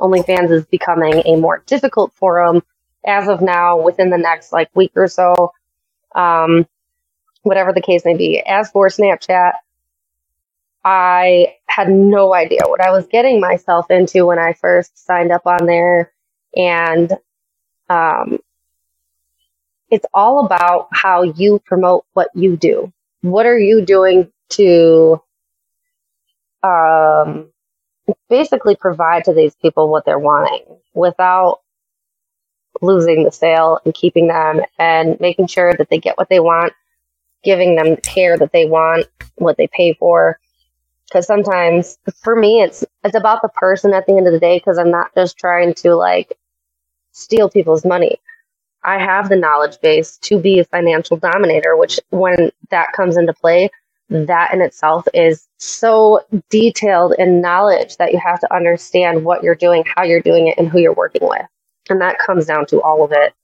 OnlyFans 0.00 0.50
is 0.50 0.66
becoming 0.66 1.22
a 1.24 1.36
more 1.36 1.62
difficult 1.66 2.12
forum 2.12 2.62
as 3.06 3.28
of 3.28 3.40
now 3.40 3.80
within 3.80 4.10
the 4.10 4.18
next 4.18 4.52
like 4.52 4.70
week 4.74 4.92
or 4.96 5.08
so. 5.08 5.52
Um, 6.14 6.66
whatever 7.42 7.72
the 7.72 7.80
case 7.80 8.04
may 8.04 8.16
be. 8.16 8.40
As 8.40 8.70
for 8.70 8.88
Snapchat, 8.88 9.52
I 10.84 11.56
had 11.66 11.88
no 11.88 12.34
idea 12.34 12.60
what 12.66 12.80
I 12.80 12.90
was 12.90 13.06
getting 13.06 13.40
myself 13.40 13.90
into 13.90 14.26
when 14.26 14.38
I 14.38 14.52
first 14.52 15.04
signed 15.04 15.32
up 15.32 15.46
on 15.46 15.66
there. 15.66 16.12
And 16.54 17.12
um, 17.88 18.38
it's 19.90 20.06
all 20.12 20.44
about 20.44 20.88
how 20.92 21.22
you 21.22 21.60
promote 21.64 22.04
what 22.12 22.28
you 22.34 22.56
do. 22.56 22.92
What 23.22 23.46
are 23.46 23.58
you 23.58 23.84
doing 23.84 24.30
to 24.50 25.22
um, 26.62 27.50
basically 28.28 28.76
provide 28.76 29.24
to 29.24 29.32
these 29.32 29.54
people 29.56 29.88
what 29.88 30.04
they're 30.04 30.18
wanting 30.18 30.64
without 30.94 31.60
losing 32.80 33.24
the 33.24 33.32
sale 33.32 33.80
and 33.84 33.94
keeping 33.94 34.28
them 34.28 34.60
and 34.78 35.18
making 35.20 35.46
sure 35.46 35.74
that 35.74 35.88
they 35.90 35.98
get 35.98 36.16
what 36.16 36.28
they 36.28 36.40
want, 36.40 36.72
giving 37.42 37.74
them 37.74 37.90
the 37.94 38.00
care 38.00 38.36
that 38.36 38.52
they 38.52 38.66
want, 38.66 39.06
what 39.36 39.56
they 39.56 39.68
pay 39.68 39.94
for. 39.94 40.38
Because 41.06 41.26
sometimes, 41.26 41.98
for 42.22 42.36
me, 42.36 42.62
it's 42.62 42.84
it's 43.02 43.16
about 43.16 43.40
the 43.40 43.48
person 43.48 43.94
at 43.94 44.06
the 44.06 44.14
end 44.16 44.26
of 44.26 44.32
the 44.32 44.38
day. 44.38 44.58
Because 44.58 44.76
I'm 44.78 44.90
not 44.90 45.14
just 45.14 45.38
trying 45.38 45.72
to 45.74 45.94
like 45.94 46.36
steal 47.12 47.48
people's 47.48 47.84
money. 47.84 48.18
I 48.84 48.98
have 48.98 49.28
the 49.28 49.36
knowledge 49.36 49.80
base 49.80 50.16
to 50.22 50.38
be 50.38 50.60
a 50.60 50.64
financial 50.64 51.16
dominator, 51.16 51.76
which 51.76 51.98
when 52.10 52.50
that 52.70 52.92
comes 52.92 53.16
into 53.16 53.32
play, 53.32 53.70
that 54.08 54.52
in 54.54 54.62
itself 54.62 55.06
is 55.12 55.48
so 55.58 56.20
detailed 56.48 57.14
in 57.18 57.40
knowledge 57.40 57.96
that 57.98 58.12
you 58.12 58.18
have 58.18 58.40
to 58.40 58.54
understand 58.54 59.24
what 59.24 59.42
you're 59.42 59.54
doing, 59.54 59.84
how 59.94 60.02
you're 60.04 60.20
doing 60.20 60.48
it, 60.48 60.56
and 60.58 60.68
who 60.68 60.78
you're 60.78 60.94
working 60.94 61.28
with. 61.28 61.44
And 61.90 62.00
that 62.00 62.18
comes 62.18 62.46
down 62.46 62.66
to 62.66 62.80
all 62.82 63.04
of 63.04 63.12
it. 63.12 63.34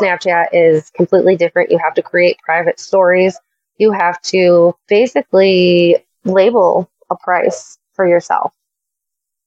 Snapchat 0.00 0.46
is 0.52 0.90
completely 0.90 1.36
different. 1.36 1.70
You 1.70 1.78
have 1.78 1.94
to 1.94 2.02
create 2.02 2.38
private 2.38 2.80
stories. 2.80 3.38
You 3.78 3.92
have 3.92 4.20
to 4.22 4.74
basically 4.88 5.96
label 6.24 6.90
a 7.10 7.16
price 7.16 7.78
for 7.92 8.06
yourself. 8.06 8.52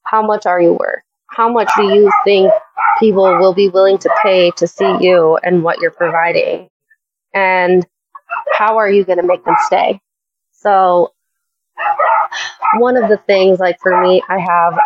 How 0.03 0.21
much 0.21 0.45
are 0.45 0.61
you 0.61 0.73
worth? 0.73 1.03
How 1.37 1.47
much 1.47 1.69
do 1.77 1.83
you 1.93 2.11
think 2.23 2.51
people 2.99 3.37
will 3.37 3.53
be 3.53 3.69
willing 3.69 3.99
to 3.99 4.09
pay 4.23 4.49
to 4.57 4.65
see 4.65 4.97
you 5.01 5.37
and 5.43 5.63
what 5.63 5.79
you're 5.79 5.91
providing? 5.91 6.67
And 7.31 7.85
how 8.53 8.77
are 8.77 8.89
you 8.89 9.05
going 9.05 9.19
to 9.19 9.23
make 9.23 9.45
them 9.45 9.53
stay? 9.67 10.01
So, 10.51 11.13
one 12.79 12.97
of 12.97 13.07
the 13.07 13.17
things, 13.17 13.59
like 13.59 13.77
for 13.83 14.01
me, 14.01 14.23
I 14.27 14.39
have 14.39 14.79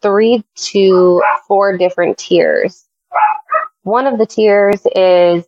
three 0.00 0.44
to 0.70 1.24
four 1.48 1.76
different 1.76 2.18
tiers. 2.18 2.84
One 3.82 4.06
of 4.06 4.16
the 4.16 4.26
tiers 4.26 4.86
is, 4.94 5.44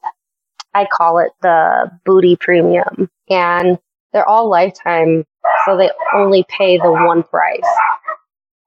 I 0.74 0.88
call 0.92 1.18
it 1.18 1.30
the 1.42 1.88
booty 2.04 2.34
premium, 2.34 3.08
and 3.30 3.78
they're 4.12 4.28
all 4.28 4.50
lifetime, 4.50 5.24
so 5.64 5.76
they 5.76 5.92
only 6.12 6.44
pay 6.48 6.78
the 6.78 6.90
one 6.90 7.22
price. 7.22 7.60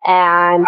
And 0.06 0.66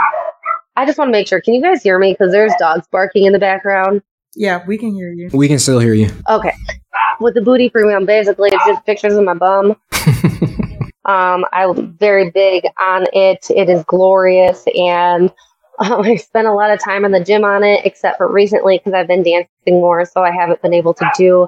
I 0.77 0.85
just 0.85 0.99
want 0.99 1.09
to 1.09 1.11
make 1.11 1.27
sure. 1.27 1.41
Can 1.41 1.55
you 1.55 1.61
guys 1.61 1.81
hear 1.81 1.97
me? 1.97 2.13
Because 2.13 2.31
there's 2.31 2.53
dogs 2.59 2.87
barking 2.91 3.25
in 3.25 3.33
the 3.33 3.39
background. 3.39 4.03
Yeah, 4.35 4.63
we 4.67 4.77
can 4.77 4.93
hear 4.93 5.11
you. 5.11 5.29
We 5.33 5.47
can 5.47 5.57
still 5.57 5.79
hear 5.79 5.95
you. 5.95 6.09
Okay. 6.29 6.53
With 7.19 7.33
the 7.33 7.41
booty 7.41 7.67
premium, 7.67 8.05
basically, 8.05 8.51
it's 8.53 8.65
just 8.67 8.85
pictures 8.85 9.15
of 9.15 9.23
my 9.23 9.33
bum. 9.33 9.75
um, 11.05 11.45
I'm 11.51 11.97
very 11.97 12.29
big 12.29 12.65
on 12.79 13.07
it. 13.11 13.47
It 13.49 13.69
is 13.69 13.83
glorious, 13.85 14.65
and 14.75 15.33
um, 15.79 16.01
I 16.05 16.15
spent 16.15 16.47
a 16.47 16.53
lot 16.53 16.69
of 16.69 16.79
time 16.79 17.05
in 17.05 17.11
the 17.11 17.23
gym 17.23 17.43
on 17.43 17.63
it, 17.63 17.83
except 17.83 18.17
for 18.17 18.31
recently 18.31 18.77
because 18.77 18.93
I've 18.93 19.07
been 19.07 19.23
dancing 19.23 19.49
more, 19.81 20.05
so 20.05 20.21
I 20.23 20.31
haven't 20.31 20.61
been 20.61 20.75
able 20.75 20.93
to 20.93 21.11
do 21.17 21.47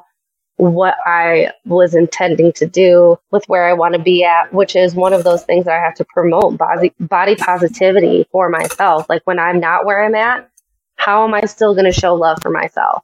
what 0.60 0.95
I 1.05 1.53
was 1.66 1.95
intending 1.95 2.51
to 2.53 2.68
do 2.68 3.18
with 3.32 3.45
where 3.47 3.66
I 3.66 3.72
want 3.72 3.93
to 3.93 4.01
be 4.01 4.26
at, 4.26 4.53
which 4.53 4.76
is 4.76 4.93
one 4.93 5.14
of 5.14 5.24
those 5.24 5.43
things 5.45 5.64
that 5.64 5.80
I 5.80 5.82
have 5.82 5.95
to 5.95 6.05
promote 6.05 6.57
body, 6.57 6.93
body 6.99 7.38
positivity 7.38 8.28
for 8.30 8.49
myself. 8.49 9.07
Like 9.07 9.22
when 9.24 9.39
I'm 9.39 9.62
not 9.62 9.86
where 9.86 10.03
I'm 10.03 10.16
at, 10.16 10.49
how 10.97 11.24
am 11.26 11.34
I 11.34 11.41
still 11.45 11.74
going 11.74 11.86
to 11.86 11.97
show 11.97 12.14
love 12.14 12.39
for 12.41 12.49
myself? 12.49 13.03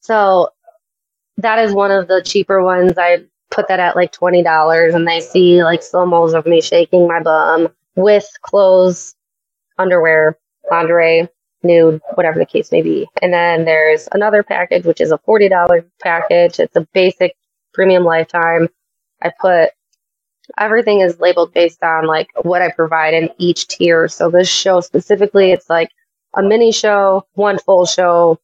So 0.00 0.50
that 1.38 1.58
is 1.58 1.72
one 1.72 1.90
of 1.90 2.06
the 2.06 2.22
cheaper 2.22 2.62
ones. 2.62 2.92
I 2.98 3.24
put 3.50 3.68
that 3.68 3.80
at 3.80 3.96
like 3.96 4.12
$20 4.12 4.94
and 4.94 5.08
they 5.08 5.20
see 5.20 5.64
like 5.64 5.82
slow 5.82 6.04
mos 6.04 6.34
of 6.34 6.44
me 6.44 6.60
shaking 6.60 7.08
my 7.08 7.22
bum 7.22 7.68
with 7.96 8.28
clothes, 8.42 9.14
underwear, 9.78 10.36
lingerie, 10.70 11.28
nude, 11.62 12.00
whatever 12.14 12.38
the 12.38 12.46
case 12.46 12.72
may 12.72 12.82
be. 12.82 13.08
And 13.22 13.32
then 13.32 13.64
there's 13.64 14.08
another 14.12 14.42
package, 14.42 14.84
which 14.84 15.00
is 15.00 15.12
a 15.12 15.18
$40 15.18 15.84
package. 16.00 16.58
It's 16.58 16.76
a 16.76 16.86
basic 16.92 17.36
premium 17.72 18.04
lifetime. 18.04 18.68
I 19.22 19.30
put 19.40 19.70
everything 20.58 21.00
is 21.00 21.20
labeled 21.20 21.52
based 21.52 21.82
on 21.82 22.06
like 22.06 22.28
what 22.42 22.62
I 22.62 22.70
provide 22.70 23.14
in 23.14 23.30
each 23.38 23.68
tier. 23.68 24.08
So 24.08 24.30
this 24.30 24.48
show 24.48 24.80
specifically, 24.80 25.52
it's 25.52 25.70
like 25.70 25.90
a 26.34 26.42
mini 26.42 26.72
show, 26.72 27.26
one 27.34 27.58
full 27.58 27.86
show, 27.86 28.38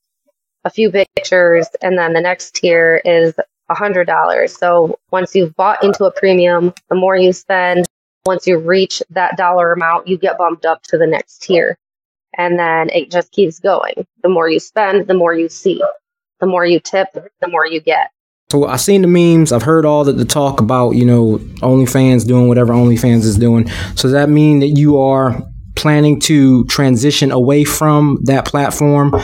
a 0.64 0.70
few 0.70 0.90
pictures, 0.90 1.68
and 1.82 1.98
then 1.98 2.12
the 2.12 2.20
next 2.20 2.54
tier 2.54 3.00
is 3.04 3.34
a 3.68 3.74
hundred 3.74 4.06
dollars. 4.06 4.56
So 4.56 4.98
once 5.10 5.34
you've 5.34 5.54
bought 5.56 5.82
into 5.82 6.04
a 6.04 6.12
premium, 6.12 6.72
the 6.88 6.96
more 6.96 7.16
you 7.16 7.32
spend, 7.32 7.86
once 8.24 8.46
you 8.46 8.58
reach 8.58 9.02
that 9.10 9.36
dollar 9.36 9.72
amount, 9.72 10.08
you 10.08 10.18
get 10.18 10.38
bumped 10.38 10.66
up 10.66 10.82
to 10.84 10.98
the 10.98 11.06
next 11.06 11.42
tier. 11.42 11.78
And 12.36 12.58
then 12.58 12.90
it 12.90 13.10
just 13.10 13.32
keeps 13.32 13.58
going. 13.58 14.06
The 14.22 14.28
more 14.28 14.48
you 14.48 14.60
spend, 14.60 15.06
the 15.06 15.14
more 15.14 15.34
you 15.34 15.48
see. 15.48 15.82
The 16.40 16.46
more 16.46 16.66
you 16.66 16.80
tip, 16.80 17.08
the 17.12 17.48
more 17.48 17.66
you 17.66 17.80
get. 17.80 18.10
So 18.50 18.66
I've 18.66 18.80
seen 18.80 19.02
the 19.02 19.08
memes. 19.08 19.52
I've 19.52 19.62
heard 19.62 19.84
all 19.84 20.04
the, 20.04 20.12
the 20.12 20.24
talk 20.24 20.60
about, 20.60 20.90
you 20.90 21.04
know, 21.04 21.38
OnlyFans 21.62 22.26
doing 22.26 22.46
whatever 22.46 22.72
OnlyFans 22.72 23.24
is 23.24 23.36
doing. 23.36 23.68
So 23.68 24.02
does 24.02 24.12
that 24.12 24.28
mean 24.28 24.60
that 24.60 24.68
you 24.68 25.00
are 25.00 25.42
planning 25.74 26.20
to 26.20 26.64
transition 26.66 27.32
away 27.32 27.64
from 27.64 28.18
that 28.24 28.44
platform 28.44 29.14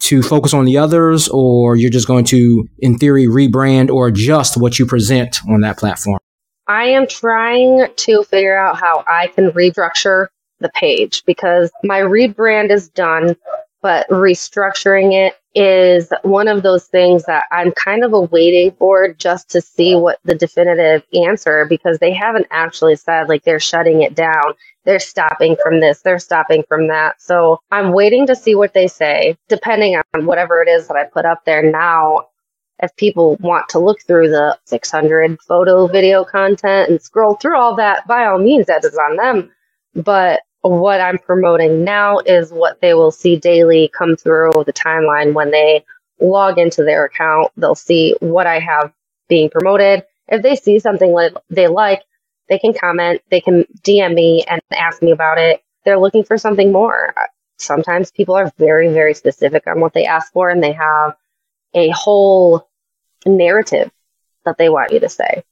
to 0.00 0.22
focus 0.22 0.54
on 0.54 0.64
the 0.64 0.78
others, 0.78 1.28
or 1.28 1.76
you're 1.76 1.90
just 1.90 2.08
going 2.08 2.24
to, 2.24 2.66
in 2.78 2.98
theory, 2.98 3.26
rebrand 3.26 3.90
or 3.90 4.06
adjust 4.06 4.56
what 4.56 4.78
you 4.78 4.86
present 4.86 5.38
on 5.48 5.60
that 5.60 5.76
platform? 5.76 6.18
I 6.66 6.84
am 6.84 7.06
trying 7.06 7.86
to 7.94 8.24
figure 8.24 8.56
out 8.56 8.76
how 8.78 9.04
I 9.06 9.28
can 9.28 9.50
restructure 9.50 10.28
the 10.60 10.70
page 10.70 11.24
because 11.26 11.70
my 11.84 12.00
rebrand 12.00 12.70
is 12.70 12.88
done, 12.88 13.36
but 13.82 14.08
restructuring 14.08 15.12
it 15.12 15.34
is 15.54 16.12
one 16.22 16.46
of 16.48 16.62
those 16.62 16.84
things 16.86 17.24
that 17.24 17.44
I'm 17.50 17.72
kind 17.72 18.04
of 18.04 18.12
awaiting 18.12 18.72
for 18.78 19.12
just 19.14 19.50
to 19.50 19.60
see 19.60 19.94
what 19.96 20.18
the 20.24 20.34
definitive 20.34 21.02
answer 21.14 21.64
because 21.64 21.98
they 21.98 22.12
haven't 22.12 22.46
actually 22.50 22.96
said 22.96 23.28
like 23.28 23.44
they're 23.44 23.60
shutting 23.60 24.02
it 24.02 24.14
down. 24.14 24.54
They're 24.84 25.00
stopping 25.00 25.56
from 25.62 25.80
this, 25.80 26.02
they're 26.02 26.18
stopping 26.18 26.64
from 26.68 26.88
that. 26.88 27.20
So 27.20 27.60
I'm 27.70 27.92
waiting 27.92 28.26
to 28.28 28.36
see 28.36 28.54
what 28.54 28.72
they 28.74 28.86
say, 28.86 29.36
depending 29.48 30.00
on 30.14 30.26
whatever 30.26 30.62
it 30.62 30.68
is 30.68 30.88
that 30.88 30.96
I 30.96 31.04
put 31.04 31.24
up 31.24 31.44
there 31.44 31.68
now. 31.68 32.28
If 32.80 32.94
people 32.94 33.36
want 33.40 33.68
to 33.70 33.80
look 33.80 34.00
through 34.02 34.28
the 34.28 34.56
600 34.66 35.40
photo 35.48 35.88
video 35.88 36.24
content 36.24 36.88
and 36.88 37.02
scroll 37.02 37.34
through 37.34 37.56
all 37.58 37.74
that, 37.74 38.06
by 38.06 38.26
all 38.26 38.38
means, 38.38 38.66
that 38.66 38.84
is 38.84 38.96
on 38.96 39.16
them. 39.16 39.50
But 39.96 40.42
what 40.62 41.00
I'm 41.00 41.18
promoting 41.18 41.84
now 41.84 42.18
is 42.18 42.52
what 42.52 42.80
they 42.80 42.94
will 42.94 43.10
see 43.10 43.36
daily 43.36 43.90
come 43.96 44.16
through 44.16 44.50
the 44.66 44.72
timeline 44.72 45.32
when 45.32 45.50
they 45.50 45.84
log 46.20 46.58
into 46.58 46.82
their 46.82 47.04
account. 47.04 47.52
They'll 47.56 47.74
see 47.74 48.14
what 48.20 48.46
I 48.46 48.58
have 48.58 48.92
being 49.28 49.50
promoted. 49.50 50.04
If 50.28 50.42
they 50.42 50.56
see 50.56 50.78
something 50.78 51.12
like 51.12 51.32
they 51.48 51.68
like, 51.68 52.02
they 52.48 52.58
can 52.58 52.74
comment, 52.74 53.22
they 53.30 53.40
can 53.40 53.64
DM 53.82 54.14
me 54.14 54.44
and 54.44 54.60
ask 54.72 55.02
me 55.02 55.12
about 55.12 55.38
it. 55.38 55.62
They're 55.84 55.98
looking 55.98 56.24
for 56.24 56.38
something 56.38 56.72
more. 56.72 57.14
Sometimes 57.58 58.10
people 58.10 58.34
are 58.34 58.52
very, 58.58 58.92
very 58.92 59.14
specific 59.14 59.66
on 59.66 59.80
what 59.80 59.92
they 59.92 60.06
ask 60.06 60.32
for 60.32 60.50
and 60.50 60.62
they 60.62 60.72
have 60.72 61.16
a 61.74 61.90
whole 61.90 62.68
narrative 63.26 63.90
that 64.44 64.58
they 64.58 64.68
want 64.68 64.92
you 64.92 65.00
to 65.00 65.08
say. 65.08 65.44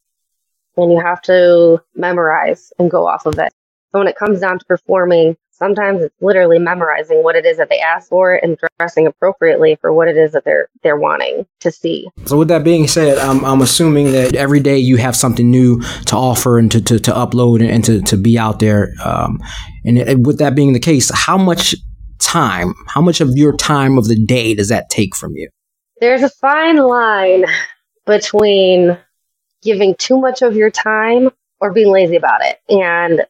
And 0.76 0.92
you 0.92 1.00
have 1.00 1.22
to 1.22 1.82
memorize 1.94 2.72
and 2.78 2.90
go 2.90 3.07
off 3.07 3.26
of 3.26 3.38
it. 3.38 3.52
So 3.97 4.01
when 4.01 4.09
it 4.09 4.16
comes 4.16 4.40
down 4.40 4.59
to 4.59 4.64
performing, 4.66 5.38
sometimes 5.53 6.03
it's 6.03 6.14
literally 6.20 6.59
memorizing 6.59 7.24
what 7.24 7.34
it 7.34 7.47
is 7.47 7.57
that 7.57 7.70
they 7.70 7.78
ask 7.78 8.11
for 8.11 8.34
and 8.34 8.59
dressing 8.78 9.07
appropriately 9.07 9.78
for 9.80 9.90
what 9.90 10.07
it 10.07 10.18
is 10.18 10.32
that 10.32 10.44
they're 10.44 10.68
they're 10.82 10.99
wanting 10.99 11.47
to 11.61 11.70
see. 11.70 12.07
So 12.26 12.36
with 12.36 12.49
that 12.49 12.62
being 12.62 12.88
said, 12.88 13.16
I'm, 13.16 13.42
I'm 13.42 13.62
assuming 13.62 14.12
that 14.12 14.34
every 14.34 14.61
day 14.61 14.76
you 14.76 14.99
have 14.99 15.16
something 15.16 15.51
new 15.51 15.80
to 15.80 16.14
offer 16.14 16.59
and 16.59 16.70
to, 16.72 16.82
to, 16.82 16.99
to 16.99 17.11
upload 17.11 17.66
and 17.66 17.82
to, 17.84 18.03
to 18.03 18.18
be 18.18 18.38
out 18.38 18.59
there. 18.59 18.92
Um, 19.03 19.42
and 19.86 20.26
with 20.26 20.40
that 20.40 20.55
being 20.55 20.74
the 20.74 20.78
case, 20.78 21.11
how 21.14 21.38
much 21.38 21.74
time, 22.18 22.74
how 22.88 23.01
much 23.01 23.22
of 23.22 23.30
your 23.32 23.57
time 23.57 23.97
of 23.97 24.09
the 24.09 24.26
day 24.26 24.55
does 24.55 24.68
that 24.68 24.90
take 24.90 25.16
from 25.16 25.34
you? 25.36 25.49
There's 26.03 26.22
a 26.22 26.28
fine 26.28 26.76
line 26.76 27.47
between 28.05 28.99
giving 29.62 29.94
too 29.94 30.20
much 30.20 30.42
of 30.42 30.55
your 30.55 30.70
time 30.70 31.30
or 31.61 31.72
being 31.72 31.90
lazy 31.90 32.16
about 32.16 32.42
it. 32.44 32.61
And 32.68 33.24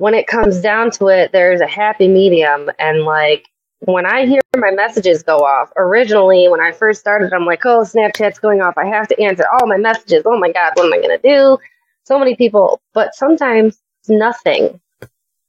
when 0.00 0.14
it 0.14 0.26
comes 0.26 0.62
down 0.62 0.90
to 0.90 1.08
it, 1.08 1.30
there's 1.30 1.60
a 1.60 1.66
happy 1.66 2.08
medium. 2.08 2.70
And 2.78 3.02
like 3.02 3.46
when 3.80 4.06
I 4.06 4.24
hear 4.24 4.40
my 4.56 4.70
messages 4.70 5.22
go 5.22 5.40
off, 5.40 5.70
originally 5.76 6.48
when 6.48 6.58
I 6.58 6.72
first 6.72 7.00
started, 7.00 7.34
I'm 7.34 7.44
like, 7.44 7.66
oh, 7.66 7.82
Snapchat's 7.82 8.38
going 8.38 8.62
off. 8.62 8.78
I 8.78 8.86
have 8.86 9.08
to 9.08 9.20
answer 9.20 9.44
all 9.52 9.66
my 9.66 9.76
messages. 9.76 10.22
Oh 10.24 10.38
my 10.38 10.50
God, 10.52 10.72
what 10.72 10.86
am 10.86 10.94
I 10.94 11.06
going 11.06 11.20
to 11.20 11.28
do? 11.28 11.58
So 12.04 12.18
many 12.18 12.34
people, 12.34 12.80
but 12.94 13.14
sometimes 13.14 13.78
it's 14.00 14.08
nothing. 14.08 14.80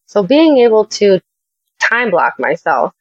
So 0.08 0.22
being 0.22 0.58
able 0.58 0.84
to 0.84 1.22
time 1.80 2.12
block 2.12 2.38
myself, 2.38 2.92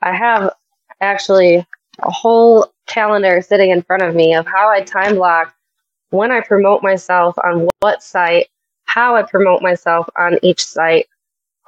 I 0.00 0.14
have 0.14 0.54
actually 1.00 1.66
a 1.98 2.10
whole 2.12 2.72
calendar 2.86 3.42
sitting 3.42 3.70
in 3.70 3.82
front 3.82 4.04
of 4.04 4.14
me 4.14 4.32
of 4.32 4.46
how 4.46 4.68
I 4.68 4.82
time 4.82 5.16
block 5.16 5.52
when 6.10 6.30
I 6.30 6.40
promote 6.40 6.84
myself 6.84 7.34
on 7.42 7.68
what 7.80 8.00
site 8.00 8.46
how 8.88 9.16
I 9.16 9.22
promote 9.22 9.62
myself 9.62 10.08
on 10.18 10.38
each 10.42 10.64
site, 10.64 11.06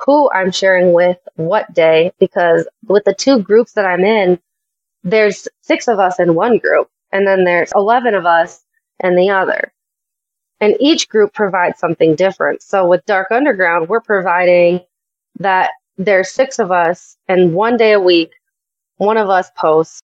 who 0.06 0.30
I'm 0.32 0.50
sharing 0.52 0.92
with, 0.92 1.18
what 1.36 1.72
day, 1.74 2.12
because 2.18 2.66
with 2.88 3.04
the 3.04 3.14
two 3.14 3.40
groups 3.40 3.72
that 3.74 3.86
I'm 3.86 4.04
in, 4.04 4.40
there's 5.04 5.48
six 5.60 5.88
of 5.88 5.98
us 5.98 6.18
in 6.18 6.34
one 6.34 6.58
group, 6.58 6.90
and 7.12 7.26
then 7.26 7.44
there's 7.44 7.72
11 7.74 8.14
of 8.14 8.26
us 8.26 8.64
in 9.04 9.16
the 9.16 9.30
other. 9.30 9.72
And 10.60 10.76
each 10.80 11.08
group 11.08 11.34
provides 11.34 11.78
something 11.78 12.16
different. 12.16 12.62
So 12.62 12.86
with 12.86 13.06
Dark 13.06 13.30
Underground, 13.30 13.88
we're 13.88 14.00
providing 14.00 14.80
that 15.38 15.70
there's 15.98 16.30
six 16.30 16.58
of 16.58 16.72
us, 16.72 17.16
and 17.28 17.54
one 17.54 17.76
day 17.76 17.92
a 17.92 18.00
week, 18.00 18.32
one 18.98 19.18
of 19.18 19.30
us 19.30 19.50
posts 19.56 20.02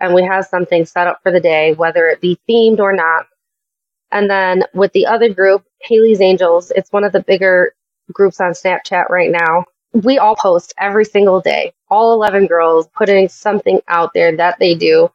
and 0.00 0.14
we 0.14 0.22
have 0.24 0.46
something 0.46 0.84
set 0.86 1.06
up 1.06 1.20
for 1.22 1.32
the 1.32 1.40
day, 1.40 1.74
whether 1.74 2.06
it 2.06 2.20
be 2.20 2.38
themed 2.48 2.78
or 2.78 2.92
not. 2.92 3.26
And 4.12 4.30
then 4.30 4.64
with 4.74 4.92
the 4.92 5.06
other 5.06 5.32
group, 5.32 5.64
Haley's 5.82 6.20
Angels, 6.20 6.72
it's 6.74 6.92
one 6.92 7.04
of 7.04 7.12
the 7.12 7.22
bigger 7.22 7.74
groups 8.12 8.40
on 8.40 8.52
Snapchat 8.52 9.08
right 9.10 9.30
now. 9.30 9.64
We 9.92 10.18
all 10.18 10.36
post 10.36 10.74
every 10.78 11.04
single 11.04 11.40
day. 11.40 11.72
All 11.90 12.12
11 12.14 12.46
girls 12.46 12.88
putting 12.94 13.28
something 13.28 13.80
out 13.88 14.12
there 14.14 14.36
that 14.36 14.58
they 14.58 14.74
do 14.74 15.10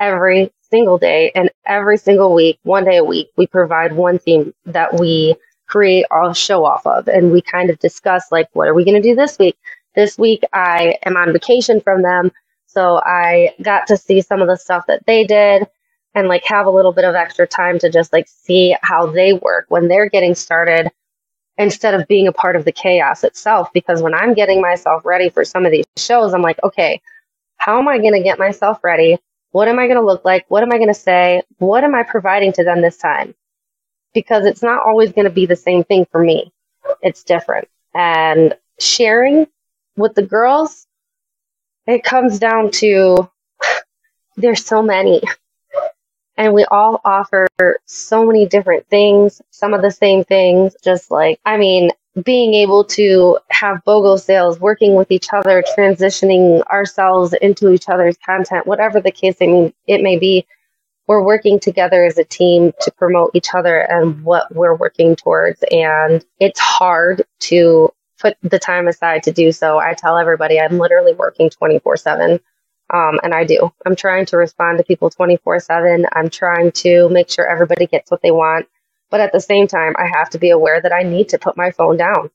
every 0.00 0.52
single 0.70 0.98
day 0.98 1.32
and 1.34 1.50
every 1.66 1.96
single 1.98 2.34
week, 2.34 2.58
one 2.64 2.84
day 2.84 2.96
a 2.98 3.04
week, 3.04 3.28
we 3.36 3.46
provide 3.46 3.94
one 3.94 4.18
theme 4.18 4.54
that 4.66 4.94
we 4.98 5.36
create 5.68 6.06
a 6.12 6.34
show 6.34 6.64
off 6.64 6.86
of. 6.86 7.08
And 7.08 7.32
we 7.32 7.42
kind 7.42 7.70
of 7.70 7.78
discuss 7.78 8.30
like, 8.32 8.48
what 8.52 8.68
are 8.68 8.74
we 8.74 8.84
going 8.84 9.00
to 9.00 9.08
do 9.08 9.14
this 9.16 9.38
week? 9.38 9.56
This 9.94 10.18
week 10.18 10.42
I 10.52 10.98
am 11.04 11.16
on 11.16 11.32
vacation 11.32 11.80
from 11.80 12.02
them. 12.02 12.32
So 12.66 13.00
I 13.04 13.54
got 13.62 13.86
to 13.88 13.96
see 13.96 14.20
some 14.20 14.42
of 14.42 14.48
the 14.48 14.56
stuff 14.56 14.84
that 14.88 15.06
they 15.06 15.24
did 15.24 15.68
and 16.14 16.28
like 16.28 16.44
have 16.44 16.66
a 16.66 16.70
little 16.70 16.92
bit 16.92 17.04
of 17.04 17.14
extra 17.14 17.46
time 17.46 17.78
to 17.80 17.90
just 17.90 18.12
like 18.12 18.28
see 18.28 18.76
how 18.82 19.06
they 19.06 19.32
work 19.32 19.66
when 19.68 19.88
they're 19.88 20.08
getting 20.08 20.34
started 20.34 20.90
instead 21.58 21.94
of 21.94 22.08
being 22.08 22.26
a 22.26 22.32
part 22.32 22.56
of 22.56 22.64
the 22.64 22.72
chaos 22.72 23.24
itself. 23.24 23.72
Because 23.72 24.02
when 24.02 24.14
I'm 24.14 24.34
getting 24.34 24.60
myself 24.60 25.04
ready 25.04 25.28
for 25.28 25.44
some 25.44 25.66
of 25.66 25.72
these 25.72 25.86
shows, 25.96 26.34
I'm 26.34 26.42
like, 26.42 26.62
okay, 26.62 27.00
how 27.56 27.78
am 27.78 27.88
I 27.88 27.98
going 27.98 28.14
to 28.14 28.22
get 28.22 28.38
myself 28.38 28.82
ready? 28.82 29.18
What 29.50 29.68
am 29.68 29.78
I 29.78 29.86
going 29.86 29.98
to 29.98 30.04
look 30.04 30.24
like? 30.24 30.44
What 30.48 30.62
am 30.62 30.72
I 30.72 30.78
going 30.78 30.88
to 30.88 30.94
say? 30.94 31.42
What 31.58 31.84
am 31.84 31.94
I 31.94 32.02
providing 32.02 32.52
to 32.54 32.64
them 32.64 32.82
this 32.82 32.96
time? 32.96 33.34
Because 34.12 34.46
it's 34.46 34.62
not 34.62 34.82
always 34.86 35.12
going 35.12 35.26
to 35.26 35.30
be 35.30 35.46
the 35.46 35.56
same 35.56 35.84
thing 35.84 36.06
for 36.10 36.20
me. 36.20 36.52
It's 37.02 37.22
different. 37.24 37.68
And 37.94 38.54
sharing 38.78 39.46
with 39.96 40.14
the 40.14 40.22
girls, 40.22 40.86
it 41.86 42.02
comes 42.02 42.38
down 42.38 42.70
to 42.72 43.30
there's 44.36 44.64
so 44.64 44.82
many. 44.82 45.22
And 46.36 46.52
we 46.52 46.64
all 46.64 47.00
offer 47.04 47.46
so 47.86 48.26
many 48.26 48.46
different 48.46 48.86
things, 48.88 49.40
some 49.50 49.72
of 49.72 49.82
the 49.82 49.90
same 49.90 50.24
things, 50.24 50.74
just 50.82 51.10
like, 51.10 51.38
I 51.44 51.56
mean, 51.56 51.90
being 52.22 52.54
able 52.54 52.84
to 52.84 53.38
have 53.50 53.82
BOGO 53.84 54.18
sales, 54.20 54.60
working 54.60 54.94
with 54.94 55.10
each 55.10 55.28
other, 55.32 55.64
transitioning 55.76 56.64
ourselves 56.66 57.34
into 57.34 57.70
each 57.70 57.88
other's 57.88 58.16
content, 58.18 58.66
whatever 58.66 59.00
the 59.00 59.10
case 59.10 59.36
it 59.40 60.02
may 60.02 60.18
be, 60.18 60.46
we're 61.06 61.22
working 61.22 61.60
together 61.60 62.04
as 62.04 62.18
a 62.18 62.24
team 62.24 62.72
to 62.80 62.90
promote 62.92 63.32
each 63.34 63.54
other 63.54 63.78
and 63.78 64.24
what 64.24 64.52
we're 64.54 64.76
working 64.76 65.16
towards. 65.16 65.62
And 65.70 66.24
it's 66.40 66.60
hard 66.60 67.24
to 67.40 67.90
put 68.18 68.36
the 68.42 68.58
time 68.58 68.88
aside 68.88 69.22
to 69.24 69.32
do 69.32 69.52
so. 69.52 69.78
I 69.78 69.94
tell 69.94 70.16
everybody 70.16 70.58
I'm 70.58 70.78
literally 70.78 71.14
working 71.14 71.50
24 71.50 71.96
7. 71.96 72.40
Um, 72.92 73.18
and 73.22 73.34
I 73.34 73.44
do. 73.44 73.72
I'm 73.86 73.96
trying 73.96 74.26
to 74.26 74.36
respond 74.36 74.78
to 74.78 74.84
people 74.84 75.10
24 75.10 75.60
7. 75.60 76.06
I'm 76.12 76.30
trying 76.30 76.72
to 76.72 77.08
make 77.08 77.30
sure 77.30 77.46
everybody 77.46 77.86
gets 77.86 78.10
what 78.10 78.22
they 78.22 78.30
want. 78.30 78.66
But 79.10 79.20
at 79.20 79.32
the 79.32 79.40
same 79.40 79.66
time, 79.66 79.94
I 79.98 80.06
have 80.06 80.30
to 80.30 80.38
be 80.38 80.50
aware 80.50 80.80
that 80.80 80.92
I 80.92 81.02
need 81.02 81.28
to 81.30 81.38
put 81.38 81.56
my 81.56 81.70
phone 81.70 81.96
down 81.96 82.30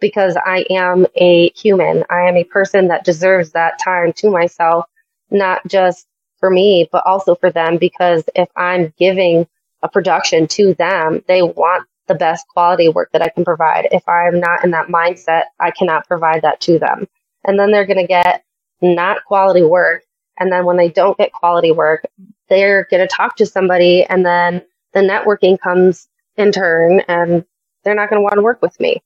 because 0.00 0.36
I 0.44 0.66
am 0.70 1.06
a 1.16 1.50
human. 1.50 2.04
I 2.10 2.22
am 2.28 2.36
a 2.36 2.44
person 2.44 2.88
that 2.88 3.04
deserves 3.04 3.52
that 3.52 3.78
time 3.78 4.12
to 4.14 4.30
myself, 4.30 4.86
not 5.30 5.66
just 5.66 6.06
for 6.38 6.50
me, 6.50 6.88
but 6.90 7.06
also 7.06 7.34
for 7.34 7.50
them. 7.50 7.78
Because 7.78 8.24
if 8.34 8.48
I'm 8.56 8.92
giving 8.98 9.46
a 9.82 9.88
production 9.88 10.48
to 10.48 10.74
them, 10.74 11.22
they 11.28 11.42
want 11.42 11.86
the 12.08 12.14
best 12.14 12.46
quality 12.48 12.88
work 12.88 13.10
that 13.12 13.22
I 13.22 13.28
can 13.28 13.44
provide. 13.44 13.88
If 13.92 14.08
I'm 14.08 14.40
not 14.40 14.64
in 14.64 14.72
that 14.72 14.88
mindset, 14.88 15.44
I 15.60 15.70
cannot 15.70 16.06
provide 16.08 16.42
that 16.42 16.60
to 16.62 16.78
them. 16.78 17.08
And 17.44 17.58
then 17.58 17.70
they're 17.70 17.86
going 17.86 17.98
to 17.98 18.06
get 18.06 18.44
not 18.82 19.24
quality 19.24 19.62
work. 19.62 20.02
And 20.38 20.52
then 20.52 20.64
when 20.64 20.76
they 20.76 20.88
don't 20.88 21.16
get 21.18 21.32
quality 21.32 21.72
work, 21.72 22.06
they're 22.48 22.86
going 22.90 23.06
to 23.06 23.14
talk 23.14 23.36
to 23.36 23.46
somebody 23.46 24.04
and 24.04 24.26
then 24.26 24.62
the 24.92 25.00
networking 25.00 25.58
comes 25.58 26.08
in 26.36 26.52
turn 26.52 27.00
and 27.08 27.44
they're 27.84 27.94
not 27.94 28.10
going 28.10 28.20
to 28.20 28.22
want 28.22 28.34
to 28.34 28.42
work 28.42 28.60
with 28.62 28.78
me. 28.80 29.02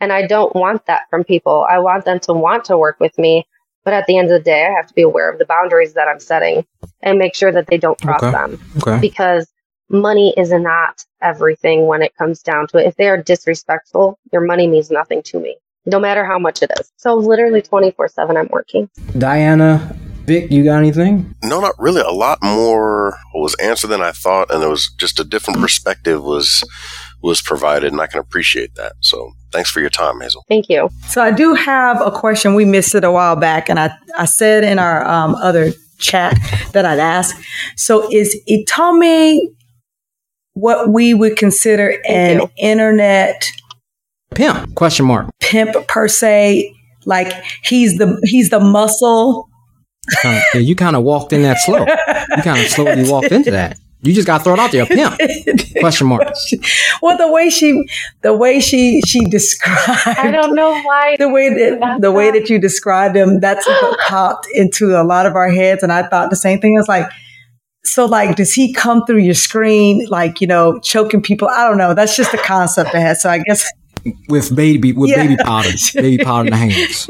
And 0.00 0.12
I 0.12 0.26
don't 0.26 0.54
want 0.56 0.86
that 0.86 1.02
from 1.10 1.24
people. 1.24 1.66
I 1.68 1.78
want 1.78 2.04
them 2.04 2.20
to 2.20 2.32
want 2.32 2.64
to 2.66 2.78
work 2.78 2.98
with 3.00 3.16
me. 3.18 3.46
But 3.84 3.94
at 3.94 4.06
the 4.06 4.18
end 4.18 4.30
of 4.30 4.38
the 4.38 4.44
day, 4.44 4.66
I 4.66 4.70
have 4.72 4.86
to 4.88 4.94
be 4.94 5.02
aware 5.02 5.30
of 5.30 5.38
the 5.38 5.46
boundaries 5.46 5.94
that 5.94 6.08
I'm 6.08 6.20
setting 6.20 6.66
and 7.02 7.18
make 7.18 7.34
sure 7.34 7.52
that 7.52 7.66
they 7.66 7.78
don't 7.78 8.00
cross 8.00 8.22
Okay. 8.22 8.32
them. 8.32 8.60
Okay. 8.78 8.98
Because 9.00 9.50
money 9.88 10.34
is 10.36 10.52
not 10.52 11.04
everything 11.22 11.86
when 11.86 12.02
it 12.02 12.14
comes 12.16 12.42
down 12.42 12.66
to 12.68 12.78
it. 12.78 12.86
If 12.86 12.96
they 12.96 13.08
are 13.08 13.22
disrespectful, 13.22 14.18
your 14.32 14.42
money 14.42 14.66
means 14.66 14.90
nothing 14.90 15.22
to 15.24 15.40
me, 15.40 15.56
no 15.86 15.98
matter 15.98 16.24
how 16.24 16.38
much 16.38 16.62
it 16.62 16.70
is. 16.78 16.92
So 16.96 17.14
literally 17.14 17.62
24 17.62 18.08
7, 18.08 18.36
I'm 18.36 18.48
working. 18.50 18.88
Diana, 19.18 19.96
Vic, 20.24 20.50
you 20.50 20.62
got 20.64 20.78
anything? 20.78 21.34
No, 21.42 21.60
not 21.60 21.74
really. 21.78 22.02
A 22.02 22.10
lot 22.10 22.38
more 22.42 23.16
was 23.34 23.54
answered 23.56 23.88
than 23.88 24.00
I 24.02 24.12
thought, 24.12 24.52
and 24.52 24.62
there 24.62 24.68
was 24.68 24.92
just 24.98 25.18
a 25.18 25.24
different 25.24 25.60
perspective 25.60 26.22
was 26.22 26.64
was 27.22 27.42
provided, 27.42 27.92
and 27.92 28.00
I 28.00 28.06
can 28.06 28.20
appreciate 28.20 28.74
that. 28.76 28.92
So, 29.00 29.32
thanks 29.52 29.70
for 29.70 29.80
your 29.80 29.90
time, 29.90 30.20
Hazel. 30.20 30.44
Thank 30.48 30.68
you. 30.70 30.88
So 31.08 31.22
I 31.22 31.30
do 31.30 31.54
have 31.54 32.00
a 32.00 32.10
question. 32.10 32.54
We 32.54 32.64
missed 32.64 32.94
it 32.94 33.04
a 33.04 33.10
while 33.10 33.36
back, 33.36 33.68
and 33.68 33.78
I, 33.78 33.90
I 34.16 34.24
said 34.24 34.64
in 34.64 34.78
our 34.78 35.06
um, 35.06 35.34
other 35.34 35.72
chat 35.98 36.38
that 36.72 36.84
I'd 36.84 36.98
ask. 36.98 37.36
So 37.76 38.10
is 38.12 38.36
Itami 38.48 39.40
what 40.52 40.90
we 40.90 41.14
would 41.14 41.36
consider 41.36 41.96
an 42.08 42.40
you. 42.40 42.50
internet 42.58 43.50
Pimp? 44.34 44.74
Question 44.74 45.06
mark. 45.06 45.30
pimp 45.40 45.86
per 45.88 46.08
se? 46.08 46.74
Like 47.06 47.32
he's 47.62 47.98
the 47.98 48.20
he's 48.24 48.50
the 48.50 48.60
muscle. 48.60 49.48
Kinda, 50.22 50.42
yeah, 50.54 50.60
you 50.60 50.74
kind 50.76 50.96
of 50.96 51.02
walked 51.02 51.32
in 51.32 51.42
that 51.42 51.58
slow. 51.58 51.80
You 51.80 52.42
kind 52.42 52.58
of 52.60 52.66
slowly 52.68 53.08
walked 53.10 53.32
into 53.32 53.50
that. 53.50 53.78
You 54.02 54.14
just 54.14 54.26
got 54.26 54.42
thrown 54.42 54.58
out 54.58 54.72
there. 54.72 54.86
Pimp? 54.86 55.18
Question 55.80 56.06
mark. 56.06 56.22
well, 57.02 57.18
the 57.18 57.30
way 57.30 57.50
she 57.50 57.84
the 58.22 58.34
way 58.34 58.60
she 58.60 59.02
she 59.02 59.24
described 59.26 60.18
I 60.18 60.30
don't 60.30 60.54
know 60.54 60.72
why. 60.82 61.16
the 61.18 61.28
way 61.28 61.48
that 61.50 61.98
the 62.00 62.12
way 62.12 62.30
that 62.30 62.48
you 62.48 62.58
described 62.58 63.16
him, 63.16 63.40
that's 63.40 63.66
popped 64.08 64.46
into 64.54 65.00
a 65.00 65.04
lot 65.04 65.26
of 65.26 65.34
our 65.34 65.50
heads, 65.50 65.82
and 65.82 65.92
I 65.92 66.06
thought 66.06 66.30
the 66.30 66.36
same 66.36 66.60
thing. 66.60 66.76
I 66.76 66.80
was 66.80 66.88
like, 66.88 67.10
so 67.84 68.06
like, 68.06 68.36
does 68.36 68.54
he 68.54 68.72
come 68.72 69.04
through 69.04 69.18
your 69.18 69.34
screen, 69.34 70.06
like 70.08 70.40
you 70.40 70.46
know, 70.46 70.78
choking 70.80 71.22
people? 71.22 71.48
I 71.48 71.68
don't 71.68 71.78
know. 71.78 71.92
That's 71.94 72.16
just 72.16 72.32
the 72.32 72.38
concept 72.38 72.94
I 72.94 73.00
had. 73.00 73.18
So 73.18 73.28
I 73.28 73.38
guess 73.38 73.70
With 74.28 74.54
baby, 74.54 74.92
with 74.92 75.10
Yeah. 75.10 75.22
baby 75.26 75.36
powder, 75.36 75.70
baby 75.94 76.22
powder 76.22 76.46
in 76.46 76.50
the 76.50 76.56
hands. 76.56 77.06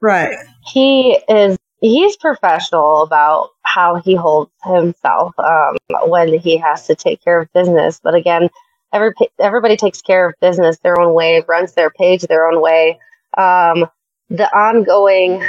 right. 0.00 0.36
he 0.66 1.18
is 1.28 1.58
he's 1.80 2.16
professional 2.16 3.02
about 3.02 3.50
how 3.62 3.96
he 3.96 4.14
holds 4.14 4.50
himself 4.64 5.34
um, 5.38 5.76
when 6.06 6.38
he 6.38 6.56
has 6.56 6.86
to 6.86 6.94
take 6.94 7.22
care 7.22 7.40
of 7.40 7.52
business 7.52 8.00
but 8.02 8.14
again 8.14 8.48
every 8.92 9.12
everybody 9.40 9.76
takes 9.76 10.00
care 10.00 10.28
of 10.28 10.34
business 10.40 10.78
their 10.82 10.98
own 11.00 11.12
way 11.14 11.42
runs 11.48 11.72
their 11.74 11.90
page 11.90 12.22
their 12.22 12.46
own 12.46 12.60
way 12.60 12.98
um, 13.36 13.86
the 14.30 14.48
ongoing 14.56 15.42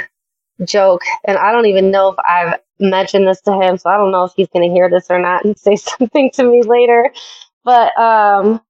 joke 0.64 1.02
and 1.24 1.38
i 1.38 1.52
don't 1.52 1.66
even 1.66 1.90
know 1.90 2.08
if 2.10 2.16
i've 2.28 2.58
mentioned 2.80 3.26
this 3.26 3.40
to 3.40 3.52
him 3.52 3.78
so 3.78 3.90
i 3.90 3.96
don't 3.96 4.10
know 4.12 4.24
if 4.24 4.32
he's 4.36 4.48
going 4.48 4.68
to 4.68 4.74
hear 4.74 4.90
this 4.90 5.10
or 5.10 5.18
not 5.18 5.44
and 5.44 5.58
say 5.66 5.76
something 5.76 6.30
to 6.32 6.44
me 6.44 6.62
later 6.62 7.12
but 7.64 7.96
um, 7.98 8.60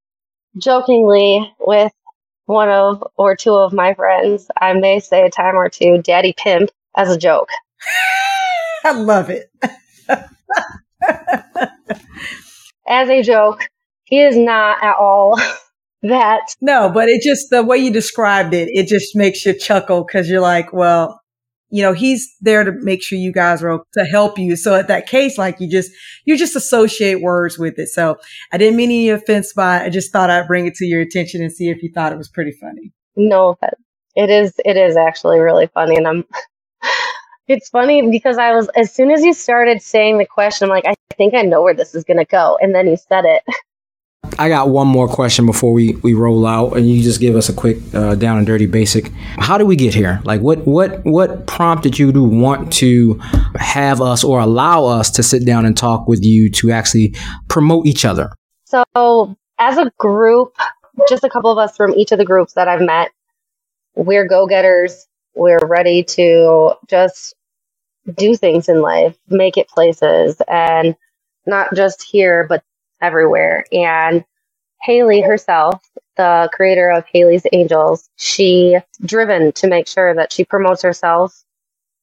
jokingly 0.58 1.52
with 1.60 1.92
one 2.46 2.68
of 2.68 3.02
or 3.16 3.36
two 3.36 3.54
of 3.54 3.72
my 3.72 3.94
friends, 3.94 4.48
I 4.60 4.74
may 4.74 5.00
say 5.00 5.22
a 5.22 5.30
time 5.30 5.56
or 5.56 5.68
two, 5.68 6.02
Daddy 6.02 6.34
Pimp, 6.36 6.70
as 6.96 7.10
a 7.10 7.18
joke. 7.18 7.48
I 8.84 8.92
love 8.92 9.30
it. 9.30 9.50
As 12.86 13.08
a 13.08 13.22
joke, 13.22 13.68
he 14.04 14.20
is 14.20 14.36
not 14.36 14.82
at 14.82 14.96
all 14.96 15.40
that. 16.02 16.54
No, 16.60 16.90
but 16.92 17.08
it 17.08 17.22
just 17.22 17.48
the 17.50 17.62
way 17.62 17.78
you 17.78 17.90
described 17.92 18.52
it, 18.52 18.68
it 18.68 18.86
just 18.86 19.16
makes 19.16 19.44
you 19.46 19.58
chuckle 19.58 20.04
because 20.04 20.28
you're 20.28 20.40
like, 20.40 20.72
well, 20.72 21.20
you 21.70 21.82
know, 21.82 21.92
he's 21.92 22.34
there 22.40 22.64
to 22.64 22.72
make 22.72 23.02
sure 23.02 23.18
you 23.18 23.32
guys 23.32 23.62
are 23.62 23.80
to 23.94 24.04
help 24.04 24.38
you. 24.38 24.56
So 24.56 24.74
at 24.74 24.88
that 24.88 25.06
case, 25.06 25.38
like 25.38 25.60
you 25.60 25.68
just 25.68 25.90
you 26.24 26.36
just 26.36 26.56
associate 26.56 27.20
words 27.20 27.58
with 27.58 27.78
it. 27.78 27.88
So 27.88 28.16
I 28.52 28.58
didn't 28.58 28.76
mean 28.76 28.90
any 28.90 29.08
offense 29.08 29.52
by 29.52 29.78
it. 29.80 29.86
I 29.86 29.90
just 29.90 30.12
thought 30.12 30.30
I'd 30.30 30.46
bring 30.46 30.66
it 30.66 30.74
to 30.76 30.86
your 30.86 31.00
attention 31.00 31.42
and 31.42 31.52
see 31.52 31.70
if 31.70 31.82
you 31.82 31.90
thought 31.92 32.12
it 32.12 32.18
was 32.18 32.28
pretty 32.28 32.52
funny. 32.52 32.92
No 33.16 33.50
offense. 33.50 33.80
It 34.14 34.30
is. 34.30 34.54
It 34.64 34.76
is 34.76 34.96
actually 34.96 35.40
really 35.40 35.66
funny, 35.68 35.96
and 35.96 36.06
I'm. 36.06 36.24
It's 37.46 37.68
funny 37.68 38.10
because 38.10 38.38
I 38.38 38.54
was 38.54 38.70
as 38.74 38.90
soon 38.90 39.10
as 39.10 39.22
you 39.22 39.34
started 39.34 39.82
saying 39.82 40.16
the 40.16 40.24
question, 40.24 40.64
I'm 40.64 40.70
like, 40.70 40.86
I 40.86 40.94
think 41.18 41.34
I 41.34 41.42
know 41.42 41.60
where 41.62 41.74
this 41.74 41.94
is 41.94 42.02
gonna 42.02 42.24
go, 42.24 42.56
and 42.58 42.74
then 42.74 42.86
you 42.86 42.96
said 42.96 43.26
it. 43.26 43.42
I 44.38 44.48
got 44.48 44.68
one 44.68 44.86
more 44.86 45.08
question 45.08 45.46
before 45.46 45.72
we, 45.72 45.94
we 46.02 46.14
roll 46.14 46.46
out, 46.46 46.76
and 46.76 46.88
you 46.88 47.02
just 47.02 47.20
give 47.20 47.36
us 47.36 47.48
a 47.48 47.52
quick 47.52 47.78
uh, 47.94 48.14
down 48.14 48.38
and 48.38 48.46
dirty 48.46 48.66
basic. 48.66 49.10
How 49.38 49.58
did 49.58 49.64
we 49.64 49.76
get 49.76 49.94
here? 49.94 50.20
Like, 50.24 50.40
what 50.40 50.66
what 50.66 51.04
what 51.04 51.46
prompted 51.46 51.98
you 51.98 52.12
to 52.12 52.22
want 52.22 52.72
to 52.74 53.14
have 53.56 54.00
us 54.00 54.24
or 54.24 54.40
allow 54.40 54.86
us 54.86 55.10
to 55.12 55.22
sit 55.22 55.46
down 55.46 55.66
and 55.66 55.76
talk 55.76 56.08
with 56.08 56.24
you 56.24 56.50
to 56.50 56.70
actually 56.70 57.14
promote 57.48 57.86
each 57.86 58.04
other? 58.04 58.30
So, 58.64 59.36
as 59.58 59.78
a 59.78 59.90
group, 59.98 60.54
just 61.08 61.24
a 61.24 61.30
couple 61.30 61.50
of 61.50 61.58
us 61.58 61.76
from 61.76 61.94
each 61.94 62.12
of 62.12 62.18
the 62.18 62.24
groups 62.24 62.54
that 62.54 62.68
I've 62.68 62.80
met, 62.80 63.10
we're 63.94 64.26
go 64.26 64.46
getters. 64.46 65.06
We're 65.34 65.66
ready 65.66 66.04
to 66.04 66.74
just 66.88 67.34
do 68.12 68.36
things 68.36 68.68
in 68.68 68.80
life, 68.80 69.16
make 69.28 69.56
it 69.56 69.68
places, 69.68 70.40
and 70.48 70.94
not 71.46 71.74
just 71.74 72.02
here, 72.02 72.46
but 72.48 72.62
everywhere. 73.02 73.64
And 73.72 74.24
Haley 74.82 75.22
herself, 75.22 75.82
the 76.16 76.50
creator 76.52 76.90
of 76.90 77.04
Haley's 77.12 77.46
Angels, 77.52 78.08
she 78.16 78.78
driven 79.04 79.52
to 79.52 79.66
make 79.66 79.88
sure 79.88 80.14
that 80.14 80.32
she 80.32 80.44
promotes 80.44 80.82
herself 80.82 81.44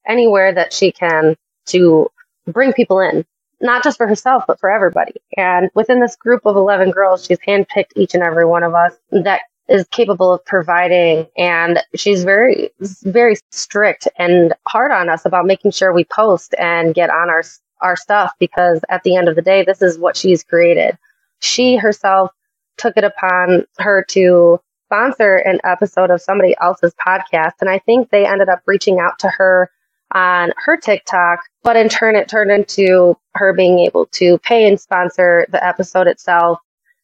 anywhere 0.08 0.54
that 0.54 0.74
she 0.74 0.92
can 0.92 1.36
to 1.68 2.10
bring 2.48 2.74
people 2.74 3.00
in, 3.00 3.26
not 3.62 3.84
just 3.84 3.98
for 3.98 4.08
herself, 4.08 4.44
but 4.48 4.60
for 4.60 4.72
everybody. 4.72 5.14
And 5.38 5.70
within 5.76 6.00
this 6.00 6.16
group 6.16 6.46
of 6.46 6.56
11 6.56 6.92
girls, 6.92 7.26
she's 7.26 7.40
handpicked 7.40 7.92
each 7.96 8.14
and 8.16 8.24
every 8.24 8.46
one 8.46 8.64
of 8.64 8.74
us 8.74 8.94
that 9.12 9.42
is 9.70 9.88
capable 9.92 10.34
of 10.34 10.44
providing. 10.46 11.28
And 11.38 11.80
she's 11.96 12.24
very, 12.24 12.72
very 13.04 13.36
strict 13.52 14.08
and 14.18 14.54
hard 14.68 14.92
on 14.92 15.10
us 15.10 15.26
about 15.26 15.46
making 15.46 15.72
sure 15.72 15.94
we 15.94 16.04
post 16.04 16.56
and 16.58 16.94
get 16.94 17.10
on 17.10 17.30
our, 17.30 17.44
our 17.82 17.96
stuff 17.96 18.34
because 18.40 18.82
at 18.90 19.04
the 19.04 19.16
end 19.16 19.28
of 19.28 19.36
the 19.36 19.42
day, 19.42 19.64
this 19.64 19.82
is 19.82 19.98
what 19.98 20.18
she's 20.18 20.44
created. 20.44 20.98
She 21.40 21.76
herself 21.78 22.32
took 22.78 22.98
it 22.98 23.04
upon 23.04 23.66
her 23.80 24.04
to 24.10 24.60
sponsor 24.88 25.38
an 25.38 25.60
episode 25.64 26.10
of 26.10 26.22
somebody 26.22 26.56
else's 26.62 26.94
podcast. 27.06 27.54
And 27.62 27.70
I 27.70 27.80
think 27.80 28.10
they 28.10 28.26
ended 28.26 28.50
up 28.50 28.62
reaching 28.66 29.00
out 29.00 29.20
to 29.20 29.30
her 29.30 29.70
on 30.14 30.52
her 30.58 30.78
TikTok, 30.78 31.40
but 31.64 31.78
in 31.78 31.88
turn, 31.88 32.16
it 32.16 32.28
turned 32.28 32.52
into 32.52 33.18
her 33.36 33.54
being 33.54 33.80
able 33.80 34.06
to 34.08 34.38
pay 34.40 34.68
and 34.68 34.80
sponsor 34.80 35.46
the 35.50 35.66
episode 35.66 36.08
itself. 36.08 36.60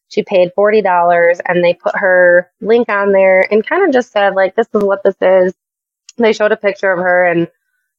She 0.08 0.22
paid 0.22 0.52
$40 0.56 1.40
and 1.46 1.64
they 1.64 1.74
put 1.74 1.96
her 1.96 2.50
link 2.60 2.88
on 2.88 3.12
there 3.12 3.50
and 3.50 3.66
kind 3.66 3.86
of 3.86 3.92
just 3.92 4.12
said, 4.12 4.34
like, 4.34 4.54
this 4.54 4.68
is 4.74 4.82
what 4.82 5.02
this 5.02 5.16
is. 5.22 5.54
They 6.18 6.32
showed 6.32 6.52
a 6.52 6.56
picture 6.56 6.92
of 6.92 6.98
her 6.98 7.26
and, 7.26 7.48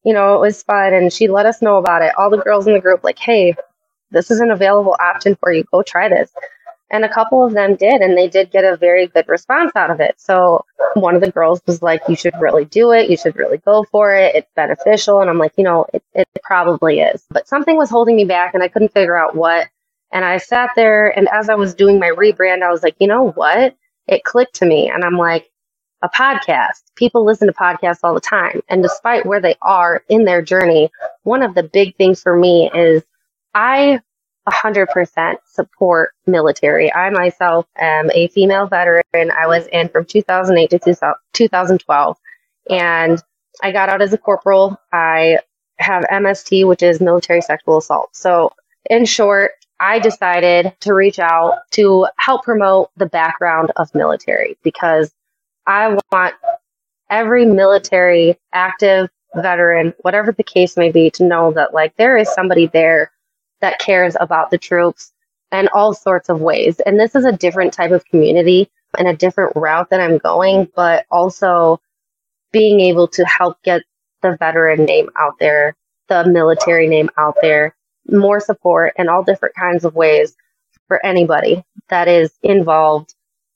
you 0.03 0.13
know, 0.13 0.35
it 0.35 0.41
was 0.41 0.63
fun. 0.63 0.93
And 0.93 1.11
she 1.13 1.27
let 1.27 1.45
us 1.45 1.61
know 1.61 1.77
about 1.77 2.01
it. 2.01 2.13
All 2.17 2.29
the 2.29 2.37
girls 2.37 2.67
in 2.67 2.73
the 2.73 2.79
group, 2.81 3.03
like, 3.03 3.19
hey, 3.19 3.55
this 4.11 4.31
is 4.31 4.39
an 4.39 4.51
available 4.51 4.95
option 4.99 5.35
for 5.39 5.51
you. 5.51 5.63
Go 5.71 5.83
try 5.83 6.09
this. 6.09 6.31
And 6.91 7.05
a 7.05 7.13
couple 7.13 7.45
of 7.45 7.53
them 7.53 7.75
did, 7.75 8.01
and 8.01 8.17
they 8.17 8.27
did 8.29 8.51
get 8.51 8.63
a 8.65 8.77
very 8.77 9.07
good 9.07 9.27
response 9.27 9.73
out 9.75 9.91
of 9.91 9.99
it. 9.99 10.15
So 10.19 10.65
one 10.95 11.15
of 11.15 11.21
the 11.21 11.31
girls 11.31 11.61
was 11.67 11.81
like, 11.83 12.01
You 12.07 12.15
should 12.15 12.33
really 12.39 12.65
do 12.65 12.91
it. 12.91 13.09
You 13.09 13.17
should 13.17 13.35
really 13.35 13.57
go 13.59 13.83
for 13.91 14.15
it. 14.15 14.35
It's 14.35 14.51
beneficial. 14.55 15.21
And 15.21 15.29
I'm 15.29 15.37
like, 15.37 15.53
You 15.57 15.65
know, 15.65 15.85
it, 15.93 16.03
it 16.13 16.27
probably 16.43 17.01
is. 17.01 17.25
But 17.29 17.47
something 17.47 17.77
was 17.77 17.89
holding 17.91 18.15
me 18.15 18.25
back, 18.25 18.53
and 18.55 18.63
I 18.63 18.69
couldn't 18.69 18.93
figure 18.93 19.17
out 19.17 19.35
what. 19.35 19.67
And 20.13 20.25
I 20.25 20.37
sat 20.37 20.71
there, 20.75 21.09
and 21.17 21.27
as 21.29 21.49
I 21.49 21.55
was 21.55 21.75
doing 21.75 21.99
my 21.99 22.09
rebrand, 22.09 22.63
I 22.63 22.71
was 22.71 22.83
like, 22.83 22.95
You 22.99 23.07
know 23.07 23.31
what? 23.31 23.75
It 24.07 24.23
clicked 24.23 24.55
to 24.55 24.65
me. 24.65 24.89
And 24.89 25.03
I'm 25.03 25.17
like, 25.17 25.51
a 26.01 26.09
podcast. 26.09 26.83
People 26.95 27.25
listen 27.25 27.47
to 27.47 27.53
podcasts 27.53 27.99
all 28.03 28.13
the 28.13 28.21
time. 28.21 28.61
And 28.69 28.81
despite 28.81 29.25
where 29.25 29.41
they 29.41 29.55
are 29.61 30.03
in 30.09 30.25
their 30.25 30.41
journey, 30.41 30.91
one 31.23 31.43
of 31.43 31.55
the 31.55 31.63
big 31.63 31.95
things 31.97 32.21
for 32.21 32.35
me 32.35 32.71
is 32.73 33.03
I 33.53 34.01
100% 34.47 35.35
support 35.45 36.11
military. 36.25 36.93
I 36.93 37.09
myself 37.09 37.65
am 37.77 38.09
a 38.13 38.27
female 38.29 38.67
veteran. 38.67 39.03
I 39.13 39.47
was 39.47 39.67
in 39.67 39.89
from 39.89 40.05
2008 40.05 40.69
to 40.71 41.15
2012. 41.33 42.17
And 42.69 43.21
I 43.61 43.71
got 43.71 43.89
out 43.89 44.01
as 44.01 44.13
a 44.13 44.17
corporal. 44.17 44.77
I 44.93 45.39
have 45.79 46.03
MST, 46.05 46.67
which 46.67 46.83
is 46.83 47.01
military 47.01 47.41
sexual 47.41 47.77
assault. 47.77 48.15
So, 48.15 48.53
in 48.89 49.05
short, 49.05 49.51
I 49.79 49.99
decided 49.99 50.75
to 50.81 50.93
reach 50.93 51.19
out 51.19 51.59
to 51.71 52.07
help 52.17 52.43
promote 52.43 52.91
the 52.97 53.05
background 53.05 53.71
of 53.77 53.93
military 53.95 54.57
because 54.63 55.11
I 55.69 55.95
want 56.11 56.33
every 57.11 57.45
military 57.45 58.39
active 58.53 59.07
veteran, 59.35 59.93
whatever 59.99 60.31
the 60.31 60.43
case 60.43 60.75
may 60.75 60.91
be, 60.91 61.11
to 61.11 61.23
know 61.23 61.51
that 61.51 61.75
like 61.75 61.95
there 61.95 62.17
is 62.17 62.33
somebody 62.33 62.65
there 62.65 63.11
that 63.61 63.77
cares 63.77 64.15
about 64.19 64.49
the 64.49 64.57
troops 64.57 65.13
in 65.51 65.69
all 65.71 65.93
sorts 65.93 66.27
of 66.27 66.41
ways. 66.41 66.79
And 66.79 66.99
this 66.99 67.13
is 67.13 67.23
a 67.23 67.31
different 67.31 67.71
type 67.71 67.91
of 67.91 68.03
community 68.05 68.67
and 68.97 69.07
a 69.07 69.15
different 69.15 69.55
route 69.55 69.91
that 69.91 70.01
I'm 70.01 70.17
going, 70.17 70.67
but 70.75 71.05
also 71.11 71.79
being 72.51 72.79
able 72.79 73.07
to 73.09 73.23
help 73.25 73.61
get 73.61 73.83
the 74.23 74.37
veteran 74.37 74.85
name 74.85 75.09
out 75.19 75.37
there, 75.39 75.75
the 76.07 76.25
military 76.27 76.87
name 76.87 77.11
out 77.15 77.35
there, 77.43 77.75
more 78.07 78.39
support 78.39 78.93
in 78.97 79.07
all 79.07 79.23
different 79.23 79.53
kinds 79.53 79.85
of 79.85 79.93
ways 79.93 80.35
for 80.87 81.05
anybody 81.05 81.63
that 81.89 82.07
is 82.07 82.33
involved 82.41 83.13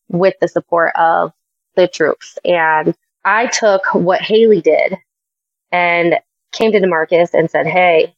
with 0.09 0.36
the 0.41 0.47
support 0.47 0.93
of 0.95 1.34
the 1.76 1.88
troops. 1.88 2.38
And 2.46 2.96
I 3.26 3.48
took 3.48 3.94
what 3.94 4.22
Haley 4.22 4.62
did 4.62 4.98
and 5.72 6.20
came 6.52 6.72
to 6.72 6.80
Demarcus 6.80 7.34
and 7.34 7.50
said, 7.50 7.68
Hey, 7.68 8.16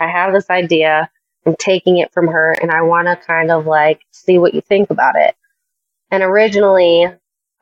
I 0.00 0.08
have 0.08 0.32
this 0.32 0.50
idea. 0.50 1.10
I'm 1.46 1.56
taking 1.56 1.98
it 1.98 2.12
from 2.12 2.28
her 2.28 2.54
and 2.60 2.70
I 2.70 2.82
want 2.82 3.08
to 3.08 3.16
kind 3.16 3.50
of 3.50 3.66
like 3.66 4.02
see 4.10 4.38
what 4.38 4.54
you 4.54 4.60
think 4.60 4.90
about 4.90 5.16
it. 5.16 5.34
And 6.10 6.22
originally, 6.22 7.06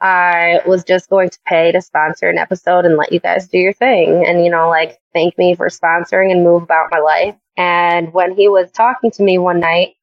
I 0.00 0.60
was 0.66 0.84
just 0.84 1.08
going 1.08 1.30
to 1.30 1.38
pay 1.46 1.72
to 1.72 1.80
sponsor 1.80 2.28
an 2.28 2.38
episode 2.38 2.84
and 2.84 2.96
let 2.96 3.12
you 3.12 3.20
guys 3.20 3.48
do 3.48 3.58
your 3.58 3.72
thing 3.72 4.26
and, 4.26 4.44
you 4.44 4.50
know, 4.50 4.68
like 4.68 4.98
thank 5.14 5.38
me 5.38 5.54
for 5.54 5.68
sponsoring 5.68 6.30
and 6.30 6.44
move 6.44 6.62
about 6.62 6.88
my 6.90 6.98
life. 6.98 7.34
And 7.56 8.12
when 8.12 8.36
he 8.36 8.48
was 8.48 8.70
talking 8.70 9.10
to 9.12 9.22
me 9.22 9.38
one 9.38 9.60
night, 9.60 9.94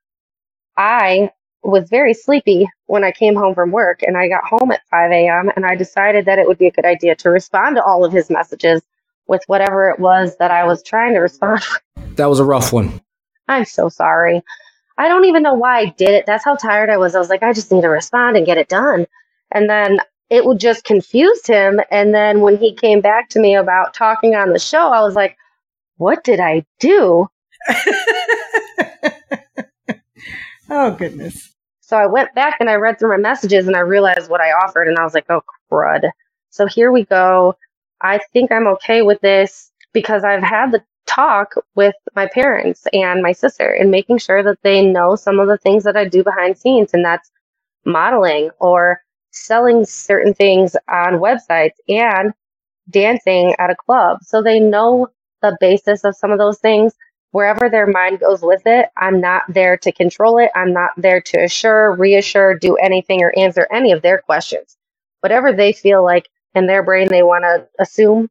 I 0.76 1.32
was 1.64 1.90
very 1.90 2.14
sleepy 2.14 2.68
when 2.88 3.04
I 3.04 3.12
came 3.12 3.36
home 3.36 3.56
from 3.56 3.72
work 3.72 4.02
and 4.04 4.18
I 4.18 4.28
got 4.28 4.44
home 4.44 4.72
at 4.72 4.82
5 4.90 5.12
a.m. 5.12 5.50
and 5.56 5.66
I 5.66 5.76
decided 5.76 6.26
that 6.26 6.40
it 6.40 6.48
would 6.48 6.58
be 6.58 6.68
a 6.68 6.72
good 6.72 6.86
idea 6.86 7.16
to 7.16 7.30
respond 7.30 7.78
to 7.78 7.84
all 7.84 8.04
of 8.04 8.12
his 8.12 8.30
messages 8.30 8.82
with 9.28 9.44
whatever 9.48 9.90
it 9.90 10.00
was 10.00 10.36
that 10.38 10.52
I 10.52 10.66
was 10.66 10.84
trying 10.84 11.14
to 11.14 11.20
respond. 11.20 11.62
That 12.16 12.30
was 12.30 12.40
a 12.40 12.46
rough 12.46 12.72
one. 12.72 13.02
I'm 13.48 13.66
so 13.66 13.90
sorry. 13.90 14.44
I 15.00 15.08
don't 15.08 15.26
even 15.26 15.42
know 15.42 15.56
why 15.56 15.80
I 15.80 15.86
did 15.86 16.10
it. 16.12 16.28
That's 16.28 16.46
how 16.46 16.56
tired 16.56 16.92
I 16.92 16.98
was. 16.98 17.16
I 17.16 17.20
was 17.20 17.30
like, 17.30 17.42
I 17.42 17.54
just 17.54 17.72
need 17.72 17.82
to 17.82 17.90
respond 17.90 18.38
and 18.38 18.46
get 18.46 18.60
it 18.60 18.70
done. 18.70 19.08
And 19.52 19.68
then 19.68 20.00
it 20.30 20.46
would 20.46 20.60
just 20.60 20.84
confuse 20.84 21.46
him. 21.48 21.80
And 21.90 22.14
then 22.14 22.42
when 22.42 22.58
he 22.58 22.76
came 22.76 23.02
back 23.02 23.30
to 23.30 23.40
me 23.40 23.56
about 23.56 23.96
talking 23.96 24.36
on 24.36 24.54
the 24.54 24.60
show, 24.60 24.90
I 24.90 25.02
was 25.02 25.16
like, 25.16 25.38
what 25.98 26.24
did 26.24 26.40
I 26.40 26.66
do? 26.80 27.28
oh, 30.70 30.92
goodness. 30.92 31.53
So 31.94 32.00
I 32.00 32.08
went 32.08 32.34
back 32.36 32.58
and 32.60 32.72
I 32.72 32.76
read 32.78 32.98
through 32.98 33.12
my 33.12 33.18
messages 33.18 33.68
and 33.68 33.78
I 33.78 33.82
realized 33.82 34.28
what 34.32 34.42
I 34.42 34.52
offered. 34.52 34.88
And 34.88 34.98
I 34.98 35.04
was 35.04 35.14
like, 35.14 35.28
oh, 35.30 35.44
crud. 35.72 36.10
So 36.50 36.66
here 36.66 36.92
we 36.92 37.06
go. 37.06 37.56
I 38.02 38.20
think 38.34 38.52
I'm 38.52 38.68
okay 38.70 39.04
with 39.04 39.22
this 39.22 39.72
because 39.94 40.24
I've 40.24 40.42
had 40.42 40.72
the 40.72 40.84
talk 41.08 41.54
with 41.76 41.94
my 42.16 42.28
parents 42.28 42.88
and 42.94 43.22
my 43.22 43.32
sister 43.32 43.70
and 43.72 43.92
making 43.92 44.18
sure 44.18 44.42
that 44.42 44.58
they 44.64 44.84
know 44.84 45.16
some 45.16 45.40
of 45.40 45.48
the 45.48 45.60
things 45.60 45.84
that 45.84 45.96
I 45.96 46.06
do 46.06 46.24
behind 46.26 46.58
scenes 46.58 46.96
and 46.96 47.06
that's 47.06 47.32
modeling 47.86 48.50
or 48.60 49.02
selling 49.32 49.86
certain 49.86 50.34
things 50.34 50.76
on 50.90 51.16
websites 51.16 51.78
and 51.90 52.34
dancing 52.90 53.56
at 53.60 53.72
a 53.72 53.76
club. 53.76 54.20
So 54.24 54.42
they 54.44 54.60
know 54.60 55.10
the 55.44 55.58
basis 55.62 56.06
of 56.06 56.16
some 56.16 56.32
of 56.32 56.40
those 56.40 56.60
things. 56.60 56.94
Wherever 57.34 57.70
their 57.70 57.88
mind 57.88 58.22
goes 58.22 58.42
with 58.44 58.64
it, 58.68 58.90
I'm 58.98 59.22
not 59.22 59.44
there 59.50 59.78
to 59.80 59.94
control 59.94 60.40
it. 60.40 60.52
I'm 60.56 60.74
not 60.74 60.92
there 60.98 61.22
to 61.22 61.46
assure, 61.46 61.94
reassure, 61.96 62.56
do 62.60 62.78
anything 62.78 63.24
or 63.24 63.34
answer 63.40 63.68
any 63.74 63.94
of 63.94 64.04
their 64.04 64.20
questions. 64.20 64.78
Whatever 65.22 65.54
they 65.54 65.74
feel 65.74 66.04
like 66.04 66.30
in 66.56 66.68
their 66.68 66.84
brain 66.84 67.10
they 67.10 67.24
want 67.24 67.46
to 67.46 67.68
assume 67.80 68.30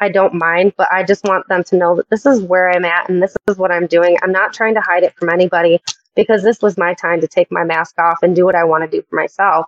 I 0.00 0.10
don't 0.10 0.34
mind, 0.34 0.74
but 0.78 0.88
I 0.92 1.04
just 1.04 1.24
want 1.24 1.48
them 1.48 1.64
to 1.66 1.76
know 1.76 1.96
that 1.96 2.10
this 2.10 2.26
is 2.26 2.42
where 2.42 2.70
I'm 2.72 2.86
at 2.86 3.10
and 3.10 3.22
this 3.22 3.36
is 3.48 3.58
what 3.58 3.72
I'm 3.72 3.88
doing. 3.88 4.18
I'm 4.24 4.32
not 4.32 4.54
trying 4.54 4.74
to 4.76 4.82
hide 4.82 5.04
it 5.04 5.14
from 5.18 5.30
anybody 5.30 5.80
because 6.16 6.42
this 6.44 6.62
was 6.62 6.78
my 6.78 6.94
time 6.94 7.22
to 7.22 7.28
take 7.28 7.52
my 7.52 7.64
mask 7.64 7.98
off 8.00 8.20
and 8.24 8.36
do 8.36 8.46
what 8.46 8.56
I 8.56 8.64
want 8.64 8.84
to 8.90 8.90
do 8.98 9.04
for 9.10 9.16
myself. 9.16 9.66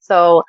So 0.00 0.44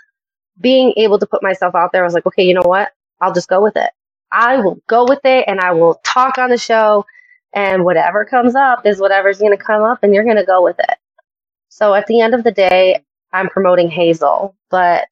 being 0.61 0.93
able 0.97 1.19
to 1.19 1.27
put 1.27 1.43
myself 1.43 1.75
out 1.75 1.91
there, 1.93 2.03
I 2.03 2.05
was 2.07 2.15
like, 2.15 2.27
okay, 2.27 2.45
you 2.45 2.55
know 2.55 2.63
what? 2.65 2.91
I'll 3.21 3.33
just 3.33 3.49
go 3.49 3.63
with 3.63 3.77
it. 3.77 3.91
I 4.31 4.57
will 4.57 4.79
go 4.87 5.05
with 5.07 5.21
it 5.25 5.45
and 5.47 5.59
I 5.61 5.73
will 5.73 5.95
talk 6.05 6.37
on 6.39 6.49
the 6.51 6.57
show 6.59 7.05
and 7.55 7.85
whatever 7.85 8.25
comes 8.25 8.53
up 8.53 8.85
is 8.85 8.99
whatever's 8.99 9.39
going 9.39 9.57
to 9.57 9.63
come 9.63 9.81
up 9.81 9.99
and 10.03 10.13
you're 10.13 10.25
going 10.25 10.35
to 10.35 10.45
go 10.45 10.61
with 10.61 10.77
it. 10.77 10.97
So 11.69 11.93
at 11.93 12.05
the 12.07 12.21
end 12.21 12.35
of 12.35 12.43
the 12.43 12.51
day, 12.51 13.03
I'm 13.33 13.49
promoting 13.49 13.89
Hazel, 13.89 14.55
but 14.69 15.07